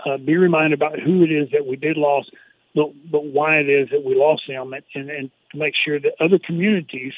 uh, 0.05 0.17
be 0.17 0.37
reminded 0.37 0.77
about 0.77 0.99
who 0.99 1.23
it 1.23 1.31
is 1.31 1.49
that 1.51 1.65
we 1.65 1.75
did 1.75 1.97
lose 1.97 2.29
but 2.75 2.89
but 3.11 3.25
why 3.25 3.57
it 3.57 3.69
is 3.69 3.89
that 3.89 4.03
we 4.03 4.15
lost 4.15 4.43
them 4.47 4.73
and 4.73 5.09
and 5.09 5.31
to 5.51 5.57
make 5.57 5.73
sure 5.85 5.99
that 5.99 6.13
other 6.19 6.39
communities 6.39 7.13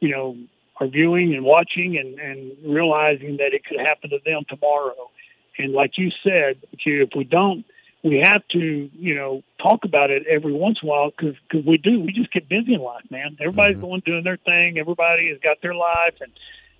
you 0.00 0.08
know 0.08 0.36
are 0.80 0.86
viewing 0.86 1.34
and 1.34 1.44
watching 1.44 1.96
and 1.98 2.18
and 2.18 2.52
realizing 2.64 3.36
that 3.38 3.52
it 3.52 3.64
could 3.64 3.80
happen 3.80 4.10
to 4.10 4.18
them 4.24 4.42
tomorrow 4.48 5.10
and 5.58 5.72
like 5.72 5.92
you 5.96 6.10
said 6.22 6.56
if 6.84 7.10
we 7.16 7.24
don't 7.24 7.64
we 8.02 8.22
have 8.24 8.42
to, 8.48 8.90
you 8.92 9.14
know, 9.14 9.42
talk 9.62 9.84
about 9.84 10.10
it 10.10 10.24
every 10.28 10.52
once 10.52 10.78
in 10.82 10.88
a 10.88 10.90
while 10.90 11.10
because 11.10 11.36
cause 11.50 11.62
we 11.66 11.78
do. 11.78 12.00
We 12.00 12.12
just 12.12 12.32
get 12.32 12.48
busy 12.48 12.74
in 12.74 12.80
life, 12.80 13.04
man. 13.10 13.36
Everybody's 13.40 13.76
mm-hmm. 13.76 13.86
going 13.86 14.02
doing 14.04 14.24
their 14.24 14.38
thing. 14.38 14.78
Everybody 14.78 15.28
has 15.28 15.38
got 15.40 15.62
their 15.62 15.74
life, 15.74 16.14
and 16.20 16.32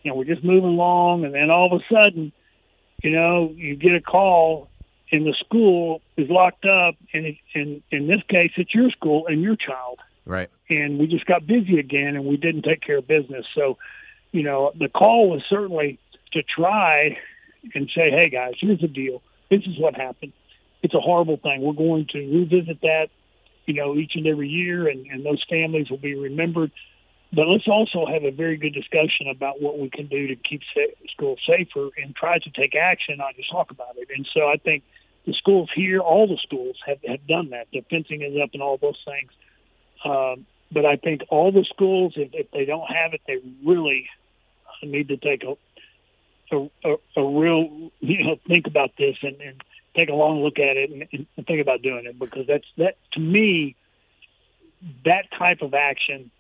you 0.03 0.11
know, 0.11 0.17
we're 0.17 0.25
just 0.25 0.43
moving 0.43 0.71
along. 0.71 1.25
And 1.25 1.33
then 1.33 1.51
all 1.51 1.73
of 1.73 1.81
a 1.81 1.95
sudden, 1.95 2.33
you 3.03 3.11
know, 3.11 3.53
you 3.55 3.77
get 3.77 3.95
a 3.95 4.01
call, 4.01 4.69
and 5.13 5.25
the 5.25 5.35
school 5.45 6.03
is 6.17 6.29
locked 6.29 6.65
up, 6.65 6.97
and 7.13 7.27
it, 7.27 7.37
and 7.55 7.83
in 7.93 8.09
this 8.09 8.21
case, 8.29 8.51
it's 8.57 8.75
your 8.75 8.91
school 8.91 9.27
and 9.29 9.43
your 9.43 9.57
child. 9.57 10.01
Right. 10.25 10.51
And 10.69 10.99
we 10.99 11.07
just 11.07 11.27
got 11.27 11.47
busy 11.47 11.79
again, 11.79 12.17
and 12.17 12.25
we 12.25 12.37
didn't 12.37 12.63
take 12.63 12.81
care 12.81 12.99
of 12.99 13.07
business. 13.07 13.47
So, 13.55 13.79
you 14.33 14.43
know, 14.43 14.73
the 14.77 14.89
call 14.89 15.31
was 15.31 15.43
certainly 15.49 16.01
to 16.33 16.43
try 16.43 17.17
and 17.75 17.89
say, 17.95 18.11
"Hey, 18.11 18.29
guys, 18.29 18.55
here's 18.59 18.81
the 18.81 18.89
deal. 18.89 19.23
This 19.51 19.63
is 19.67 19.79
what 19.79 19.95
happened." 19.95 20.33
It's 20.83 20.95
a 20.95 21.01
horrible 21.01 21.37
thing. 21.37 21.63
We're 21.63 21.73
going 21.73 22.07
to 22.13 22.19
revisit 22.19 22.81
that, 22.83 23.09
you 23.67 23.75
know, 23.75 23.95
each 23.97 24.13
and 24.15 24.27
every 24.27 24.49
year, 24.49 24.89
and, 24.89 25.07
and 25.07 25.25
those 25.25 25.43
families 25.49 25.91
will 25.91 25.99
be 25.99 26.15
remembered. 26.15 26.73
But 27.33 27.49
let's 27.49 27.67
also 27.67 28.05
have 28.07 28.25
a 28.25 28.31
very 28.31 28.57
good 28.57 28.75
discussion 28.75 29.29
about 29.31 29.63
what 29.63 29.79
we 29.79 29.89
can 29.89 30.07
do 30.07 30.27
to 30.27 30.37
keep 30.37 30.61
schools 31.11 31.39
safer 31.47 31.89
and 31.97 32.15
try 32.15 32.39
to 32.39 32.51
take 32.51 32.75
action, 32.75 33.17
not 33.19 33.37
just 33.37 33.51
talk 33.51 33.71
about 33.71 33.97
it. 33.97 34.09
And 34.15 34.29
so 34.35 34.49
I 34.49 34.57
think 34.57 34.83
the 35.25 35.33
schools 35.33 35.71
here, 35.75 36.01
all 36.01 36.27
the 36.27 36.39
schools 36.43 36.77
have, 36.85 36.99
have 37.07 37.27
done 37.27 37.51
that. 37.51 37.69
The 37.73 37.83
fencing 37.89 38.21
is 38.23 38.35
up 38.43 38.51
and 38.53 38.63
all 38.63 38.77
those 38.77 39.01
things. 39.05 39.31
Um, 40.05 40.47
but 40.71 40.85
I 40.85 40.97
think 40.97 41.23
all 41.31 41.53
the 41.53 41.65
schools, 41.73 42.15
if, 42.17 42.31
if 42.35 42.51
they 42.51 42.65
don't 42.65 42.87
have 42.93 43.15
it, 43.15 43.21
they 43.27 43.39
really 43.65 44.09
need 44.83 45.09
to 45.09 45.17
take 45.17 45.45
a 45.45 45.55
a, 46.53 46.69
a, 46.85 46.97
a 47.17 47.41
real 47.41 47.91
you 48.01 48.25
know 48.25 48.37
think 48.47 48.67
about 48.67 48.91
this 48.99 49.17
and, 49.23 49.41
and 49.41 49.63
take 49.95 50.09
a 50.09 50.15
long 50.15 50.43
look 50.43 50.59
at 50.59 50.77
it 50.77 50.91
and, 50.91 51.27
and 51.37 51.47
think 51.47 51.61
about 51.61 51.83
doing 51.83 52.07
it 52.07 52.19
because 52.19 52.47
that's 52.47 52.67
that 52.79 52.97
to 53.13 53.21
me 53.21 53.77
that 55.05 55.31
type 55.39 55.63
of 55.63 55.75
action 55.75 56.31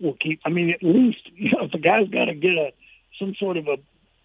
will 0.00 0.16
keep. 0.20 0.40
I 0.44 0.50
mean, 0.50 0.70
at 0.70 0.82
least 0.82 1.20
you 1.34 1.52
know 1.52 1.64
if 1.64 1.72
the 1.72 1.78
guy's 1.78 2.08
got 2.08 2.26
to 2.26 2.34
get 2.34 2.52
a 2.52 2.72
some 3.18 3.34
sort 3.38 3.56
of 3.56 3.66
a 3.66 3.76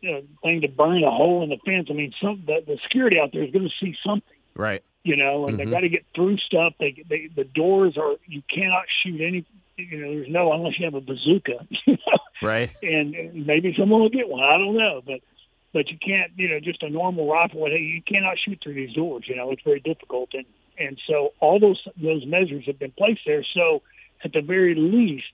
you 0.01 0.11
know, 0.11 0.23
thing 0.41 0.61
to 0.61 0.67
burn 0.67 1.03
a 1.03 1.11
hole 1.11 1.43
in 1.43 1.49
the 1.49 1.57
fence. 1.63 1.87
I 1.89 1.93
mean, 1.93 2.13
some 2.21 2.43
the, 2.45 2.63
the 2.65 2.77
security 2.83 3.19
out 3.19 3.31
there 3.31 3.43
is 3.43 3.51
going 3.51 3.69
to 3.69 3.85
see 3.85 3.95
something, 4.05 4.37
right? 4.55 4.83
You 5.03 5.15
know, 5.15 5.47
and 5.47 5.57
mm-hmm. 5.57 5.69
they 5.69 5.71
got 5.71 5.81
to 5.81 5.89
get 5.89 6.05
through 6.13 6.37
stuff. 6.37 6.73
They, 6.79 7.03
they 7.07 7.29
the 7.35 7.43
doors 7.43 7.97
are 7.97 8.15
you 8.25 8.41
cannot 8.53 8.85
shoot 9.03 9.21
any. 9.21 9.45
You 9.77 9.99
know, 9.99 10.13
there's 10.15 10.29
no 10.29 10.51
unless 10.53 10.77
you 10.77 10.85
have 10.85 10.95
a 10.95 11.01
bazooka, 11.01 11.65
you 11.85 11.93
know? 11.93 12.19
right? 12.41 12.71
And 12.83 13.45
maybe 13.45 13.75
someone 13.77 14.01
will 14.01 14.09
get 14.09 14.27
one. 14.27 14.43
I 14.43 14.57
don't 14.57 14.75
know, 14.75 15.01
but 15.05 15.21
but 15.73 15.89
you 15.89 15.97
can't, 15.97 16.31
you 16.35 16.49
know, 16.49 16.59
just 16.59 16.83
a 16.83 16.89
normal 16.89 17.29
rifle. 17.29 17.69
You 17.69 18.01
cannot 18.05 18.37
shoot 18.39 18.59
through 18.61 18.73
these 18.73 18.93
doors. 18.93 19.23
You 19.27 19.35
know, 19.35 19.51
it's 19.51 19.63
very 19.63 19.79
difficult, 19.79 20.29
and 20.33 20.45
and 20.77 20.99
so 21.07 21.33
all 21.39 21.59
those 21.59 21.81
those 22.01 22.25
measures 22.25 22.65
have 22.67 22.79
been 22.79 22.91
placed 22.91 23.21
there. 23.25 23.43
So 23.53 23.81
at 24.23 24.33
the 24.33 24.41
very 24.41 24.75
least, 24.75 25.31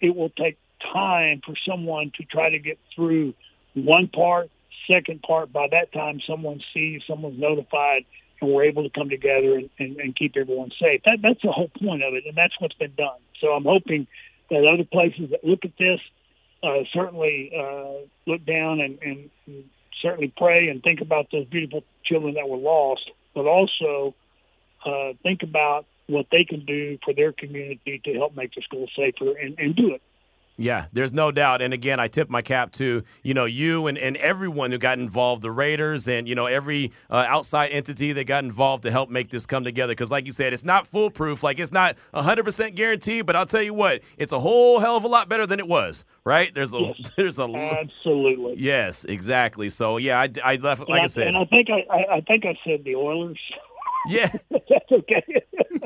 it 0.00 0.14
will 0.14 0.30
take 0.30 0.58
time 0.92 1.40
for 1.44 1.54
someone 1.68 2.12
to 2.18 2.24
try 2.24 2.50
to 2.50 2.58
get 2.58 2.78
through 2.94 3.34
one 3.74 4.08
part, 4.08 4.50
second 4.90 5.22
part. 5.22 5.52
By 5.52 5.68
that 5.70 5.92
time, 5.92 6.20
someone 6.26 6.60
sees, 6.72 7.02
someone's 7.06 7.38
notified, 7.38 8.04
and 8.40 8.52
we're 8.52 8.64
able 8.64 8.84
to 8.84 8.90
come 8.90 9.08
together 9.08 9.54
and, 9.54 9.70
and, 9.78 9.96
and 9.96 10.16
keep 10.16 10.36
everyone 10.36 10.70
safe. 10.80 11.02
That, 11.04 11.18
that's 11.22 11.42
the 11.42 11.52
whole 11.52 11.70
point 11.80 12.02
of 12.02 12.14
it, 12.14 12.24
and 12.26 12.36
that's 12.36 12.54
what's 12.60 12.76
been 12.76 12.94
done. 12.96 13.18
So 13.40 13.48
I'm 13.48 13.64
hoping 13.64 14.06
that 14.50 14.64
other 14.72 14.84
places 14.84 15.30
that 15.30 15.44
look 15.44 15.64
at 15.64 15.72
this 15.78 16.00
uh, 16.62 16.84
certainly 16.92 17.52
uh, 17.56 18.06
look 18.26 18.44
down 18.44 18.80
and, 18.80 18.98
and, 19.02 19.30
and 19.46 19.64
certainly 20.00 20.32
pray 20.36 20.68
and 20.68 20.82
think 20.82 21.00
about 21.00 21.28
those 21.32 21.46
beautiful 21.46 21.84
children 22.04 22.34
that 22.34 22.48
were 22.48 22.56
lost, 22.56 23.10
but 23.34 23.46
also 23.46 24.14
uh, 24.84 25.12
think 25.22 25.42
about 25.42 25.86
what 26.06 26.26
they 26.30 26.44
can 26.44 26.64
do 26.64 26.98
for 27.04 27.12
their 27.12 27.32
community 27.32 28.00
to 28.04 28.14
help 28.14 28.34
make 28.34 28.54
the 28.54 28.62
school 28.62 28.88
safer 28.96 29.36
and, 29.36 29.58
and 29.58 29.76
do 29.76 29.94
it. 29.94 30.02
Yeah, 30.60 30.86
there's 30.92 31.12
no 31.12 31.30
doubt. 31.30 31.62
And 31.62 31.72
again, 31.72 32.00
I 32.00 32.08
tip 32.08 32.28
my 32.28 32.42
cap 32.42 32.72
to, 32.72 33.04
you 33.22 33.32
know, 33.32 33.44
you 33.44 33.86
and, 33.86 33.96
and 33.96 34.16
everyone 34.16 34.72
who 34.72 34.78
got 34.78 34.98
involved, 34.98 35.40
the 35.42 35.52
Raiders 35.52 36.08
and, 36.08 36.28
you 36.28 36.34
know, 36.34 36.46
every 36.46 36.90
uh, 37.08 37.24
outside 37.28 37.68
entity 37.68 38.12
that 38.12 38.24
got 38.24 38.42
involved 38.42 38.82
to 38.82 38.90
help 38.90 39.08
make 39.08 39.28
this 39.28 39.46
come 39.46 39.62
together. 39.62 39.92
Because, 39.92 40.10
like 40.10 40.26
you 40.26 40.32
said, 40.32 40.52
it's 40.52 40.64
not 40.64 40.84
foolproof. 40.84 41.44
Like, 41.44 41.60
it's 41.60 41.70
not 41.70 41.96
100% 42.12 42.74
guaranteed, 42.74 43.24
but 43.24 43.36
I'll 43.36 43.46
tell 43.46 43.62
you 43.62 43.72
what, 43.72 44.02
it's 44.16 44.32
a 44.32 44.40
whole 44.40 44.80
hell 44.80 44.96
of 44.96 45.04
a 45.04 45.08
lot 45.08 45.28
better 45.28 45.46
than 45.46 45.60
it 45.60 45.68
was, 45.68 46.04
right? 46.24 46.52
There's 46.52 46.74
a, 46.74 46.80
yes, 46.80 47.10
there's 47.16 47.38
a, 47.38 47.44
absolutely. 47.44 48.56
Yes, 48.58 49.04
exactly. 49.04 49.68
So, 49.68 49.96
yeah, 49.96 50.20
I, 50.20 50.28
I 50.44 50.56
left, 50.56 50.88
like 50.88 51.02
I, 51.02 51.04
I 51.04 51.06
said. 51.06 51.28
And 51.28 51.36
I 51.36 51.44
think 51.44 51.68
I, 51.70 51.86
I, 51.94 52.16
I 52.16 52.20
think 52.22 52.44
I 52.44 52.58
said 52.66 52.82
the 52.82 52.96
Oilers. 52.96 53.38
Yeah. 54.08 54.28
That's 54.50 54.90
okay. 54.90 55.24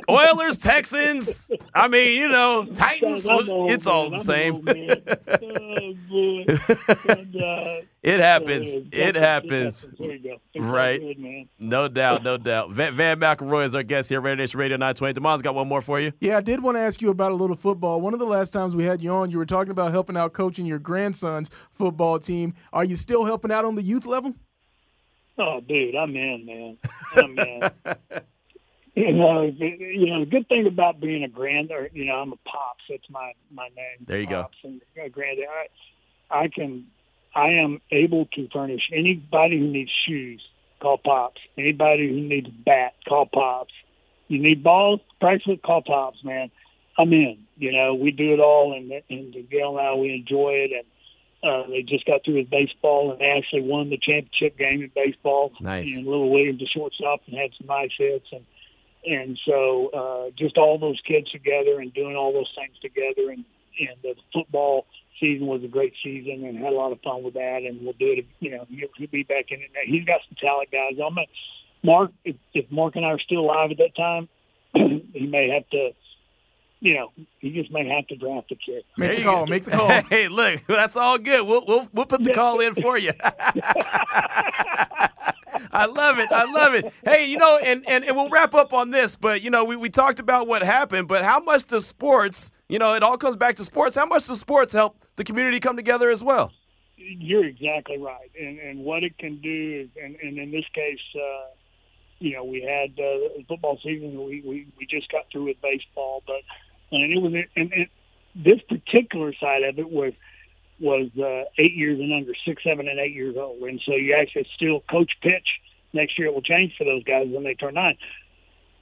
Oilers, 0.10 0.56
Texans. 0.58 1.50
I 1.74 1.88
mean, 1.88 2.18
you 2.18 2.28
know, 2.28 2.64
Titans. 2.64 3.26
Old, 3.26 3.70
it's 3.70 3.86
all 3.86 4.10
man. 4.10 4.18
the 4.18 4.24
same. 4.24 4.54
oh, 4.56 5.94
boy. 6.08 6.44
And, 7.08 7.36
uh, 7.36 7.80
it 8.02 8.20
happens. 8.20 8.74
uh, 8.74 8.80
it 8.92 9.14
happens. 9.16 9.88
There 9.98 10.12
you 10.12 10.18
go. 10.22 10.36
It's 10.54 11.00
good, 11.00 11.18
man. 11.18 11.48
No 11.58 11.88
doubt, 11.88 12.22
no 12.22 12.36
doubt. 12.36 12.70
Vann, 12.70 12.94
Vann 12.94 13.20
McElroy 13.20 13.64
is 13.64 13.74
our 13.74 13.82
guest 13.82 14.08
here, 14.08 14.20
Raider 14.20 14.36
Nation 14.36 14.58
Radio 14.58 14.76
920. 14.76 15.14
Damon's 15.14 15.42
got 15.42 15.54
one 15.54 15.68
more 15.68 15.80
for 15.80 16.00
you. 16.00 16.12
Yeah, 16.20 16.38
I 16.38 16.40
did 16.40 16.62
want 16.62 16.76
to 16.76 16.80
ask 16.80 17.00
you 17.02 17.10
about 17.10 17.32
a 17.32 17.36
little 17.36 17.56
football. 17.56 18.00
One 18.00 18.14
of 18.14 18.20
the 18.20 18.26
last 18.26 18.52
times 18.52 18.76
we 18.76 18.84
had 18.84 19.02
you 19.02 19.10
on, 19.10 19.30
you 19.30 19.38
were 19.38 19.46
talking 19.46 19.70
about 19.70 19.92
helping 19.92 20.16
out 20.16 20.32
coaching 20.32 20.66
your 20.66 20.78
grandson's 20.78 21.50
football 21.70 22.18
team. 22.18 22.54
Are 22.72 22.84
you 22.84 22.96
still 22.96 23.24
helping 23.24 23.52
out 23.52 23.64
on 23.64 23.74
the 23.74 23.82
youth 23.82 24.06
level? 24.06 24.34
Oh, 25.38 25.60
dude, 25.60 25.94
I'm 25.96 26.14
in, 26.14 26.46
man. 26.46 26.78
I'm 27.16 27.38
in. 27.38 27.70
you 28.94 29.12
know, 29.12 29.50
the- 29.50 29.76
you 29.78 30.06
know, 30.06 30.20
the 30.20 30.26
good 30.30 30.48
thing 30.48 30.66
about 30.66 31.00
being 31.00 31.24
a 31.24 31.28
grand, 31.28 31.70
or 31.70 31.88
you 31.92 32.04
know, 32.04 32.16
I'm 32.16 32.32
a 32.32 32.36
pops. 32.36 32.84
That's 32.88 33.08
my 33.10 33.32
my 33.50 33.68
name. 33.76 34.06
There 34.06 34.20
you 34.20 34.26
go. 34.26 34.42
pops 34.42 34.58
And 34.64 34.80
a 35.02 35.08
grand. 35.08 35.38
I, 36.30 36.44
I 36.44 36.48
can, 36.48 36.86
I 37.34 37.50
am 37.52 37.80
able 37.90 38.26
to 38.34 38.48
furnish 38.52 38.90
anybody 38.92 39.58
who 39.58 39.68
needs 39.68 39.90
shoes. 40.06 40.42
Call 40.80 40.98
pops. 40.98 41.40
Anybody 41.56 42.08
who 42.08 42.20
needs 42.20 42.48
a 42.48 42.62
bat, 42.64 42.94
call 43.08 43.26
pops. 43.26 43.72
You 44.28 44.40
need 44.42 44.62
balls, 44.62 45.00
with 45.46 45.62
call 45.62 45.82
pops, 45.82 46.22
man. 46.24 46.50
I'm 46.98 47.12
in. 47.12 47.38
You 47.56 47.72
know, 47.72 47.94
we 47.94 48.10
do 48.10 48.32
it 48.34 48.40
all, 48.40 48.74
and 48.74 48.92
and 49.08 49.50
Gail 49.50 49.78
and 49.78 49.86
I 49.86 49.94
we 49.94 50.12
enjoy 50.12 50.66
it, 50.66 50.72
and 50.72 50.86
uh, 51.42 51.68
they 51.68 51.82
just 51.82 52.04
got 52.06 52.24
through 52.24 52.36
with 52.38 52.50
baseball 52.50 53.10
and 53.10 53.20
they 53.20 53.26
actually 53.26 53.62
won 53.62 53.90
the 53.90 53.98
championship 53.98 54.56
game 54.56 54.82
in 54.82 54.90
baseball. 54.94 55.52
Nice. 55.60 55.96
And 55.96 56.06
Little 56.06 56.30
Williams, 56.30 56.60
the 56.60 56.66
shortstop, 56.66 57.20
and 57.26 57.36
had 57.36 57.50
some 57.58 57.66
nice 57.66 57.90
hits. 57.98 58.26
And 58.32 58.44
and 59.04 59.38
so 59.44 59.88
uh, 59.88 60.30
just 60.38 60.56
all 60.56 60.78
those 60.78 61.00
kids 61.06 61.30
together 61.30 61.80
and 61.80 61.92
doing 61.92 62.16
all 62.16 62.32
those 62.32 62.50
things 62.56 62.78
together. 62.80 63.30
And 63.30 63.44
and 63.78 63.96
the 64.02 64.14
football 64.32 64.86
season 65.20 65.46
was 65.46 65.62
a 65.64 65.68
great 65.68 65.94
season 66.02 66.44
and 66.44 66.58
had 66.58 66.72
a 66.72 66.76
lot 66.76 66.92
of 66.92 67.00
fun 67.00 67.22
with 67.22 67.34
that. 67.34 67.62
And 67.66 67.82
we'll 67.82 67.94
do 67.94 68.12
it. 68.12 68.26
You 68.40 68.50
know, 68.50 68.66
he'll, 68.68 68.88
he'll 68.96 69.08
be 69.08 69.22
back 69.22 69.46
in 69.50 69.60
it. 69.60 69.70
He's 69.86 70.04
got 70.04 70.20
some 70.28 70.36
talent 70.40 70.70
guys. 70.70 70.98
I'm 71.04 71.16
a, 71.18 71.24
Mark. 71.82 72.12
If, 72.24 72.36
if 72.54 72.70
Mark 72.70 72.96
and 72.96 73.04
I 73.04 73.10
are 73.10 73.20
still 73.20 73.40
alive 73.40 73.70
at 73.70 73.78
that 73.78 73.96
time, 73.96 74.28
he 75.12 75.26
may 75.26 75.50
have 75.50 75.68
to. 75.70 75.90
You 76.80 76.94
know, 76.94 77.12
he 77.38 77.52
just 77.52 77.70
may 77.70 77.88
have 77.88 78.08
to 78.08 78.16
draft 78.16 78.50
a 78.50 78.56
kid. 78.56 78.82
Make 78.98 79.18
the 79.18 79.22
call. 79.22 79.46
Make 79.46 79.64
the 79.64 79.70
call. 79.70 79.88
Hey, 80.10 80.26
look, 80.26 80.66
that's 80.66 80.96
all 80.96 81.16
good. 81.16 81.46
We'll 81.46 81.64
we'll, 81.64 81.88
we'll 81.92 82.06
put 82.06 82.24
the 82.24 82.32
call 82.32 82.58
in 82.58 82.74
for 82.74 82.98
you. 82.98 83.12
I 85.72 85.86
love 85.86 86.18
it. 86.18 86.32
I 86.32 86.44
love 86.50 86.74
it. 86.74 86.92
Hey, 87.04 87.26
you 87.26 87.38
know, 87.38 87.58
and, 87.62 87.84
and, 87.88 88.04
and 88.04 88.16
we'll 88.16 88.28
wrap 88.28 88.54
up 88.54 88.72
on 88.72 88.90
this, 88.90 89.16
but 89.16 89.42
you 89.42 89.50
know, 89.50 89.64
we, 89.64 89.76
we 89.76 89.88
talked 89.88 90.20
about 90.20 90.46
what 90.46 90.62
happened, 90.62 91.08
but 91.08 91.24
how 91.24 91.40
much 91.40 91.66
does 91.66 91.86
sports, 91.86 92.52
you 92.68 92.78
know, 92.78 92.94
it 92.94 93.02
all 93.02 93.16
comes 93.16 93.36
back 93.36 93.56
to 93.56 93.64
sports. 93.64 93.96
How 93.96 94.06
much 94.06 94.26
does 94.26 94.40
sports 94.40 94.72
help 94.72 94.96
the 95.16 95.24
community 95.24 95.60
come 95.60 95.76
together 95.76 96.10
as 96.10 96.22
well? 96.22 96.52
You're 96.96 97.46
exactly 97.46 97.98
right, 97.98 98.30
and 98.40 98.60
and 98.60 98.84
what 98.84 99.02
it 99.02 99.18
can 99.18 99.40
do 99.40 99.80
is, 99.82 99.88
and, 100.02 100.14
and 100.22 100.38
in 100.38 100.52
this 100.52 100.64
case, 100.72 101.00
uh, 101.16 101.46
you 102.20 102.34
know, 102.34 102.44
we 102.44 102.62
had 102.62 102.90
uh, 103.02 103.42
football 103.48 103.78
season. 103.82 104.14
We, 104.24 104.40
we 104.42 104.66
we 104.78 104.86
just 104.86 105.10
got 105.10 105.24
through 105.32 105.46
with 105.46 105.60
baseball, 105.60 106.22
but 106.26 106.42
and 106.92 107.12
it 107.12 107.20
was 107.20 107.32
and 107.56 107.72
it, 107.72 107.88
this 108.36 108.60
particular 108.68 109.34
side 109.34 109.64
of 109.64 109.80
it 109.80 109.90
was 109.90 110.12
was 110.82 111.08
uh, 111.18 111.48
eight 111.58 111.74
years 111.74 111.98
and 112.00 112.12
under, 112.12 112.32
six, 112.44 112.62
seven, 112.64 112.88
and 112.88 112.98
eight 112.98 113.14
years 113.14 113.36
old, 113.38 113.62
and 113.62 113.80
so 113.86 113.94
you 113.94 114.14
actually 114.20 114.46
still 114.56 114.82
coach 114.90 115.12
pitch. 115.22 115.46
Next 115.92 116.18
year 116.18 116.28
it 116.28 116.34
will 116.34 116.42
change 116.42 116.74
for 116.76 116.84
those 116.84 117.04
guys 117.04 117.26
when 117.28 117.44
they 117.44 117.54
turn 117.54 117.74
nine. 117.74 117.96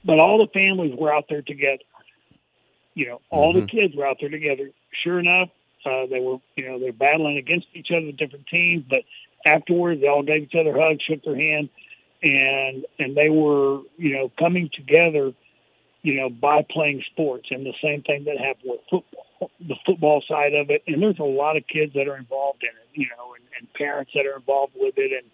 But 0.03 0.19
all 0.19 0.37
the 0.37 0.51
families 0.51 0.95
were 0.97 1.13
out 1.13 1.25
there 1.29 1.41
together. 1.41 1.83
You 2.93 3.07
know, 3.07 3.21
all 3.29 3.53
the 3.53 3.65
kids 3.67 3.95
were 3.95 4.05
out 4.05 4.17
there 4.19 4.29
together. 4.29 4.71
Sure 5.03 5.19
enough, 5.19 5.49
uh, 5.85 6.05
they 6.09 6.19
were, 6.19 6.37
you 6.55 6.67
know, 6.67 6.79
they're 6.79 6.91
battling 6.91 7.37
against 7.37 7.67
each 7.73 7.89
other, 7.91 8.11
different 8.11 8.47
teams. 8.47 8.83
But 8.89 9.03
afterwards, 9.45 10.01
they 10.01 10.07
all 10.07 10.23
gave 10.23 10.43
each 10.43 10.55
other 10.59 10.73
hugs, 10.77 11.03
shook 11.07 11.23
their 11.23 11.35
hand, 11.35 11.69
and 12.23 12.85
and 12.99 13.15
they 13.15 13.29
were, 13.29 13.81
you 13.97 14.13
know, 14.13 14.31
coming 14.37 14.69
together, 14.73 15.33
you 16.01 16.15
know, 16.15 16.29
by 16.29 16.65
playing 16.69 17.03
sports. 17.11 17.47
And 17.51 17.65
the 17.65 17.73
same 17.81 18.03
thing 18.03 18.25
that 18.25 18.37
happened 18.37 18.71
with 18.71 18.81
football, 18.89 19.25
the 19.59 19.75
football 19.85 20.23
side 20.27 20.53
of 20.53 20.69
it. 20.69 20.83
And 20.87 21.01
there's 21.01 21.19
a 21.19 21.23
lot 21.23 21.57
of 21.57 21.63
kids 21.67 21.93
that 21.93 22.07
are 22.07 22.17
involved 22.17 22.63
in 22.63 22.69
it, 22.69 22.89
you 22.93 23.07
know, 23.17 23.33
and, 23.35 23.43
and 23.57 23.73
parents 23.73 24.11
that 24.15 24.25
are 24.25 24.37
involved 24.37 24.73
with 24.75 24.95
it. 24.97 25.11
And 25.11 25.29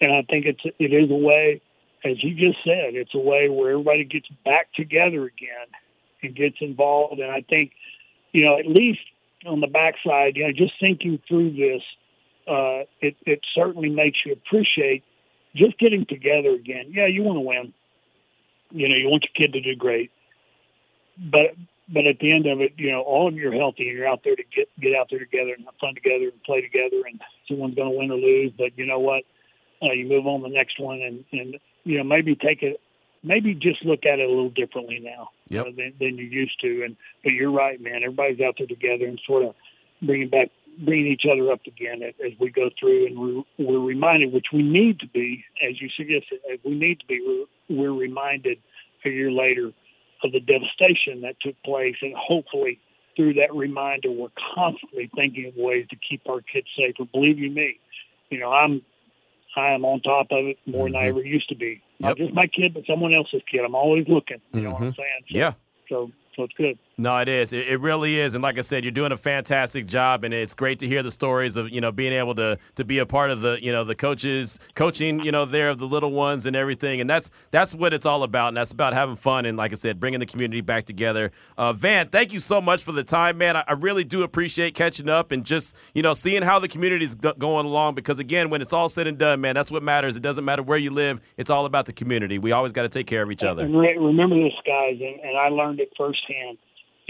and 0.00 0.12
I 0.12 0.22
think 0.22 0.46
it's 0.46 0.60
it 0.78 0.92
is 0.92 1.10
a 1.10 1.14
way, 1.14 1.60
as 2.04 2.22
you 2.22 2.34
just 2.34 2.62
said, 2.64 2.94
it's 2.94 3.14
a 3.14 3.18
way 3.18 3.48
where 3.48 3.72
everybody 3.72 4.04
gets 4.04 4.28
back 4.44 4.72
together 4.74 5.24
again 5.24 5.68
and 6.22 6.34
gets 6.34 6.56
involved. 6.60 7.20
And 7.20 7.30
I 7.30 7.42
think, 7.42 7.72
you 8.32 8.44
know, 8.44 8.58
at 8.58 8.66
least 8.66 9.00
on 9.46 9.60
the 9.60 9.66
backside, 9.66 10.36
you 10.36 10.46
know, 10.46 10.52
just 10.52 10.72
thinking 10.80 11.20
through 11.28 11.52
this, 11.52 11.82
uh, 12.48 12.84
it, 13.00 13.16
it 13.26 13.40
certainly 13.54 13.88
makes 13.88 14.18
you 14.24 14.32
appreciate 14.32 15.04
just 15.54 15.78
getting 15.78 16.06
together 16.06 16.50
again. 16.50 16.92
Yeah, 16.92 17.06
you 17.06 17.22
want 17.22 17.36
to 17.36 17.40
win. 17.40 17.72
You 18.70 18.88
know, 18.88 18.96
you 18.96 19.08
want 19.08 19.24
your 19.24 19.48
kid 19.48 19.52
to 19.54 19.60
do 19.60 19.74
great. 19.76 20.10
But 21.18 21.54
but 21.92 22.06
at 22.06 22.18
the 22.20 22.32
end 22.32 22.46
of 22.46 22.60
it, 22.60 22.72
you 22.76 22.90
know, 22.90 23.02
all 23.02 23.28
of 23.28 23.34
you 23.34 23.50
are 23.50 23.54
healthy 23.54 23.88
and 23.88 23.96
you're 23.98 24.08
out 24.08 24.20
there 24.24 24.36
to 24.36 24.44
get 24.54 24.68
get 24.80 24.94
out 24.94 25.08
there 25.10 25.18
together 25.18 25.52
and 25.56 25.64
have 25.64 25.74
fun 25.80 25.94
together 25.94 26.24
and 26.30 26.42
play 26.44 26.60
together 26.60 27.02
and 27.06 27.20
someone's 27.48 27.74
gonna 27.74 27.90
win 27.90 28.10
or 28.10 28.16
lose. 28.18 28.52
But 28.56 28.76
you 28.76 28.86
know 28.86 28.98
what? 28.98 29.24
Uh, 29.82 29.92
you 29.92 30.06
move 30.06 30.26
on 30.26 30.42
to 30.42 30.48
the 30.48 30.54
next 30.54 30.78
one 30.78 31.00
and, 31.00 31.24
and 31.32 31.56
you 31.84 31.98
know, 31.98 32.04
maybe 32.04 32.34
take 32.36 32.62
it 32.62 32.80
maybe 33.22 33.54
just 33.54 33.84
look 33.84 34.06
at 34.06 34.18
it 34.18 34.26
a 34.26 34.28
little 34.28 34.50
differently 34.50 34.98
now 35.00 35.30
Yep. 35.48 35.66
uh, 35.66 35.70
than, 35.76 35.92
than 35.98 36.16
you 36.18 36.24
used 36.26 36.60
to. 36.60 36.84
And 36.84 36.96
but 37.24 37.32
you're 37.32 37.50
right, 37.50 37.80
man. 37.80 38.02
Everybody's 38.04 38.40
out 38.40 38.54
there 38.58 38.66
together 38.66 39.06
and 39.06 39.20
sort 39.26 39.44
of 39.44 39.54
bringing 40.02 40.28
back, 40.28 40.48
bringing 40.78 41.08
each 41.08 41.24
other 41.30 41.50
up 41.50 41.60
again 41.66 42.02
as, 42.02 42.14
as 42.24 42.32
we 42.38 42.50
go 42.50 42.70
through, 42.78 43.06
and 43.06 43.18
we're, 43.18 43.42
we're 43.66 43.84
reminded, 43.84 44.32
which 44.32 44.46
we 44.52 44.62
need 44.62 45.00
to 45.00 45.08
be, 45.08 45.44
as 45.68 45.80
you 45.80 45.88
suggested, 45.96 46.38
we 46.64 46.74
need 46.74 47.00
to 47.00 47.06
be. 47.06 47.46
We're, 47.68 47.76
we're 47.76 47.98
reminded 47.98 48.58
a 49.04 49.08
year 49.08 49.30
later 49.30 49.72
of 50.24 50.32
the 50.32 50.40
devastation 50.40 51.22
that 51.22 51.36
took 51.40 51.60
place, 51.62 51.96
and 52.02 52.14
hopefully. 52.16 52.78
Through 53.16 53.34
that 53.34 53.52
reminder, 53.52 54.10
we're 54.10 54.28
constantly 54.54 55.10
thinking 55.14 55.46
of 55.46 55.54
ways 55.56 55.84
to 55.90 55.96
keep 55.96 56.22
our 56.28 56.40
kids 56.40 56.68
safer. 56.78 57.04
Believe 57.12 57.38
you 57.38 57.50
me, 57.50 57.78
you 58.30 58.38
know 58.38 58.50
I'm 58.50 58.82
I 59.56 59.72
am 59.72 59.84
on 59.84 60.00
top 60.00 60.28
of 60.30 60.46
it 60.46 60.58
more 60.64 60.86
than 60.86 60.96
I 60.96 61.00
mm-hmm. 61.00 61.18
ever 61.18 61.26
used 61.26 61.48
to 61.48 61.56
be. 61.56 61.82
Not 61.98 62.10
Yep. 62.10 62.16
just 62.18 62.34
my 62.34 62.46
kid, 62.46 62.72
but 62.72 62.86
someone 62.86 63.12
else's 63.12 63.42
kid. 63.50 63.62
I'm 63.64 63.74
always 63.74 64.06
looking. 64.08 64.40
You 64.52 64.62
know 64.62 64.70
what 64.70 64.82
I'm 64.82 64.92
mm-hmm. 64.92 65.00
saying? 65.00 65.20
So, 65.30 65.38
Yeah. 65.38 65.52
So 65.88 66.12
so 66.36 66.44
it's 66.44 66.54
good. 66.54 66.78
No, 67.00 67.16
it 67.16 67.28
is. 67.28 67.54
It, 67.54 67.66
it 67.66 67.80
really 67.80 68.18
is. 68.18 68.34
And 68.34 68.42
like 68.42 68.58
I 68.58 68.60
said, 68.60 68.84
you're 68.84 68.90
doing 68.90 69.10
a 69.10 69.16
fantastic 69.16 69.86
job, 69.86 70.22
and 70.22 70.34
it's 70.34 70.52
great 70.52 70.80
to 70.80 70.86
hear 70.86 71.02
the 71.02 71.10
stories 71.10 71.56
of 71.56 71.70
you 71.70 71.80
know 71.80 71.90
being 71.90 72.12
able 72.12 72.34
to 72.34 72.58
to 72.74 72.84
be 72.84 72.98
a 72.98 73.06
part 73.06 73.30
of 73.30 73.40
the 73.40 73.58
you 73.62 73.72
know 73.72 73.84
the 73.84 73.94
coaches 73.94 74.58
coaching 74.74 75.20
you 75.20 75.32
know 75.32 75.46
there 75.46 75.70
of 75.70 75.78
the 75.78 75.86
little 75.86 76.10
ones 76.10 76.44
and 76.44 76.54
everything. 76.54 77.00
And 77.00 77.08
that's 77.08 77.30
that's 77.52 77.74
what 77.74 77.94
it's 77.94 78.04
all 78.04 78.22
about. 78.22 78.48
And 78.48 78.56
that's 78.58 78.72
about 78.72 78.92
having 78.92 79.16
fun 79.16 79.46
and 79.46 79.56
like 79.56 79.72
I 79.72 79.76
said, 79.76 79.98
bringing 79.98 80.20
the 80.20 80.26
community 80.26 80.60
back 80.60 80.84
together. 80.84 81.32
Uh, 81.56 81.72
Vann, 81.72 82.08
thank 82.08 82.34
you 82.34 82.38
so 82.38 82.60
much 82.60 82.84
for 82.84 82.92
the 82.92 83.02
time, 83.02 83.38
man. 83.38 83.56
I, 83.56 83.64
I 83.66 83.72
really 83.72 84.04
do 84.04 84.22
appreciate 84.22 84.74
catching 84.74 85.08
up 85.08 85.32
and 85.32 85.42
just 85.42 85.78
you 85.94 86.02
know 86.02 86.12
seeing 86.12 86.42
how 86.42 86.58
the 86.58 86.68
community 86.68 87.06
is 87.06 87.14
go- 87.14 87.32
going 87.32 87.64
along. 87.64 87.94
Because 87.94 88.18
again, 88.18 88.50
when 88.50 88.60
it's 88.60 88.74
all 88.74 88.90
said 88.90 89.06
and 89.06 89.16
done, 89.16 89.40
man, 89.40 89.54
that's 89.54 89.72
what 89.72 89.82
matters. 89.82 90.18
It 90.18 90.22
doesn't 90.22 90.44
matter 90.44 90.62
where 90.62 90.78
you 90.78 90.90
live. 90.90 91.22
It's 91.38 91.48
all 91.48 91.64
about 91.64 91.86
the 91.86 91.94
community. 91.94 92.38
We 92.38 92.52
always 92.52 92.72
got 92.72 92.82
to 92.82 92.90
take 92.90 93.06
care 93.06 93.22
of 93.22 93.30
each 93.30 93.42
other. 93.42 93.64
And 93.64 93.78
re- 93.78 93.96
remember 93.96 94.36
this, 94.36 94.52
guys, 94.66 94.98
and, 95.00 95.18
and 95.20 95.38
I 95.38 95.48
learned 95.48 95.80
it 95.80 95.90
firsthand. 95.96 96.58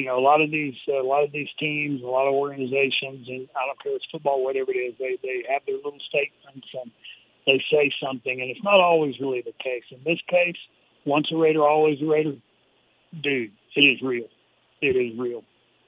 You 0.01 0.07
know, 0.07 0.19
a 0.19 0.21
lot 0.21 0.41
of 0.41 0.51
these, 0.51 0.75
uh, 0.89 1.03
a 1.03 1.07
lot 1.07 1.25
of 1.25 1.31
these 1.31 1.49
teams, 1.59 2.03
a 2.03 2.07
lot 2.07 2.27
of 2.27 2.33
organizations, 2.33 3.29
and 3.29 3.47
I 3.55 3.67
don't 3.67 3.83
care 3.83 3.93
if 3.93 3.97
it's 3.97 4.07
football, 4.11 4.43
whatever 4.43 4.71
it 4.71 4.79
is, 4.79 4.95
they 4.99 5.19
they 5.23 5.45
have 5.53 5.61
their 5.67 5.77
little 5.77 6.01
statements 6.09 6.69
and 6.73 6.91
they 7.47 7.63
say 7.71 7.93
something, 8.03 8.41
and 8.41 8.51
it's 8.51 8.65
not 8.65 8.81
always 8.81 9.21
really 9.21 9.43
the 9.43 9.53
case. 9.63 9.85
In 9.91 10.01
this 10.05 10.21
case, 10.29 10.57
once 11.05 11.29
a 11.33 11.37
Raider, 11.37 11.63
always 11.67 12.01
a 12.01 12.07
Raider. 12.07 12.37
Dude, 13.23 13.53
it 13.77 13.81
is 13.81 14.01
real. 14.01 14.29
It 14.81 14.97
is 14.97 15.19
real. 15.19 15.45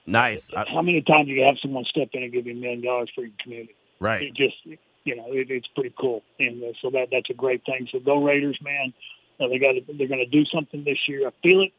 Nice. 0.06 0.50
How 0.54 0.82
many 0.82 1.00
times 1.00 1.28
do 1.28 1.32
you 1.32 1.44
have 1.46 1.56
someone 1.62 1.84
step 1.84 2.08
in 2.12 2.24
and 2.24 2.32
give 2.32 2.46
you 2.46 2.52
a 2.52 2.56
million 2.56 2.82
dollars 2.82 3.10
for 3.14 3.22
your 3.22 3.30
community? 3.42 3.74
right. 3.98 4.22
It 4.22 4.34
just, 4.34 4.56
you 5.04 5.16
know, 5.16 5.26
it, 5.28 5.50
it's 5.50 5.68
pretty 5.68 5.94
cool, 5.98 6.22
and 6.38 6.62
uh, 6.62 6.72
so 6.82 6.90
that 6.90 7.08
that's 7.10 7.30
a 7.30 7.34
great 7.34 7.64
thing. 7.64 7.88
So 7.90 8.00
go 8.00 8.22
Raiders, 8.22 8.58
man! 8.62 8.92
Uh, 9.40 9.48
they 9.48 9.58
got 9.58 9.74
they're 9.96 10.08
going 10.08 10.20
to 10.20 10.26
do 10.26 10.44
something 10.52 10.84
this 10.84 10.98
year. 11.08 11.28
I 11.28 11.30
feel 11.42 11.62
it, 11.62 11.72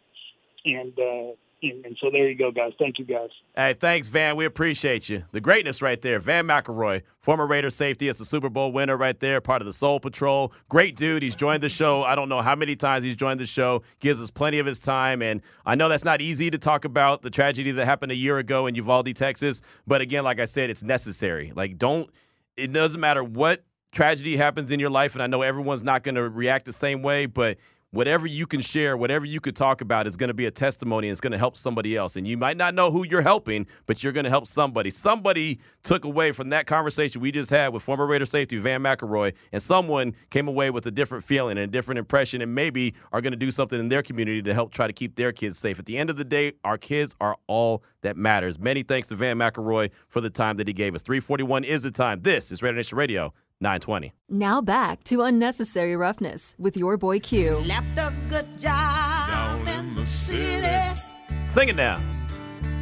and, 0.65 0.97
uh, 0.97 1.35
and 1.63 1.97
so 2.01 2.09
there 2.11 2.29
you 2.29 2.37
go, 2.37 2.51
guys. 2.51 2.73
Thank 2.77 2.99
you, 2.99 3.05
guys. 3.05 3.29
Hey, 3.55 3.73
thanks, 3.73 4.07
Vann. 4.07 4.35
We 4.35 4.45
appreciate 4.45 5.09
you. 5.09 5.23
The 5.31 5.41
greatness 5.41 5.81
right 5.81 6.01
there. 6.01 6.19
Vann 6.19 6.45
McElroy, 6.45 7.03
former 7.19 7.47
Raider 7.47 7.69
safety. 7.69 8.07
It's 8.07 8.19
a 8.19 8.25
Super 8.25 8.49
Bowl 8.49 8.71
winner 8.71 8.97
right 8.97 9.19
there, 9.19 9.39
part 9.41 9.61
of 9.61 9.65
the 9.65 9.73
Soul 9.73 9.99
Patrol. 9.99 10.53
Great 10.69 10.95
dude. 10.95 11.23
He's 11.23 11.35
joined 11.35 11.63
the 11.63 11.69
show. 11.69 12.03
I 12.03 12.15
don't 12.15 12.29
know 12.29 12.41
how 12.41 12.55
many 12.55 12.75
times 12.75 13.03
he's 13.03 13.15
joined 13.15 13.39
the 13.39 13.45
show. 13.45 13.83
Gives 13.99 14.21
us 14.21 14.31
plenty 14.31 14.59
of 14.59 14.65
his 14.65 14.79
time. 14.79 15.21
And 15.21 15.41
I 15.65 15.75
know 15.75 15.89
that's 15.89 16.05
not 16.05 16.21
easy 16.21 16.49
to 16.51 16.57
talk 16.57 16.85
about 16.85 17.21
the 17.21 17.29
tragedy 17.29 17.71
that 17.71 17.85
happened 17.85 18.11
a 18.11 18.15
year 18.15 18.37
ago 18.37 18.67
in 18.67 18.75
Uvalde, 18.75 19.15
Texas. 19.15 19.61
But 19.87 20.01
again, 20.01 20.23
like 20.23 20.39
I 20.39 20.45
said, 20.45 20.69
it's 20.69 20.83
necessary. 20.83 21.51
Like, 21.55 21.77
don't, 21.77 22.09
it 22.57 22.73
doesn't 22.73 22.99
matter 22.99 23.23
what 23.23 23.63
tragedy 23.91 24.37
happens 24.37 24.71
in 24.71 24.79
your 24.79 24.89
life. 24.89 25.13
And 25.13 25.23
I 25.23 25.27
know 25.27 25.41
everyone's 25.41 25.83
not 25.83 26.03
going 26.03 26.15
to 26.15 26.27
react 26.29 26.65
the 26.65 26.73
same 26.73 27.01
way, 27.01 27.25
but 27.25 27.57
whatever 27.93 28.25
you 28.25 28.47
can 28.47 28.59
share, 28.59 28.97
whatever 28.97 29.23
you 29.23 29.39
could 29.39 29.55
talk 29.55 29.79
about 29.79 30.07
is 30.07 30.15
going 30.15 30.27
to 30.29 30.33
be 30.33 30.47
a 30.47 30.51
testimony 30.51 31.07
and 31.07 31.11
it's 31.11 31.21
going 31.21 31.31
to 31.31 31.37
help 31.37 31.55
somebody 31.55 31.95
else. 31.95 32.15
And 32.15 32.27
you 32.27 32.37
might 32.37 32.57
not 32.57 32.73
know 32.73 32.89
who 32.89 33.05
you're 33.05 33.21
helping, 33.21 33.67
but 33.85 34.03
you're 34.03 34.11
going 34.11 34.23
to 34.23 34.31
help 34.31 34.47
somebody. 34.47 34.89
Somebody 34.89 35.59
took 35.83 36.03
away 36.03 36.31
from 36.31 36.49
that 36.49 36.65
conversation 36.65 37.21
we 37.21 37.31
just 37.31 37.51
had 37.51 37.71
with 37.71 37.83
former 37.83 38.07
Raider 38.07 38.25
safety 38.25 38.57
Vann 38.57 38.81
McElroy, 38.81 39.35
and 39.51 39.61
someone 39.61 40.15
came 40.31 40.47
away 40.47 40.71
with 40.71 40.87
a 40.87 40.91
different 40.91 41.23
feeling 41.23 41.51
and 41.51 41.65
a 41.65 41.67
different 41.67 41.99
impression 41.99 42.41
and 42.41 42.55
maybe 42.55 42.95
are 43.11 43.21
going 43.21 43.31
to 43.31 43.37
do 43.37 43.51
something 43.51 43.79
in 43.79 43.89
their 43.89 44.01
community 44.01 44.41
to 44.41 44.55
help 44.55 44.71
try 44.71 44.87
to 44.87 44.93
keep 44.93 45.15
their 45.15 45.31
kids 45.31 45.59
safe. 45.59 45.77
At 45.77 45.85
the 45.85 45.97
end 45.97 46.09
of 46.09 46.17
the 46.17 46.25
day, 46.25 46.53
our 46.63 46.79
kids 46.79 47.15
are 47.21 47.37
all 47.45 47.83
that 48.01 48.17
matters. 48.17 48.57
Many 48.57 48.81
thanks 48.81 49.07
to 49.09 49.15
Vann 49.15 49.37
McElroy 49.37 49.91
for 50.07 50.19
the 50.19 50.31
time 50.31 50.55
that 50.55 50.67
he 50.67 50.73
gave 50.73 50.95
us. 50.95 51.03
341 51.03 51.63
is 51.63 51.83
the 51.83 51.91
time. 51.91 52.21
This 52.23 52.51
is 52.51 52.63
Raider 52.63 52.77
Nation 52.77 52.97
Radio 52.97 53.33
920. 53.61 54.13
Now 54.29 54.61
back 54.61 55.03
to 55.05 55.21
Unnecessary 55.21 55.95
Roughness 55.95 56.55
with 56.59 56.75
your 56.75 56.97
boy 56.97 57.19
Q. 57.19 57.57
Left 57.59 57.97
a 57.97 58.13
good 58.29 58.47
job 58.59 59.67
in 59.67 59.95
the 59.95 60.05
city, 60.05 60.99
Sing 61.45 61.69
it 61.69 61.75
now. 61.75 62.01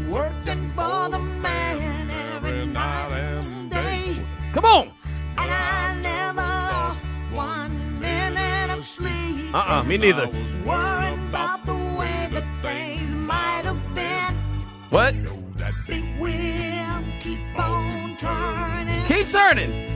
working 0.10 0.68
for 0.70 1.10
the 1.10 1.20
man 1.20 2.10
every 2.36 2.66
night 2.66 3.12
and 3.12 3.70
day. 3.72 4.26
Come 4.54 4.66
on. 4.66 4.88
And 5.38 5.52
I 5.52 6.00
never 6.02 6.42
lost 6.42 7.06
one 7.32 8.00
minute 8.00 8.72
of 8.78 8.86
sleep. 8.86 9.54
Uh 9.54 9.58
uh 9.68 9.84
me 9.84 9.98
neither. 9.98 10.28
Worrying 10.66 11.28
about 11.30 11.66
the 11.66 11.76
way 11.76 12.28
that 12.32 12.46
things 12.64 13.14
might 13.14 13.64
have 13.66 13.94
been. 13.96 14.36
What? 14.90 15.16
Big 15.88 16.04
wheel 16.20 17.04
keep 17.22 17.40
on 17.60 18.16
turning. 18.18 19.06
Keep 19.06 19.30
turning. 19.30 19.91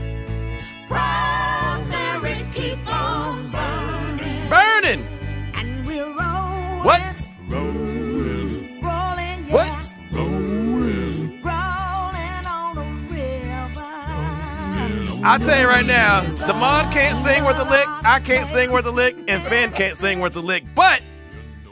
Proud 0.88 1.86
Mary 1.88 2.46
keep 2.52 2.78
on 2.86 3.50
burning. 3.50 4.48
Burning. 4.48 5.06
And 5.54 5.86
we're 5.86 6.04
rolling. 6.04 6.84
What? 6.84 7.02
Rolling, 7.48 9.46
yeah. 9.46 9.52
What? 9.52 9.70
Rolling. 10.12 11.42
Rolling 11.42 12.46
on 12.46 12.74
the 12.76 13.14
river. 13.14 13.80
I'll 15.24 15.40
tell 15.40 15.60
you 15.60 15.66
right 15.66 15.86
now, 15.86 16.22
Damon 16.46 16.90
can't 16.92 17.16
sing 17.16 17.44
worth 17.44 17.58
a 17.58 17.68
lick, 17.68 17.86
I 18.04 18.20
can't 18.20 18.46
sing 18.46 18.70
worth 18.70 18.86
a 18.86 18.90
lick, 18.90 19.16
and 19.28 19.42
Finn 19.42 19.72
can't 19.72 19.96
sing 19.96 20.20
worth 20.20 20.36
a 20.36 20.40
lick. 20.40 20.64
But 20.74 21.02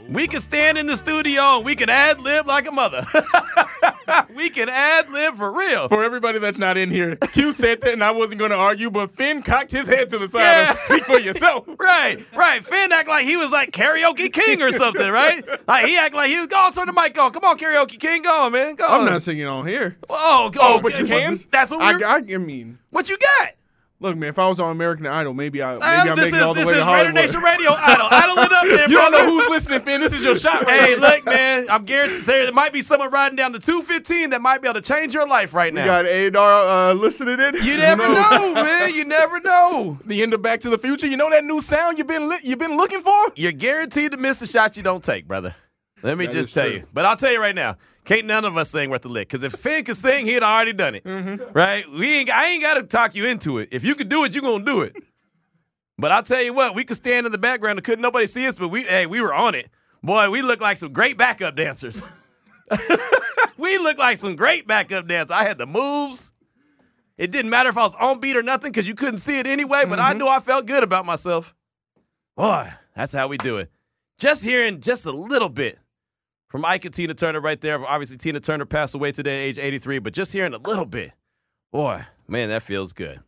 we 0.07 0.27
can 0.27 0.39
stand 0.41 0.77
in 0.77 0.87
the 0.87 0.95
studio 0.95 1.57
and 1.57 1.65
we 1.65 1.75
can 1.75 1.89
ad 1.89 2.19
lib 2.21 2.47
like 2.47 2.67
a 2.67 2.71
mother. 2.71 3.05
we 4.35 4.49
can 4.49 4.69
ad 4.69 5.09
lib 5.09 5.35
for 5.35 5.51
real. 5.51 5.87
For 5.87 6.03
everybody 6.03 6.39
that's 6.39 6.57
not 6.57 6.77
in 6.77 6.91
here, 6.91 7.15
Q 7.15 7.51
said 7.51 7.81
that, 7.81 7.93
and 7.93 8.03
I 8.03 8.11
wasn't 8.11 8.39
going 8.39 8.51
to 8.51 8.57
argue, 8.57 8.89
but 8.89 9.11
Finn 9.11 9.41
cocked 9.41 9.71
his 9.71 9.87
head 9.87 10.09
to 10.09 10.17
the 10.17 10.27
side. 10.27 10.41
Yeah. 10.41 10.71
Of, 10.71 10.77
Speak 10.77 11.03
for 11.03 11.19
yourself. 11.19 11.67
Right, 11.85 12.17
right. 12.35 12.65
Finn 12.65 12.91
act 12.91 13.07
like 13.07 13.25
he 13.25 13.37
was 13.37 13.51
like 13.51 13.71
karaoke 13.71 14.31
king 14.31 14.61
or 14.61 14.71
something, 14.71 15.07
right? 15.09 15.43
Like 15.67 15.85
he 15.85 15.97
act 15.97 16.13
like 16.15 16.29
he 16.29 16.37
was. 16.37 16.47
Go 16.47 16.57
on, 16.57 16.71
turn 16.73 16.87
the 16.87 16.93
mic 16.93 17.17
on. 17.19 17.31
Come 17.31 17.43
on, 17.43 17.57
karaoke 17.57 17.99
king, 17.99 18.21
go 18.23 18.31
on, 18.31 18.51
man. 18.53 18.75
Go 18.75 18.85
I'm 18.87 19.01
on. 19.01 19.05
not 19.05 19.21
singing 19.21 19.45
on 19.45 19.67
here. 19.67 19.97
Oh, 20.09 20.49
oh, 20.55 20.59
Oh, 20.59 20.81
but 20.81 20.97
you 20.99 21.05
can? 21.05 21.37
That's 21.51 21.71
what 21.71 21.79
we're. 21.79 22.05
I, 22.05 22.17
I 22.17 22.37
mean, 22.37 22.79
what 22.89 23.09
you 23.09 23.17
got? 23.17 23.51
Look, 23.99 24.15
man. 24.17 24.29
If 24.29 24.39
I 24.39 24.47
was 24.47 24.59
on 24.59 24.71
American 24.71 25.05
Idol, 25.07 25.33
maybe 25.33 25.61
I 25.63 25.73
maybe 25.73 25.83
Uh, 25.83 25.87
I 25.87 26.03
this 26.09 26.15
make 26.17 26.27
is 26.27 26.33
it 26.33 26.41
all 26.43 26.53
the 26.53 26.59
this 26.61 26.67
way 26.67 26.73
is 26.73 26.79
to 26.79 26.85
Raider 26.85 26.95
Hollywood. 27.11 27.15
Nation 27.15 27.41
Radio 27.41 27.71
Idol. 27.73 28.07
Idol 28.11 28.37
it 28.37 28.51
up 28.51 28.63
there, 28.67 28.89
You 28.89 28.97
don't 28.97 29.11
know 29.11 29.25
who's 29.25 29.49
listening, 29.49 29.79
Finn. 29.81 30.01
This 30.01 30.13
is 30.13 30.23
your 30.23 30.35
shot 30.35 30.65
right 30.65 30.79
Hey, 30.79 30.95
now. 30.95 31.01
look, 31.09 31.25
man. 31.25 31.67
I'm 31.69 31.85
guaranteed 31.85 32.23
there 32.23 32.51
might 32.51 32.73
be 32.73 32.81
someone 32.81 33.09
riding 33.11 33.35
down 33.35 33.51
the 33.51 33.59
215 33.59 34.31
that 34.31 34.41
might 34.41 34.61
be 34.61 34.67
able 34.67 34.81
to 34.81 34.87
change 34.87 35.13
your 35.13 35.27
life 35.27 35.53
right 35.53 35.73
now. 35.73 35.85
got 35.85 36.05
Adar 36.05 36.67
uh, 36.91 36.93
listening 36.93 37.39
in. 37.39 37.55
You 37.63 37.77
never 37.77 38.07
know, 38.07 38.53
man. 38.55 38.93
You 38.93 39.05
never 39.05 39.39
know. 39.39 39.99
The 40.05 40.21
end 40.23 40.33
of 40.33 40.41
Back 40.41 40.59
to 40.61 40.69
the 40.69 40.77
Future. 40.77 41.07
You 41.07 41.17
know 41.17 41.29
that 41.29 41.43
new 41.45 41.59
sound 41.61 41.97
you've 41.97 42.07
been 42.07 42.29
li- 42.29 42.39
you've 42.43 42.59
been 42.59 42.77
looking 42.77 43.01
for? 43.01 43.13
You're 43.35 43.51
guaranteed 43.51 44.11
to 44.11 44.17
miss 44.17 44.41
a 44.41 44.47
shot 44.47 44.77
you 44.77 44.83
don't 44.83 45.03
take, 45.03 45.27
brother. 45.27 45.55
Let 46.03 46.17
me 46.17 46.25
That 46.27 46.33
just 46.33 46.53
tell 46.53 46.65
true. 46.65 46.73
you. 46.75 46.87
But 46.93 47.05
I'll 47.05 47.15
tell 47.15 47.31
you 47.31 47.39
right 47.41 47.55
now, 47.55 47.77
can't 48.05 48.25
none 48.25 48.45
of 48.45 48.55
us 48.55 48.69
sing 48.69 48.89
worth 48.89 49.03
a 49.05 49.09
lick. 49.09 49.27
Because 49.27 49.43
if 49.43 49.53
Finn 49.53 49.83
could 49.83 49.95
sing, 49.97 50.25
he'd 50.25 50.43
already 50.43 50.73
done 50.73 50.95
it. 50.95 51.03
Mm-hmm. 51.03 51.51
Right? 51.53 51.83
We 51.89 52.19
ain't. 52.19 52.29
I 52.29 52.47
ain't 52.47 52.61
got 52.61 52.75
to 52.75 52.83
talk 52.83 53.15
you 53.15 53.25
into 53.25 53.57
it. 53.57 53.69
If 53.71 53.83
you 53.83 53.95
could 53.95 54.09
do 54.09 54.23
it, 54.23 54.33
you're 54.33 54.43
gonna 54.43 54.63
do 54.63 54.81
it. 54.81 54.95
But 55.97 56.11
I'll 56.11 56.23
tell 56.23 56.41
you 56.41 56.53
what, 56.53 56.75
we 56.75 56.83
could 56.83 56.97
stand 56.97 57.25
in 57.25 57.31
the 57.31 57.37
background 57.37 57.79
and 57.79 57.83
couldn't 57.83 58.01
nobody 58.01 58.25
see 58.25 58.45
us, 58.47 58.57
but 58.57 58.67
we 58.69 58.83
hey, 58.83 59.05
we 59.05 59.21
were 59.21 59.33
on 59.33 59.55
it. 59.55 59.69
Boy, 60.03 60.29
we 60.29 60.41
look 60.41 60.61
like 60.61 60.77
some 60.77 60.93
great 60.93 61.17
backup 61.17 61.55
dancers. 61.55 62.03
we 63.57 63.77
look 63.77 63.97
like 63.97 64.17
some 64.17 64.35
great 64.35 64.67
backup 64.67 65.07
dancers. 65.07 65.31
I 65.31 65.43
had 65.43 65.57
the 65.57 65.65
moves. 65.65 66.31
It 67.17 67.31
didn't 67.31 67.49
matter 67.49 67.69
if 67.69 67.77
I 67.77 67.83
was 67.83 67.95
on 67.95 68.19
beat 68.19 68.35
or 68.35 68.43
nothing 68.43 68.71
because 68.71 68.87
you 68.87 68.93
couldn't 68.93 69.19
see 69.19 69.39
it 69.39 69.47
anyway, 69.47 69.85
but 69.87 69.99
I 69.99 70.13
knew 70.13 70.27
I 70.27 70.39
felt 70.39 70.65
good 70.65 70.83
about 70.83 71.05
myself. 71.05 71.55
Boy, 72.35 72.69
that's 72.93 73.13
how 73.13 73.29
we 73.29 73.37
do 73.37 73.57
it. 73.57 73.71
Just 74.17 74.43
hearing 74.43 74.81
just 74.81 75.05
a 75.05 75.11
little 75.11 75.47
bit 75.49 75.79
from 76.47 76.65
Ike 76.65 76.85
and 76.85 76.93
Tina 76.93 77.13
Turner 77.13 77.41
right 77.41 77.59
there. 77.59 77.83
Obviously, 77.85 78.17
Tina 78.17 78.39
Turner 78.39 78.65
passed 78.65 78.95
away 78.95 79.11
today, 79.11 79.45
age 79.45 79.59
83, 79.59 79.99
but 79.99 80.13
just 80.13 80.33
hearing 80.33 80.53
a 80.53 80.57
little 80.57 80.85
bit, 80.85 81.11
boy, 81.71 82.03
man, 82.27 82.49
that 82.49 82.63
feels 82.63 82.93
good. 82.93 83.21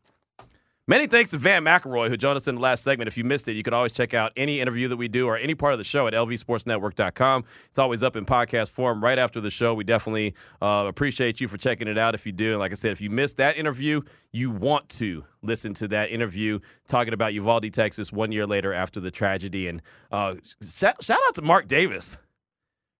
Many 0.89 1.07
thanks 1.07 1.31
to 1.31 1.37
Vann 1.37 1.65
McElroy, 1.65 2.07
who 2.07 2.15
joined 2.15 2.37
us 2.37 2.47
in 2.47 2.55
the 2.55 2.61
last 2.61 2.81
segment. 2.81 3.09
If 3.09 3.17
you 3.17 3.25
missed 3.25 3.49
it, 3.49 3.57
you 3.57 3.63
can 3.63 3.73
always 3.73 3.91
check 3.91 4.13
out 4.13 4.31
any 4.37 4.61
interview 4.61 4.87
that 4.87 4.95
we 4.95 5.09
do 5.09 5.27
or 5.27 5.35
any 5.35 5.53
part 5.53 5.73
of 5.73 5.79
the 5.79 5.83
show 5.83 6.07
at 6.07 6.13
lvsportsnetwork.com. 6.13 7.43
It's 7.69 7.77
always 7.77 8.03
up 8.03 8.15
in 8.15 8.25
podcast 8.25 8.69
form 8.69 9.03
right 9.03 9.19
after 9.19 9.41
the 9.41 9.49
show. 9.49 9.73
We 9.73 9.83
definitely 9.83 10.33
uh, 10.61 10.85
appreciate 10.87 11.41
you 11.41 11.49
for 11.49 11.57
checking 11.57 11.89
it 11.89 11.97
out 11.97 12.15
if 12.15 12.25
you 12.25 12.31
do. 12.31 12.51
And 12.51 12.59
like 12.59 12.71
I 12.71 12.75
said, 12.75 12.93
if 12.93 13.01
you 13.01 13.09
missed 13.09 13.35
that 13.35 13.57
interview, 13.57 13.99
you 14.31 14.49
want 14.49 14.87
to 14.91 15.25
listen 15.41 15.73
to 15.73 15.89
that 15.89 16.09
interview 16.09 16.59
talking 16.87 17.13
about 17.13 17.33
Uvalde, 17.33 17.73
Texas, 17.73 18.13
one 18.13 18.31
year 18.31 18.47
later 18.47 18.71
after 18.71 19.01
the 19.01 19.11
tragedy. 19.11 19.67
And 19.67 19.81
uh, 20.09 20.35
shout, 20.61 21.03
shout 21.03 21.19
out 21.27 21.35
to 21.35 21.41
Mark 21.41 21.67
Davis, 21.67 22.17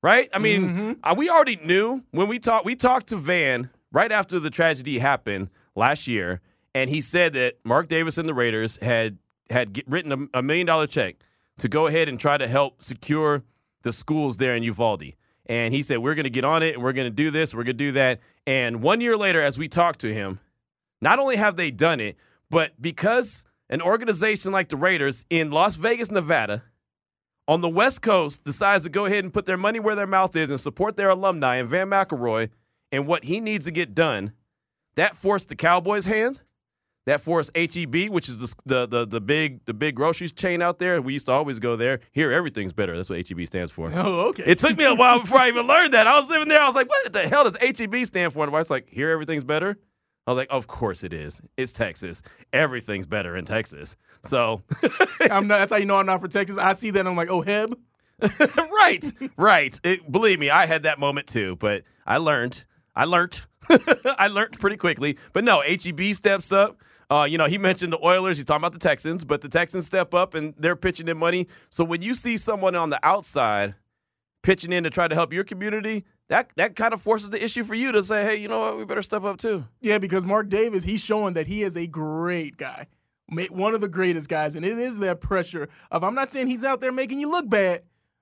right? 0.01 0.29
I 0.33 0.39
mean, 0.39 0.99
uh, 1.03 1.15
we 1.17 1.29
already 1.29 1.57
knew 1.57 2.03
when 2.11 2.27
we 2.27 2.39
talked. 2.39 2.65
We 2.65 2.75
talked 2.75 3.07
to 3.07 3.17
Vann 3.17 3.69
right 3.91 4.11
after 4.11 4.39
the 4.39 4.49
tragedy 4.49 4.99
happened 4.99 5.49
last 5.75 6.07
year, 6.07 6.41
and 6.73 6.89
he 6.89 7.01
said 7.01 7.33
that 7.33 7.55
Mark 7.63 7.87
Davis 7.87 8.17
and 8.17 8.27
the 8.27 8.33
Raiders 8.33 8.81
had 8.81 9.17
had 9.49 9.73
get, 9.73 9.87
written 9.87 10.29
a, 10.33 10.39
a 10.39 10.41
million 10.41 10.67
dollar 10.67 10.87
check 10.87 11.15
to 11.59 11.67
go 11.67 11.87
ahead 11.87 12.09
and 12.09 12.19
try 12.19 12.37
to 12.37 12.47
help 12.47 12.81
secure 12.81 13.43
the 13.83 13.91
schools 13.91 14.37
there 14.37 14.55
in 14.55 14.63
Uvalde. 14.63 15.13
And 15.45 15.73
he 15.73 15.81
said, 15.81 15.99
We're 15.99 16.15
going 16.15 16.25
to 16.25 16.29
get 16.29 16.43
on 16.43 16.61
it 16.63 16.75
and 16.75 16.83
we're 16.83 16.93
going 16.93 17.07
to 17.07 17.15
do 17.15 17.31
this, 17.31 17.55
we're 17.55 17.63
going 17.63 17.77
to 17.77 17.85
do 17.85 17.91
that. 17.93 18.19
And 18.45 18.81
one 18.81 19.01
year 19.01 19.17
later, 19.17 19.41
as 19.41 19.57
we 19.57 19.67
talked 19.67 19.99
to 19.99 20.13
him, 20.13 20.39
not 21.01 21.19
only 21.19 21.35
have 21.37 21.55
they 21.57 21.71
done 21.71 21.99
it, 21.99 22.17
but 22.49 22.79
because 22.81 23.45
an 23.69 23.81
organization 23.81 24.51
like 24.51 24.69
the 24.69 24.77
Raiders 24.77 25.25
in 25.29 25.51
Las 25.51 25.75
Vegas, 25.75 26.11
Nevada, 26.11 26.63
on 27.47 27.61
the 27.61 27.69
West 27.69 28.01
Coast 28.01 28.43
decides 28.43 28.83
to 28.83 28.89
go 28.89 29.05
ahead 29.05 29.23
and 29.23 29.33
put 29.33 29.45
their 29.45 29.57
money 29.57 29.79
where 29.79 29.95
their 29.95 30.07
mouth 30.07 30.35
is 30.35 30.49
and 30.49 30.59
support 30.59 30.97
their 30.97 31.09
alumni 31.09 31.55
and 31.55 31.69
Vann 31.69 31.89
McElroy 31.89 32.49
and 32.91 33.07
what 33.07 33.25
he 33.25 33.39
needs 33.39 33.65
to 33.65 33.71
get 33.71 33.95
done, 33.95 34.33
that 34.95 35.15
forced 35.15 35.49
the 35.49 35.55
Cowboys' 35.55 36.05
hand. 36.05 36.41
That 37.05 37.21
forced 37.21 37.55
HEB, 37.55 38.09
which 38.09 38.27
is 38.27 38.39
the, 38.41 38.55
the 38.65 38.85
the 38.85 39.07
the 39.07 39.21
big 39.21 39.63
the 39.63 39.73
big 39.73 39.95
groceries 39.95 40.33
chain 40.33 40.61
out 40.61 40.77
there. 40.77 41.01
We 41.01 41.13
used 41.13 41.27
to 41.27 41.31
always 41.31 41.57
go 41.57 41.77
there. 41.77 42.01
Here, 42.11 42.33
everything's 42.33 42.73
better. 42.73 42.97
That's 42.97 43.09
what 43.09 43.25
HEB 43.25 43.47
stands 43.47 43.71
for. 43.71 43.89
Oh, 43.93 44.27
okay. 44.29 44.43
It 44.45 44.59
took 44.59 44.77
me 44.77 44.83
a 44.83 44.93
while 44.93 45.19
before 45.21 45.39
I 45.39 45.47
even 45.47 45.67
learned 45.67 45.93
that. 45.93 46.05
I 46.05 46.19
was 46.19 46.27
living 46.27 46.49
there. 46.49 46.59
I 46.61 46.65
was 46.65 46.75
like, 46.75 46.89
what 46.89 47.13
the 47.13 47.25
hell 47.25 47.49
does 47.49 47.55
HEB 47.61 48.03
stand 48.03 48.33
for? 48.33 48.43
And 48.43 48.51
my 48.51 48.57
wife's 48.57 48.69
like, 48.69 48.89
here, 48.89 49.09
everything's 49.09 49.45
better. 49.45 49.77
I 50.27 50.31
was 50.31 50.37
like, 50.37 50.49
of 50.51 50.67
course 50.67 51.05
it 51.05 51.13
is. 51.13 51.41
It's 51.55 51.71
Texas. 51.71 52.21
Everything's 52.51 53.07
better 53.07 53.37
in 53.37 53.45
Texas. 53.45 53.95
So 54.23 54.61
I'm 55.31 55.47
not, 55.47 55.59
that's 55.59 55.71
how 55.71 55.77
you 55.77 55.85
know 55.85 55.95
I'm 55.95 56.05
not 56.05 56.19
for 56.19 56.27
Texas. 56.27 56.57
I 56.57 56.73
see 56.73 56.91
that 56.91 56.99
and 56.99 57.07
I'm 57.09 57.15
like, 57.15 57.31
oh, 57.31 57.41
Heb. 57.41 57.77
right, 58.57 59.05
right. 59.37 59.79
It- 59.83 60.11
believe 60.11 60.39
me, 60.39 60.49
I 60.49 60.65
had 60.65 60.83
that 60.83 60.99
moment 60.99 61.27
too, 61.27 61.55
but 61.55 61.83
I 62.05 62.17
learned. 62.17 62.65
I 62.93 63.05
learned. 63.05 63.41
I 64.19 64.27
learned 64.27 64.59
pretty 64.59 64.75
quickly. 64.77 65.17
But 65.31 65.45
no, 65.45 65.61
HEB 65.61 66.01
steps 66.13 66.51
up. 66.51 66.81
Uh, 67.09 67.25
you 67.29 67.37
know, 67.37 67.45
he 67.45 67.57
mentioned 67.57 67.93
the 67.93 68.05
Oilers. 68.05 68.37
He's 68.37 68.43
talking 68.43 68.61
about 68.61 68.73
the 68.73 68.79
Texans, 68.79 69.23
but 69.23 69.39
the 69.39 69.47
Texans 69.47 69.85
step 69.85 70.13
up 70.13 70.33
and 70.33 70.53
they're 70.57 70.75
pitching 70.75 71.07
in 71.07 71.17
money. 71.17 71.47
So 71.69 71.85
when 71.85 72.01
you 72.01 72.13
see 72.13 72.35
someone 72.35 72.75
on 72.75 72.89
the 72.89 72.99
outside 73.01 73.75
pitching 74.47 74.71
in 74.71 74.85
to 74.85 74.89
try 74.89 75.09
to 75.09 75.13
help 75.13 75.33
your 75.33 75.43
community, 75.43 76.05
that 76.29 76.53
that 76.55 76.77
kind 76.77 76.93
of 76.93 77.01
forces 77.01 77.29
the 77.31 77.43
issue 77.43 77.63
for 77.63 77.75
you 77.75 77.91
to 77.91 78.01
say, 78.01 78.23
hey, 78.23 78.37
you 78.37 78.47
know 78.47 78.59
what, 78.59 78.77
we 78.77 78.85
better 78.85 79.01
step 79.01 79.25
up 79.25 79.37
too. 79.37 79.65
Yeah, 79.81 79.97
because 79.97 80.25
Mark 80.25 80.47
Davis, 80.47 80.85
he's 80.85 81.03
showing 81.03 81.33
that 81.33 81.47
he 81.47 81.63
is 81.63 81.75
a 81.75 81.85
great 81.85 82.55
guy, 82.55 82.87
one 83.49 83.75
of 83.75 83.81
the 83.81 83.89
greatest 83.89 84.29
guys, 84.29 84.55
and 84.55 84.65
it 84.65 84.77
is 84.77 84.99
that 84.99 85.19
pressure 85.19 85.67
of. 85.91 86.05
I'm 86.05 86.15
not 86.15 86.29
saying 86.29 86.47
he's 86.47 86.63
out 86.63 86.79
there 86.79 86.93
making 86.93 87.19
you 87.19 87.29
look 87.29 87.49
bad, 87.49 87.81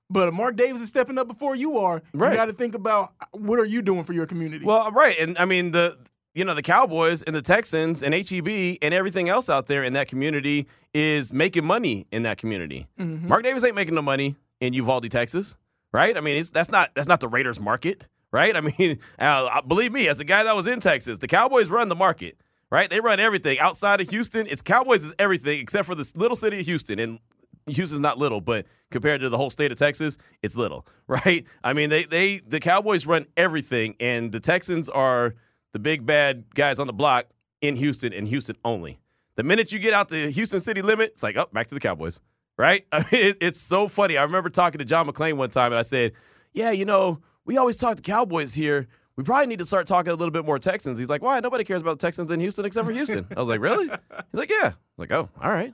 but 0.09 0.34
Mark 0.34 0.55
Davis 0.55 0.82
is 0.82 0.89
stepping 0.89 1.19
up 1.19 1.28
before 1.28 1.55
you 1.55 1.78
are. 1.78 2.01
Right. 2.15 2.32
You 2.32 2.36
got 2.36 2.45
to 2.45 2.53
think 2.53 2.73
about 2.73 3.13
what 3.32 3.59
are 3.59 3.65
you 3.65 3.84
doing 3.84 4.03
for 4.03 4.13
your 4.13 4.26
community. 4.26 4.65
Well, 4.65 4.91
right, 4.91 5.15
and 5.19 5.38
I 5.38 5.45
mean 5.45 5.71
the 5.71 5.95
you 6.34 6.43
know 6.43 6.55
the 6.55 6.63
Cowboys 6.63 7.21
and 7.21 7.36
the 7.36 7.43
Texans 7.43 8.01
and 8.01 8.15
HEB 8.15 8.80
and 8.82 8.95
everything 8.95 9.30
else 9.30 9.47
out 9.47 9.67
there 9.67 9.84
in 9.84 9.93
that 9.93 10.07
community 10.07 10.65
is 10.91 11.32
making 11.32 11.65
money 11.65 12.07
in 12.11 12.23
that 12.23 12.39
community. 12.39 12.88
Mm-hmm. 12.99 13.28
Mark 13.28 13.43
Davis 13.43 13.63
ain't 13.63 13.76
making 13.76 13.93
no 13.93 14.01
money 14.01 14.38
in 14.59 14.73
Uvalde, 14.73 15.11
Texas, 15.11 15.55
right? 15.96 16.18
I 16.18 16.22
mean, 16.22 16.43
that's 16.54 16.70
not 16.70 16.93
that's 16.93 17.08
not 17.08 17.22
the 17.22 17.30
Raiders 17.30 17.60
market, 17.60 18.08
right? 18.32 18.56
I 18.56 18.62
mean, 18.62 19.00
uh, 19.20 19.62
believe 19.62 19.93
me, 19.93 20.08
as 20.10 20.20
a 20.20 20.26
guy 20.26 20.43
that 20.43 20.56
was 20.56 20.68
in 20.68 20.82
Texas, 20.82 21.20
the 21.20 21.28
Cowboys 21.28 21.70
run 21.70 21.88
the 21.88 21.96
market, 21.96 22.38
right? 22.70 22.89
They 22.89 23.00
run 23.00 23.20
everything 23.22 23.60
outside 23.60 24.02
of 24.02 24.10
Houston. 24.10 24.46
It's 24.48 24.62
Cowboys 24.62 25.06
is 25.06 25.16
everything 25.18 25.60
except 25.60 25.86
for 25.88 25.96
this 25.96 26.16
little 26.16 26.36
city 26.36 26.60
of 26.60 26.66
Houston 26.66 27.00
and. 27.00 27.20
Houston's 27.68 28.00
not 28.00 28.20
little, 28.20 28.41
but 28.41 28.68
compared 28.91 29.22
to 29.22 29.30
the 29.30 29.38
whole 29.38 29.50
state 29.50 29.72
of 29.72 29.78
Texas, 29.80 30.20
it's 30.43 30.56
little, 30.56 30.86
right? 31.08 31.48
I 31.64 31.74
mean, 31.74 31.89
they 31.89 32.04
they 32.04 32.38
the 32.38 32.60
Cowboys 32.60 33.08
run 33.08 33.26
everything, 33.36 33.96
and 34.00 34.32
the 34.32 34.39
Texans 34.39 34.88
are 34.88 35.34
the 35.74 35.80
big 35.80 36.06
bad 36.06 36.54
guys 36.54 36.78
on 36.78 36.86
the 36.86 36.93
block 36.93 37.26
in 37.62 37.76
Houston 37.78 38.14
and 38.14 38.28
Houston 38.28 38.56
only. 38.64 39.00
The 39.36 39.41
minute 39.41 39.72
you 39.72 39.80
get 39.80 39.96
out 39.96 40.10
the 40.10 40.30
Houston 40.30 40.60
city 40.60 40.84
limit, 40.84 41.14
it's 41.14 41.24
like, 41.24 41.38
oh, 41.38 41.48
back 41.52 41.66
to 41.68 41.74
the 41.74 41.82
Cowboys, 41.82 42.22
right? 42.58 42.86
I 42.91 42.99
mean, 42.99 43.22
it, 43.28 43.38
it's 43.41 43.60
so 43.60 43.88
funny. 43.88 44.18
I 44.18 44.24
remember 44.24 44.49
talking 44.49 44.80
to 44.80 44.86
John 44.86 45.08
McClain 45.08 45.38
one 45.38 45.49
time, 45.49 45.72
and 45.72 45.80
I 45.80 45.84
said, 45.84 46.14
yeah, 46.53 46.72
you 46.72 46.86
know, 46.86 47.22
we 47.45 47.58
always 47.58 47.78
talk 47.78 47.97
to 47.97 48.03
Cowboys 48.03 48.53
here. 48.53 48.88
We 49.16 49.24
probably 49.24 49.47
need 49.47 49.60
to 49.60 49.66
start 49.66 49.88
talking 49.88 50.12
a 50.12 50.16
little 50.16 50.32
bit 50.32 50.45
more 50.45 50.60
Texans. 50.60 50.99
He's 50.99 51.10
like, 51.10 51.22
why? 51.22 51.39
Nobody 51.39 51.64
cares 51.64 51.82
about 51.82 51.99
the 51.99 52.06
Texans 52.06 52.32
in 52.32 52.39
Houston 52.39 52.66
except 52.66 52.86
for 52.86 52.91
Houston. 52.91 53.26
I 53.36 53.39
was 53.39 53.47
like, 53.47 53.62
really? 53.62 53.86
He's 53.86 54.39
like, 54.39 54.49
yeah. 54.49 54.68
I 54.68 54.68
was 54.68 54.74
like, 54.97 55.12
oh, 55.12 55.30
all 55.41 55.51
right. 55.51 55.74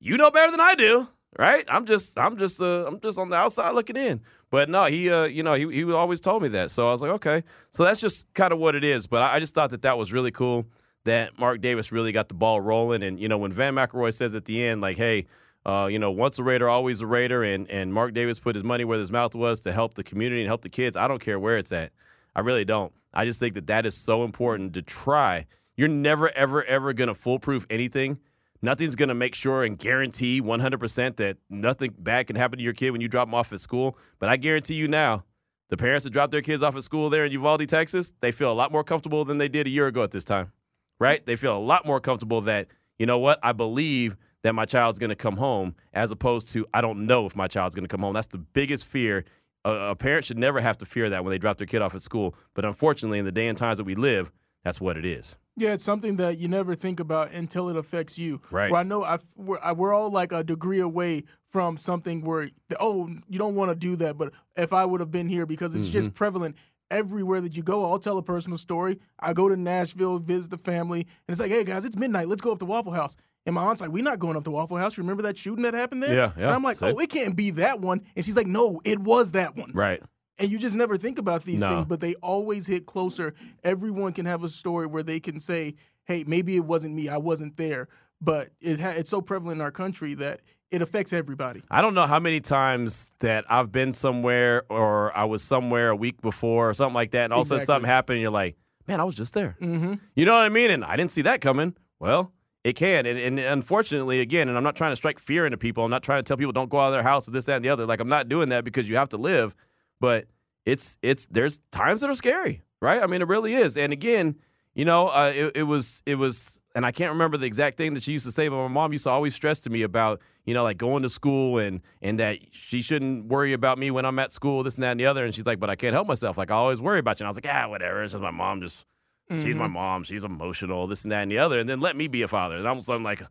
You 0.00 0.16
know 0.16 0.30
better 0.30 0.50
than 0.50 0.60
I 0.60 0.74
do, 0.74 1.08
right? 1.38 1.64
I'm 1.68 1.84
just, 1.84 2.18
I'm 2.18 2.36
just, 2.36 2.60
uh, 2.60 2.86
I'm 2.86 2.98
just 3.00 3.18
on 3.18 3.30
the 3.30 3.36
outside 3.36 3.72
looking 3.72 3.96
in. 3.96 4.22
But 4.50 4.68
no, 4.68 4.84
he, 4.86 5.08
uh, 5.08 5.24
you 5.24 5.42
know, 5.44 5.54
he, 5.54 5.70
he 5.70 5.92
always 5.92 6.20
told 6.20 6.42
me 6.42 6.48
that. 6.48 6.70
So 6.70 6.88
I 6.88 6.90
was 6.90 7.00
like, 7.00 7.12
okay. 7.12 7.44
So 7.70 7.84
that's 7.84 8.00
just 8.00 8.32
kind 8.34 8.52
of 8.52 8.58
what 8.58 8.74
it 8.74 8.82
is. 8.82 9.06
But 9.06 9.22
I, 9.22 9.36
I 9.36 9.40
just 9.40 9.54
thought 9.54 9.70
that 9.70 9.82
that 9.82 9.96
was 9.96 10.12
really 10.12 10.32
cool 10.32 10.66
that 11.04 11.38
Mark 11.38 11.60
Davis 11.60 11.92
really 11.92 12.10
got 12.12 12.28
the 12.28 12.34
ball 12.34 12.60
rolling. 12.60 13.04
And 13.04 13.20
you 13.20 13.28
know, 13.28 13.38
when 13.38 13.52
Vann 13.52 13.74
McElroy 13.74 14.12
says 14.12 14.34
at 14.34 14.46
the 14.46 14.64
end, 14.64 14.80
like, 14.80 14.96
hey. 14.96 15.26
Uh, 15.66 15.88
you 15.90 15.98
know, 15.98 16.10
once 16.10 16.38
a 16.38 16.42
Raider, 16.42 16.68
always 16.68 17.00
a 17.00 17.06
Raider, 17.06 17.42
and 17.42 17.68
and 17.70 17.92
Mark 17.92 18.12
Davis 18.12 18.38
put 18.40 18.54
his 18.54 18.64
money 18.64 18.84
where 18.84 18.98
his 18.98 19.10
mouth 19.10 19.34
was 19.34 19.60
to 19.60 19.72
help 19.72 19.94
the 19.94 20.04
community 20.04 20.42
and 20.42 20.48
help 20.48 20.62
the 20.62 20.68
kids. 20.68 20.96
I 20.96 21.08
don't 21.08 21.20
care 21.20 21.38
where 21.38 21.56
it's 21.56 21.72
at. 21.72 21.92
I 22.36 22.40
really 22.40 22.64
don't. 22.64 22.92
I 23.12 23.24
just 23.24 23.40
think 23.40 23.54
that 23.54 23.68
that 23.68 23.86
is 23.86 23.94
so 23.96 24.24
important 24.24 24.74
to 24.74 24.82
try. 24.82 25.46
You're 25.76 25.88
never, 25.88 26.30
ever, 26.30 26.64
ever 26.64 26.92
going 26.92 27.08
to 27.08 27.14
foolproof 27.14 27.66
anything. 27.70 28.18
Nothing's 28.60 28.94
going 28.94 29.08
to 29.08 29.14
make 29.14 29.34
sure 29.34 29.62
and 29.62 29.78
guarantee 29.78 30.40
100% 30.40 31.16
that 31.16 31.36
nothing 31.50 31.94
bad 31.98 32.26
can 32.26 32.36
happen 32.36 32.58
to 32.58 32.64
your 32.64 32.72
kid 32.72 32.90
when 32.90 33.00
you 33.00 33.08
drop 33.08 33.28
them 33.28 33.34
off 33.34 33.52
at 33.52 33.60
school. 33.60 33.98
But 34.18 34.30
I 34.30 34.36
guarantee 34.36 34.74
you 34.74 34.88
now, 34.88 35.24
the 35.68 35.76
parents 35.76 36.04
that 36.04 36.10
drop 36.12 36.30
their 36.30 36.40
kids 36.40 36.62
off 36.62 36.76
at 36.76 36.82
school 36.82 37.10
there 37.10 37.24
in 37.24 37.32
Uvalde, 37.32 37.68
Texas, 37.68 38.12
they 38.20 38.32
feel 38.32 38.50
a 38.50 38.54
lot 38.54 38.72
more 38.72 38.84
comfortable 38.84 39.24
than 39.24 39.38
they 39.38 39.48
did 39.48 39.66
a 39.66 39.70
year 39.70 39.86
ago 39.86 40.02
at 40.02 40.12
this 40.12 40.24
time, 40.24 40.52
right? 40.98 41.24
They 41.24 41.36
feel 41.36 41.56
a 41.56 41.58
lot 41.58 41.84
more 41.84 42.00
comfortable 42.00 42.40
that, 42.42 42.68
you 42.98 43.06
know 43.06 43.18
what, 43.18 43.38
I 43.42 43.52
believe 43.52 44.16
that 44.44 44.54
my 44.54 44.66
child's 44.66 44.98
going 44.98 45.10
to 45.10 45.16
come 45.16 45.36
home 45.38 45.74
as 45.92 46.12
opposed 46.12 46.50
to 46.50 46.66
I 46.72 46.80
don't 46.80 47.06
know 47.06 47.26
if 47.26 47.34
my 47.34 47.48
child's 47.48 47.74
going 47.74 47.86
to 47.86 47.88
come 47.88 48.02
home. 48.02 48.12
That's 48.12 48.28
the 48.28 48.38
biggest 48.38 48.86
fear. 48.86 49.24
A, 49.64 49.90
a 49.90 49.96
parent 49.96 50.26
should 50.26 50.38
never 50.38 50.60
have 50.60 50.78
to 50.78 50.86
fear 50.86 51.10
that 51.10 51.24
when 51.24 51.32
they 51.32 51.38
drop 51.38 51.56
their 51.56 51.66
kid 51.66 51.82
off 51.82 51.94
at 51.94 52.02
school. 52.02 52.36
But 52.52 52.64
unfortunately, 52.64 53.18
in 53.18 53.24
the 53.24 53.32
day 53.32 53.48
and 53.48 53.58
times 53.58 53.78
that 53.78 53.84
we 53.84 53.94
live, 53.94 54.30
that's 54.62 54.80
what 54.80 54.96
it 54.96 55.06
is. 55.06 55.36
Yeah, 55.56 55.72
it's 55.72 55.84
something 55.84 56.16
that 56.16 56.36
you 56.36 56.48
never 56.48 56.74
think 56.74 57.00
about 57.00 57.32
until 57.32 57.68
it 57.70 57.76
affects 57.76 58.18
you. 58.18 58.40
Right. 58.50 58.70
Where 58.70 58.80
I 58.80 58.82
know 58.82 59.02
I, 59.02 59.18
we're, 59.36 59.58
I, 59.62 59.72
we're 59.72 59.94
all 59.94 60.10
like 60.10 60.32
a 60.32 60.44
degree 60.44 60.80
away 60.80 61.22
from 61.50 61.76
something 61.76 62.22
where, 62.22 62.48
oh, 62.80 63.08
you 63.28 63.38
don't 63.38 63.54
want 63.54 63.70
to 63.70 63.74
do 63.74 63.96
that. 63.96 64.18
But 64.18 64.34
if 64.56 64.72
I 64.72 64.84
would 64.84 65.00
have 65.00 65.12
been 65.12 65.28
here, 65.28 65.46
because 65.46 65.74
it's 65.74 65.88
just 65.88 66.08
mm-hmm. 66.08 66.16
prevalent 66.16 66.56
everywhere 66.94 67.40
that 67.40 67.56
you 67.56 67.62
go. 67.62 67.84
I'll 67.84 67.98
tell 67.98 68.18
a 68.18 68.22
personal 68.22 68.58
story. 68.58 68.98
I 69.18 69.32
go 69.32 69.48
to 69.48 69.56
Nashville, 69.56 70.18
visit 70.18 70.50
the 70.50 70.58
family, 70.58 71.00
and 71.00 71.08
it's 71.28 71.40
like, 71.40 71.50
hey, 71.50 71.64
guys, 71.64 71.84
it's 71.84 71.96
midnight. 71.96 72.28
Let's 72.28 72.40
go 72.42 72.52
up 72.52 72.58
to 72.60 72.64
Waffle 72.64 72.92
House. 72.92 73.16
And 73.46 73.54
my 73.54 73.62
aunt's 73.62 73.80
like, 73.82 73.90
we're 73.90 74.02
not 74.02 74.18
going 74.18 74.36
up 74.36 74.44
to 74.44 74.50
Waffle 74.50 74.78
House. 74.78 74.96
Remember 74.96 75.22
that 75.24 75.36
shooting 75.36 75.64
that 75.64 75.74
happened 75.74 76.02
there? 76.02 76.14
Yeah, 76.14 76.32
yeah, 76.36 76.44
And 76.44 76.52
I'm 76.52 76.62
like, 76.62 76.78
see? 76.78 76.86
oh, 76.86 76.98
it 76.98 77.10
can't 77.10 77.36
be 77.36 77.50
that 77.50 77.80
one. 77.80 78.00
And 78.16 78.24
she's 78.24 78.36
like, 78.36 78.46
no, 78.46 78.80
it 78.84 78.98
was 78.98 79.32
that 79.32 79.54
one. 79.56 79.70
Right. 79.74 80.02
And 80.38 80.50
you 80.50 80.58
just 80.58 80.76
never 80.76 80.96
think 80.96 81.18
about 81.18 81.44
these 81.44 81.60
No. 81.60 81.68
things, 81.68 81.84
but 81.84 82.00
they 82.00 82.14
always 82.16 82.66
hit 82.66 82.86
closer. 82.86 83.34
Everyone 83.62 84.12
can 84.12 84.26
have 84.26 84.42
a 84.42 84.48
story 84.48 84.86
where 84.86 85.02
they 85.04 85.20
can 85.20 85.38
say, 85.38 85.74
"Hey, 86.04 86.24
maybe 86.26 86.56
it 86.56 86.64
wasn't 86.64 86.94
me. 86.96 87.08
I 87.08 87.18
wasn't 87.18 87.56
there." 87.56 87.86
But 88.20 88.48
it 88.60 88.80
ha- 88.80 88.94
it's 88.96 89.10
so 89.10 89.20
prevalent 89.20 89.58
in 89.58 89.62
our 89.62 89.70
country 89.70 90.14
that 90.14 90.40
it 90.74 90.82
affects 90.82 91.12
everybody. 91.12 91.62
I 91.70 91.80
don't 91.82 91.94
know 91.94 92.06
how 92.06 92.18
many 92.18 92.40
times 92.40 93.12
that 93.20 93.44
I've 93.48 93.70
been 93.70 93.92
somewhere 93.92 94.64
or 94.68 95.16
I 95.16 95.24
was 95.24 95.42
somewhere 95.42 95.90
a 95.90 95.96
week 95.96 96.20
before 96.20 96.70
or 96.70 96.74
something 96.74 96.94
like 96.94 97.12
that, 97.12 97.24
and 97.24 97.32
all 97.32 97.40
of 97.40 97.46
a 97.46 97.48
sudden 97.48 97.64
something 97.64 97.88
happened, 97.88 98.16
and 98.16 98.22
you're 98.22 98.32
like, 98.32 98.56
man, 98.88 99.00
I 99.00 99.04
was 99.04 99.14
just 99.14 99.34
there. 99.34 99.56
Mm-hmm. 99.60 99.94
You 100.16 100.24
know 100.26 100.34
what 100.34 100.42
I 100.42 100.48
mean? 100.48 100.70
And 100.70 100.84
I 100.84 100.96
didn't 100.96 101.12
see 101.12 101.22
that 101.22 101.40
coming. 101.40 101.76
Well, 102.00 102.32
it 102.64 102.74
can. 102.74 103.06
And, 103.06 103.18
and 103.18 103.38
unfortunately, 103.38 104.20
again, 104.20 104.48
and 104.48 104.56
I'm 104.56 104.64
not 104.64 104.74
trying 104.74 104.92
to 104.92 104.96
strike 104.96 105.18
fear 105.18 105.46
into 105.46 105.56
people. 105.56 105.84
I'm 105.84 105.90
not 105.90 106.02
trying 106.02 106.18
to 106.18 106.22
tell 106.24 106.36
people 106.36 106.52
don't 106.52 106.68
go 106.68 106.80
out 106.80 106.88
of 106.88 106.92
their 106.92 107.02
house 107.02 107.28
or 107.28 107.30
this, 107.30 107.44
that, 107.46 107.56
and 107.56 107.64
the 107.64 107.68
other. 107.68 107.86
Like, 107.86 108.00
I'm 108.00 108.08
not 108.08 108.28
doing 108.28 108.48
that 108.48 108.64
because 108.64 108.88
you 108.88 108.96
have 108.96 109.10
to 109.10 109.16
live. 109.16 109.54
But 110.00 110.26
it's, 110.66 110.98
it's, 111.02 111.26
there's 111.26 111.60
times 111.70 112.00
that 112.00 112.10
are 112.10 112.14
scary, 112.14 112.62
right? 112.82 113.00
I 113.02 113.06
mean, 113.06 113.22
it 113.22 113.28
really 113.28 113.54
is. 113.54 113.76
And 113.76 113.92
again, 113.92 114.36
you 114.74 114.84
know, 114.84 115.08
uh, 115.08 115.32
it, 115.34 115.52
it 115.56 115.62
was, 115.62 116.02
it 116.06 116.16
was, 116.16 116.60
and 116.74 116.84
I 116.84 116.90
can't 116.90 117.12
remember 117.12 117.36
the 117.36 117.46
exact 117.46 117.76
thing 117.76 117.94
that 117.94 118.02
she 118.02 118.12
used 118.12 118.26
to 118.26 118.32
say, 118.32 118.48
but 118.48 118.56
my 118.56 118.68
mom 118.68 118.92
used 118.92 119.04
to 119.04 119.10
always 119.10 119.34
stress 119.34 119.60
to 119.60 119.70
me 119.70 119.82
about, 119.82 120.20
you 120.44 120.54
know, 120.54 120.64
like 120.64 120.76
going 120.76 121.02
to 121.04 121.08
school 121.08 121.58
and 121.58 121.80
and 122.02 122.18
that 122.18 122.38
she 122.50 122.82
shouldn't 122.82 123.26
worry 123.26 123.52
about 123.52 123.78
me 123.78 123.90
when 123.90 124.04
I'm 124.04 124.18
at 124.18 124.32
school, 124.32 124.62
this 124.62 124.74
and 124.74 124.82
that 124.82 124.90
and 124.90 125.00
the 125.00 125.06
other. 125.06 125.24
And 125.24 125.34
she's 125.34 125.46
like, 125.46 125.60
but 125.60 125.70
I 125.70 125.76
can't 125.76 125.94
help 125.94 126.08
myself. 126.08 126.36
Like 126.36 126.50
I 126.50 126.54
always 126.54 126.80
worry 126.80 126.98
about 126.98 127.20
you. 127.20 127.24
And 127.24 127.28
I 127.28 127.30
was 127.30 127.36
like, 127.36 127.46
ah, 127.48 127.68
whatever. 127.68 128.02
It's 128.02 128.12
just 128.12 128.22
my 128.22 128.30
mom. 128.30 128.60
Just 128.60 128.86
she's 129.30 129.54
my 129.54 129.68
mom. 129.68 130.02
She's 130.02 130.24
emotional, 130.24 130.86
this 130.86 131.04
and 131.04 131.12
that 131.12 131.22
and 131.22 131.30
the 131.30 131.38
other. 131.38 131.58
And 131.58 131.68
then 131.68 131.80
let 131.80 131.96
me 131.96 132.08
be 132.08 132.22
a 132.22 132.28
father. 132.28 132.56
And 132.56 132.66
all 132.66 132.72
of 132.72 132.78
a 132.78 132.82
sudden, 132.82 133.04
like, 133.04 133.22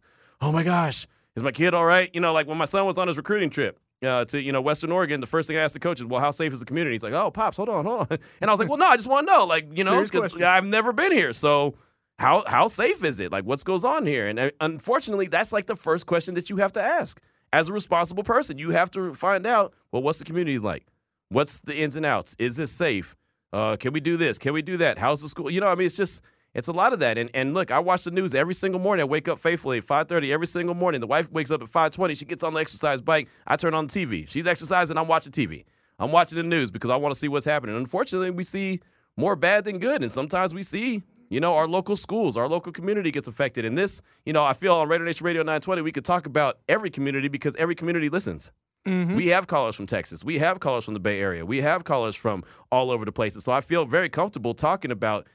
oh 0.41 0.51
my 0.51 0.63
gosh, 0.63 1.05
is 1.35 1.43
my 1.43 1.51
kid 1.51 1.73
all 1.73 1.85
right? 1.85 2.09
You 2.13 2.21
know, 2.21 2.33
like 2.33 2.47
when 2.47 2.57
my 2.57 2.65
son 2.65 2.85
was 2.85 2.97
on 2.97 3.07
his 3.07 3.17
recruiting 3.17 3.49
trip. 3.49 3.79
Uh, 4.03 4.25
to 4.25 4.41
you 4.41 4.51
know 4.51 4.61
Western 4.61 4.91
Oregon, 4.91 5.21
the 5.21 5.27
first 5.27 5.47
thing 5.47 5.57
I 5.57 5.61
asked 5.61 5.73
the 5.73 5.79
coach 5.79 5.99
is, 5.99 6.05
"Well, 6.05 6.19
how 6.19 6.31
safe 6.31 6.51
is 6.53 6.59
the 6.59 6.65
community?" 6.65 6.95
He's 6.95 7.03
like, 7.03 7.13
"Oh, 7.13 7.31
pops, 7.31 7.57
hold 7.57 7.69
on, 7.69 7.85
hold 7.85 8.01
on," 8.01 8.07
and 8.41 8.49
I 8.49 8.53
was 8.53 8.59
like, 8.59 8.67
"Well, 8.69 8.77
no, 8.77 8.87
I 8.87 8.97
just 8.97 9.07
want 9.07 9.27
to 9.27 9.33
know, 9.33 9.45
like, 9.45 9.67
you 9.77 9.83
know, 9.83 9.91
Serious 9.91 10.11
'cause 10.11 10.19
question. 10.33 10.43
I've 10.43 10.65
never 10.65 10.91
been 10.91 11.11
here, 11.11 11.31
so 11.33 11.75
how 12.19 12.43
how 12.45 12.67
safe 12.67 13.03
is 13.03 13.19
it? 13.19 13.31
Like, 13.31 13.45
what's 13.45 13.63
goes 13.63 13.85
on 13.85 14.05
here?" 14.05 14.27
And 14.27 14.39
uh, 14.39 14.51
unfortunately, 14.59 15.27
that's 15.27 15.53
like 15.53 15.67
the 15.67 15.75
first 15.75 16.05
question 16.05 16.35
that 16.35 16.49
you 16.49 16.57
have 16.57 16.71
to 16.73 16.81
ask 16.81 17.21
as 17.53 17.69
a 17.69 17.73
responsible 17.73 18.23
person. 18.23 18.57
You 18.57 18.71
have 18.71 18.91
to 18.91 19.13
find 19.13 19.45
out, 19.47 19.73
well, 19.91 20.01
what's 20.01 20.19
the 20.19 20.25
community 20.25 20.59
like? 20.59 20.85
What's 21.29 21.59
the 21.61 21.75
ins 21.75 21.95
and 21.95 22.05
outs? 22.05 22.35
Is 22.39 22.57
this 22.57 22.71
safe? 22.71 23.15
Uh, 23.53 23.75
can 23.75 23.93
we 23.93 23.99
do 23.99 24.17
this? 24.17 24.37
Can 24.39 24.53
we 24.53 24.61
do 24.63 24.77
that? 24.77 24.97
How's 24.97 25.21
the 25.21 25.29
school? 25.29 25.49
You 25.49 25.61
know, 25.61 25.67
I 25.67 25.75
mean, 25.75 25.85
it's 25.85 25.95
just 25.95 26.21
it's 26.53 26.67
a 26.67 26.73
lot 26.73 26.93
of 26.93 26.99
that. 26.99 27.17
And 27.17 27.29
and 27.33 27.53
look, 27.53 27.71
I 27.71 27.79
watch 27.79 28.03
the 28.03 28.11
news 28.11 28.35
every 28.35 28.53
single 28.53 28.79
morning. 28.79 29.01
I 29.01 29.05
wake 29.05 29.27
up 29.27 29.39
faithfully 29.39 29.79
at 29.79 29.83
5:30 29.85 30.31
every 30.31 30.47
single 30.47 30.75
morning. 30.75 31.01
The 31.01 31.07
wife 31.07 31.31
wakes 31.31 31.51
up 31.51 31.61
at 31.61 31.69
5:20. 31.69 32.17
She 32.17 32.25
gets 32.25 32.43
on 32.43 32.53
the 32.53 32.59
exercise 32.59 33.01
bike. 33.01 33.27
I 33.47 33.55
turn 33.55 33.73
on 33.73 33.87
the 33.87 34.05
TV. 34.05 34.29
She's 34.29 34.47
exercising. 34.47 34.97
I'm 34.97 35.07
watching 35.07 35.31
TV. 35.31 35.65
I'm 35.99 36.11
watching 36.11 36.37
the 36.37 36.43
news 36.43 36.71
because 36.71 36.89
I 36.89 36.95
want 36.95 37.13
to 37.13 37.19
see 37.19 37.27
what's 37.27 37.45
happening. 37.45 37.75
Unfortunately, 37.75 38.29
we 38.29 38.43
see 38.43 38.79
more 39.15 39.35
bad 39.35 39.65
than 39.65 39.79
good, 39.79 40.01
and 40.01 40.11
sometimes 40.11 40.53
we 40.53 40.63
see. 40.63 41.03
You 41.29 41.39
know, 41.39 41.55
our 41.55 41.67
local 41.67 41.95
schools, 41.95 42.37
our 42.37 42.47
local 42.47 42.71
community 42.71 43.09
gets 43.09 43.27
affected. 43.27 43.65
And 43.65 43.75
this, 43.75 44.03
you 44.23 44.33
know, 44.33 44.43
I 44.43 44.53
feel 44.53 44.75
on 44.75 44.87
Raider 44.87 45.03
Nation 45.03 45.25
Radio 45.25 45.41
920, 45.41 45.81
we 45.81 45.91
could 45.91 46.05
talk 46.05 46.27
about 46.27 46.59
every 46.69 46.91
community 46.91 47.27
because 47.27 47.55
every 47.55 47.73
community 47.73 48.07
listens. 48.07 48.51
Mm-hmm. 48.85 49.15
We 49.15 49.27
have 49.27 49.47
callers 49.47 49.75
from 49.75 49.87
Texas. 49.87 50.23
We 50.23 50.37
have 50.39 50.59
callers 50.59 50.85
from 50.85 50.93
the 50.93 50.99
Bay 50.99 51.19
Area. 51.19 51.43
We 51.43 51.61
have 51.61 51.85
callers 51.85 52.15
from 52.15 52.43
all 52.71 52.91
over 52.91 53.03
the 53.03 53.11
places. 53.11 53.45
So 53.45 53.51
I 53.51 53.61
feel 53.61 53.85
very 53.85 54.09
comfortable 54.09 54.53
talking 54.53 54.91
about 54.91 55.27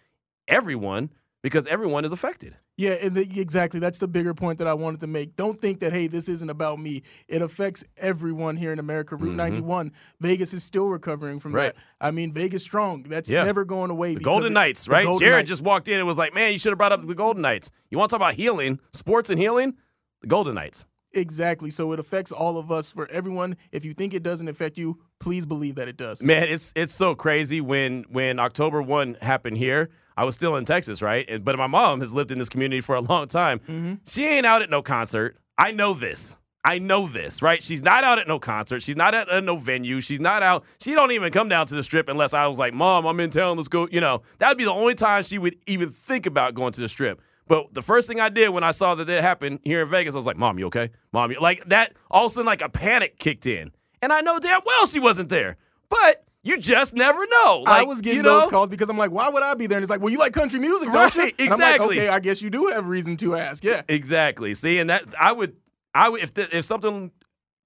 everyone 0.49 1.11
because 1.42 1.66
everyone 1.68 2.05
is 2.05 2.11
affected. 2.12 2.57
Yeah, 2.76 2.90
and 3.03 3.14
the, 3.16 3.40
exactly. 3.40 3.80
That's 3.80 3.99
the 3.99 4.07
bigger 4.09 4.34
point 4.34 4.59
that 4.59 4.66
I 4.68 4.74
wanted 4.74 5.01
to 5.01 5.07
make. 5.09 5.34
Don't 5.34 5.61
think 5.61 5.80
that 5.80 5.92
hey, 5.92 6.07
this 6.07 6.28
isn't 6.28 6.49
about 6.51 6.78
me. 6.78 7.03
It 7.26 7.42
affects 7.42 7.82
everyone 7.96 8.57
here 8.57 8.72
in 8.72 8.78
America. 8.78 9.16
Route 9.16 9.34
91, 9.34 9.92
Vegas 10.20 10.53
is 10.55 10.62
still 10.62 10.88
recovering 10.88 11.40
from 11.40 11.51
Mm-hmm. 11.53 11.57
Right. 11.59 11.74
that. 11.74 11.82
I 12.01 12.11
mean, 12.12 12.32
Vegas 12.32 12.62
strong. 12.62 13.03
That's 13.03 13.28
Yeah. 13.28 13.42
never 13.44 13.64
going 13.64 13.90
away. 13.90 14.14
The 14.14 14.20
Golden 14.20 14.53
it- 14.53 14.55
Knights, 14.55 14.86
right? 14.88 15.05
Golden 15.05 15.26
Jared 15.26 15.40
Knights. 15.40 15.49
just 15.49 15.62
walked 15.62 15.88
in 15.88 15.94
and 15.99 16.07
was 16.07 16.18
like, 16.18 16.34
man, 16.34 16.53
you 16.53 16.59
should 16.59 16.70
have 16.70 16.78
brought 16.78 16.92
up 16.92 17.05
the 17.05 17.14
Golden 17.16 17.42
Knights. 17.42 17.70
You 17.90 17.99
want 17.99 18.11
to 18.11 18.14
talk 18.14 18.20
about 18.20 18.34
healing, 18.34 18.78
sports 18.92 19.28
and 19.30 19.40
healing? 19.40 19.76
The 20.20 20.28
Golden 20.28 20.55
Knights. 20.55 20.84
Exactly. 21.12 21.70
So 21.70 21.92
it 21.92 22.00
affects 22.00 22.32
all 22.32 22.59
of 22.59 22.70
us. 22.70 22.90
For 22.90 23.09
everyone, 23.11 23.56
if 23.72 23.84
you 23.84 23.94
think 23.94 24.14
it 24.14 24.22
doesn't 24.22 24.48
affect 24.48 24.76
you, 24.76 24.98
please 25.20 25.46
believe 25.46 25.76
that 25.76 25.88
it 25.88 25.96
does. 25.96 26.22
Man, 26.22 26.44
it's 26.44 26.72
it's 26.76 26.94
so 26.94 27.14
crazy 27.14 27.61
when 27.61 28.04
when 28.11 28.38
October 28.38 28.82
one 28.82 29.16
happened 29.22 29.56
here. 29.56 29.90
I 30.16 30.24
was 30.24 30.34
still 30.34 30.56
in 30.56 30.64
Texas, 30.64 31.00
right? 31.00 31.42
But 31.44 31.56
my 31.56 31.68
mom 31.68 32.00
has 32.00 32.12
lived 32.12 32.32
in 32.32 32.38
this 32.38 32.48
community 32.48 32.80
for 32.80 32.96
a 32.96 33.00
long 33.00 33.28
time. 33.28 33.61
Mm-hmm. 33.61 33.94
She 34.04 34.26
ain't 34.26 34.44
out 34.44 34.62
at 34.62 34.70
no 34.70 34.82
concert. 34.82 35.36
I 35.56 35.70
know 35.70 35.94
this. 35.94 36.36
I 36.64 36.78
know 36.78 37.06
this, 37.06 37.40
right? 37.40 37.62
She's 37.62 37.82
not 37.82 38.04
out 38.04 38.18
at 38.18 38.26
no 38.26 38.38
concert. 38.38 38.82
She's 38.82 38.96
not 38.96 39.14
at 39.14 39.30
uh, 39.30 39.40
no 39.40 39.56
venue. 39.56 40.00
She's 40.00 40.20
not 40.20 40.42
out. 40.42 40.64
She 40.80 40.92
don't 40.92 41.12
even 41.12 41.32
come 41.32 41.48
down 41.48 41.66
to 41.66 41.74
the 41.74 41.84
strip 41.84 42.09
unless 42.09 42.34
I 42.34 42.46
was 42.48 42.59
like, 42.59 42.74
"Mom, 42.74 43.06
I'm 43.06 43.18
in 43.20 43.30
town. 43.30 43.56
Let's 43.56 43.68
go." 43.68 43.88
You 43.90 44.00
know, 44.00 44.22
that'd 44.38 44.59
be 44.59 44.64
the 44.64 44.72
only 44.72 44.94
time 44.94 45.22
she 45.22 45.38
would 45.38 45.56
even 45.66 45.88
think 45.88 46.26
about 46.26 46.54
going 46.54 46.72
to 46.72 46.80
the 46.80 46.88
strip. 46.88 47.22
But 47.49 47.74
the 47.74 47.82
first 47.82 48.09
thing 48.09 48.20
I 48.20 48.28
did 48.28 48.51
when 48.51 48.64
I 48.64 48.70
saw 48.70 48.94
that 48.94 49.09
it 49.09 49.22
happened 49.22 49.61
here 49.64 49.82
in 49.82 49.88
Vegas, 49.88 50.14
I 50.14 50.18
was 50.18 50.26
like, 50.26 50.36
"Mom, 50.36 50.59
you 50.59 50.66
okay? 50.66 50.90
Mom, 51.12 51.30
you 51.30 51.40
like 51.40 51.64
that?" 51.68 51.94
All 52.11 52.26
of 52.26 52.32
a 52.32 52.34
sudden, 52.34 52.46
like 52.46 52.62
a 52.62 52.68
panic 52.68 53.18
kicked 53.18 53.46
in, 53.46 53.72
and 54.03 54.12
I 54.12 54.20
know 54.20 54.38
damn 54.38 54.61
well 54.64 54.86
she 54.86 55.01
wasn't 55.01 55.28
there. 55.28 55.57
But 55.88 56.24
you 56.49 56.59
just 56.59 56.94
never 56.94 57.26
know. 57.26 57.64
I 57.66 57.84
was 57.84 58.01
getting 58.01 58.18
you 58.18 58.22
know? 58.22 58.40
those 58.40 58.49
calls 58.49 58.68
because 58.68 58.88
I'm 58.88 58.96
like, 58.96 59.11
why 59.11 59.28
would 59.28 59.42
I 59.42 59.55
be 59.55 59.66
there? 59.66 59.76
And 59.76 59.82
it's 59.82 59.90
like, 59.90 60.01
well, 60.01 60.11
you 60.11 60.18
like 60.18 60.32
country 60.32 60.59
music, 60.59 60.90
don't 60.92 61.14
you? 61.14 61.22
Right, 61.22 61.34
And 61.38 61.53
I'm 61.53 61.59
like, 61.59 61.74
exactly. 61.74 61.99
okay, 61.99 62.09
I 62.09 62.20
guess 62.20 62.40
you 62.42 62.51
do 62.51 62.66
have 62.68 62.88
reason 62.88 63.16
to 63.18 63.36
ask. 63.36 63.64
Yeah. 63.64 63.82
Exactly. 63.88 64.55
See, 64.55 64.78
and 64.78 64.88
that 64.88 65.03
I 65.18 65.32
would, 65.32 65.57
I 65.94 66.09
would 66.09 66.22
if 66.22 66.34
the, 66.34 66.57
if 66.57 66.64
something, 66.64 67.11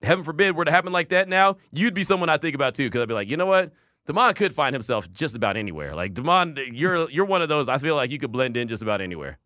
heaven 0.03 0.25
forbid, 0.25 0.57
were 0.57 0.65
to 0.65 0.71
happen 0.71 0.93
like 0.93 1.09
that 1.09 1.29
now, 1.29 1.59
you'd 1.73 1.95
be 1.95 2.03
someone 2.03 2.29
I 2.29 2.39
think 2.39 2.55
about 2.55 2.75
too, 2.75 2.87
because 2.87 3.03
I'd 3.03 3.09
be 3.09 3.15
like, 3.15 3.29
you 3.29 3.37
know 3.37 3.47
what, 3.47 3.73
Damon 4.07 4.35
could 4.35 4.55
find 4.55 4.75
himself 4.75 5.11
just 5.13 5.37
about 5.37 5.57
anywhere. 5.57 5.95
Like 5.95 6.15
Damon, 6.15 6.59
you're 6.73 7.09
you're 7.11 7.27
one 7.27 7.43
of 7.43 7.49
those. 7.49 7.69
I 7.69 7.79
feel 7.79 7.95
like 7.95 8.11
you 8.11 8.19
could 8.19 8.33
blend 8.33 8.57
in 8.57 8.69
just 8.69 8.83
about 8.83 9.01
anywhere. 9.01 9.39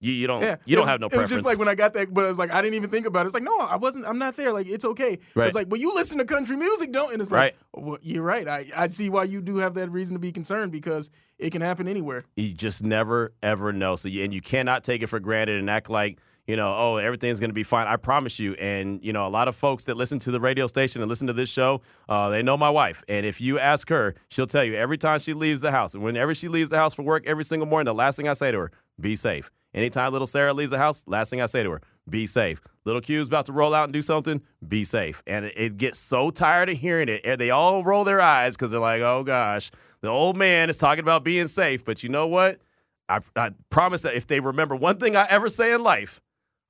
You 0.00 0.12
you 0.12 0.26
don't 0.26 0.42
Yeah, 0.42 0.56
you 0.66 0.76
don't 0.76 0.86
It- 0.86 0.90
have 0.90 1.00
no 1.00 1.06
It 1.06 1.10
preference. 1.10 1.30
was 1.30 1.38
just 1.38 1.46
like 1.46 1.58
when 1.58 1.68
I 1.68 1.74
got 1.74 1.94
that, 1.94 2.12
but 2.12 2.24
it 2.24 2.28
was 2.28 2.38
like 2.38 2.52
I 2.52 2.60
didn't 2.60 2.74
even 2.74 2.90
think 2.90 3.06
about 3.06 3.24
it. 3.24 3.26
It's 3.26 3.34
like 3.34 3.42
no, 3.42 3.58
I 3.60 3.76
wasn't. 3.76 4.04
I'm 4.06 4.18
not 4.18 4.36
there. 4.36 4.52
Like 4.52 4.66
it's 4.68 4.84
okay. 4.84 5.18
Right. 5.34 5.46
It's 5.46 5.54
like, 5.54 5.68
well, 5.70 5.80
you 5.80 5.94
listen 5.94 6.18
to 6.18 6.24
country 6.24 6.56
music, 6.56 6.92
don't? 6.92 7.12
And 7.12 7.22
it's 7.22 7.30
like, 7.30 7.56
well, 7.72 7.98
you're 8.02 8.22
right. 8.22 8.46
I 8.46 8.66
I 8.76 8.86
see 8.88 9.08
why 9.08 9.24
you 9.24 9.40
do 9.40 9.56
have 9.58 9.74
that 9.74 9.90
reason 9.90 10.14
to 10.14 10.18
be 10.20 10.32
concerned 10.32 10.72
because 10.72 11.10
it 11.38 11.50
can 11.50 11.62
happen 11.62 11.88
anywhere. 11.88 12.22
you 12.36 12.52
just 12.52 12.82
never 12.84 13.32
ever 13.42 13.72
know. 13.72 13.96
So 13.96 14.08
you, 14.08 14.24
and 14.24 14.34
you 14.34 14.40
cannot 14.40 14.84
take 14.84 15.02
it 15.02 15.06
for 15.06 15.20
granted 15.20 15.58
and 15.58 15.70
act 15.70 15.88
like 15.88 16.18
you 16.46 16.56
know, 16.56 16.74
oh, 16.76 16.96
everything's 16.96 17.40
going 17.40 17.50
to 17.50 17.54
be 17.54 17.62
fine. 17.62 17.86
I 17.86 17.96
promise 17.96 18.38
you. 18.38 18.54
And 18.54 19.02
you 19.04 19.12
know, 19.12 19.26
a 19.26 19.28
lot 19.28 19.48
of 19.48 19.54
folks 19.54 19.84
that 19.84 19.96
listen 19.96 20.18
to 20.20 20.30
the 20.30 20.40
radio 20.40 20.66
station 20.66 21.00
and 21.02 21.08
listen 21.08 21.26
to 21.28 21.32
this 21.32 21.50
show, 21.50 21.80
uh, 22.08 22.28
they 22.28 22.42
know 22.42 22.56
my 22.56 22.70
wife. 22.70 23.02
And 23.08 23.24
if 23.24 23.40
you 23.40 23.58
ask 23.58 23.88
her, 23.88 24.14
she'll 24.28 24.46
tell 24.46 24.64
you 24.64 24.74
every 24.74 24.98
time 24.98 25.18
she 25.20 25.32
leaves 25.32 25.60
the 25.60 25.70
house, 25.70 25.94
and 25.94 26.02
whenever 26.02 26.34
she 26.34 26.48
leaves 26.48 26.70
the 26.70 26.76
house 26.76 26.94
for 26.94 27.02
work, 27.02 27.24
every 27.26 27.44
single 27.44 27.66
morning, 27.66 27.86
the 27.86 27.94
last 27.94 28.16
thing 28.16 28.28
I 28.28 28.34
say 28.34 28.52
to 28.52 28.58
her, 28.58 28.70
be 29.00 29.16
safe. 29.16 29.50
Anytime 29.72 30.12
little 30.12 30.26
Sarah 30.26 30.52
leaves 30.52 30.70
the 30.70 30.78
house, 30.78 31.02
last 31.06 31.30
thing 31.30 31.40
I 31.40 31.46
say 31.46 31.64
to 31.64 31.70
her, 31.72 31.82
be 32.08 32.26
safe. 32.26 32.60
Little 32.84 33.00
Q's 33.00 33.26
about 33.26 33.46
to 33.46 33.52
roll 33.52 33.74
out 33.74 33.84
and 33.84 33.92
do 33.92 34.02
something, 34.02 34.40
be 34.66 34.84
safe. 34.84 35.22
And 35.26 35.46
it, 35.46 35.54
it 35.56 35.76
gets 35.78 35.98
so 35.98 36.30
tired 36.30 36.68
of 36.68 36.76
hearing 36.76 37.08
it. 37.08 37.38
They 37.38 37.50
all 37.50 37.82
roll 37.82 38.04
their 38.04 38.20
eyes 38.20 38.54
because 38.54 38.70
they're 38.70 38.78
like, 38.78 39.02
oh 39.02 39.24
gosh, 39.24 39.72
the 40.00 40.08
old 40.08 40.36
man 40.36 40.70
is 40.70 40.78
talking 40.78 41.02
about 41.02 41.24
being 41.24 41.48
safe. 41.48 41.84
But 41.84 42.04
you 42.04 42.08
know 42.08 42.26
what? 42.28 42.60
I, 43.08 43.20
I 43.34 43.50
promise 43.70 44.02
that 44.02 44.14
if 44.14 44.26
they 44.26 44.38
remember 44.38 44.76
one 44.76 44.98
thing 44.98 45.16
I 45.16 45.26
ever 45.28 45.48
say 45.48 45.72
in 45.72 45.82
life, 45.82 46.20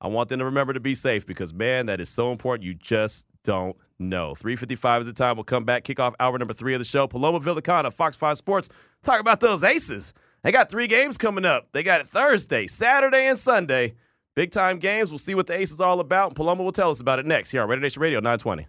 I 0.01 0.07
want 0.07 0.29
them 0.29 0.39
to 0.39 0.45
remember 0.45 0.73
to 0.73 0.79
be 0.79 0.95
safe 0.95 1.25
because, 1.25 1.53
man, 1.53 1.85
that 1.87 1.99
is 1.99 2.09
so 2.09 2.31
important. 2.31 2.65
You 2.65 2.73
just 2.73 3.25
don't 3.43 3.75
know. 3.97 4.35
355 4.35 5.01
is 5.01 5.07
the 5.07 5.13
time. 5.13 5.37
We'll 5.37 5.43
come 5.45 5.63
back, 5.63 5.83
kick 5.83 5.99
off 5.99 6.13
hour 6.19 6.37
number 6.37 6.53
three 6.53 6.73
of 6.73 6.79
the 6.79 6.85
show. 6.85 7.07
Paloma 7.07 7.39
Villicana, 7.39 7.91
Fox 7.91 8.17
5 8.17 8.37
Sports. 8.37 8.69
Talk 9.03 9.19
about 9.19 9.39
those 9.39 9.63
aces. 9.63 10.13
They 10.43 10.51
got 10.51 10.69
three 10.69 10.87
games 10.87 11.17
coming 11.17 11.45
up. 11.45 11.69
They 11.71 11.81
got 11.81 12.01
it 12.01 12.07
Thursday, 12.07 12.67
Saturday, 12.67 13.25
and 13.27 13.39
Sunday. 13.39 13.93
Big 14.35 14.51
time 14.51 14.79
games. 14.79 15.11
We'll 15.11 15.17
see 15.17 15.33
what 15.33 15.47
the 15.47 15.57
ace 15.57 15.71
is 15.71 15.79
all 15.81 15.99
about, 15.99 16.27
and 16.27 16.35
Paloma 16.35 16.61
will 16.61 16.73
tell 16.73 16.91
us 16.91 16.99
about 16.99 17.19
it 17.19 17.25
next 17.25 17.51
here 17.51 17.61
on 17.61 17.69
Raider 17.69 17.81
Nation 17.81 18.01
Radio 18.01 18.19
920. 18.19 18.63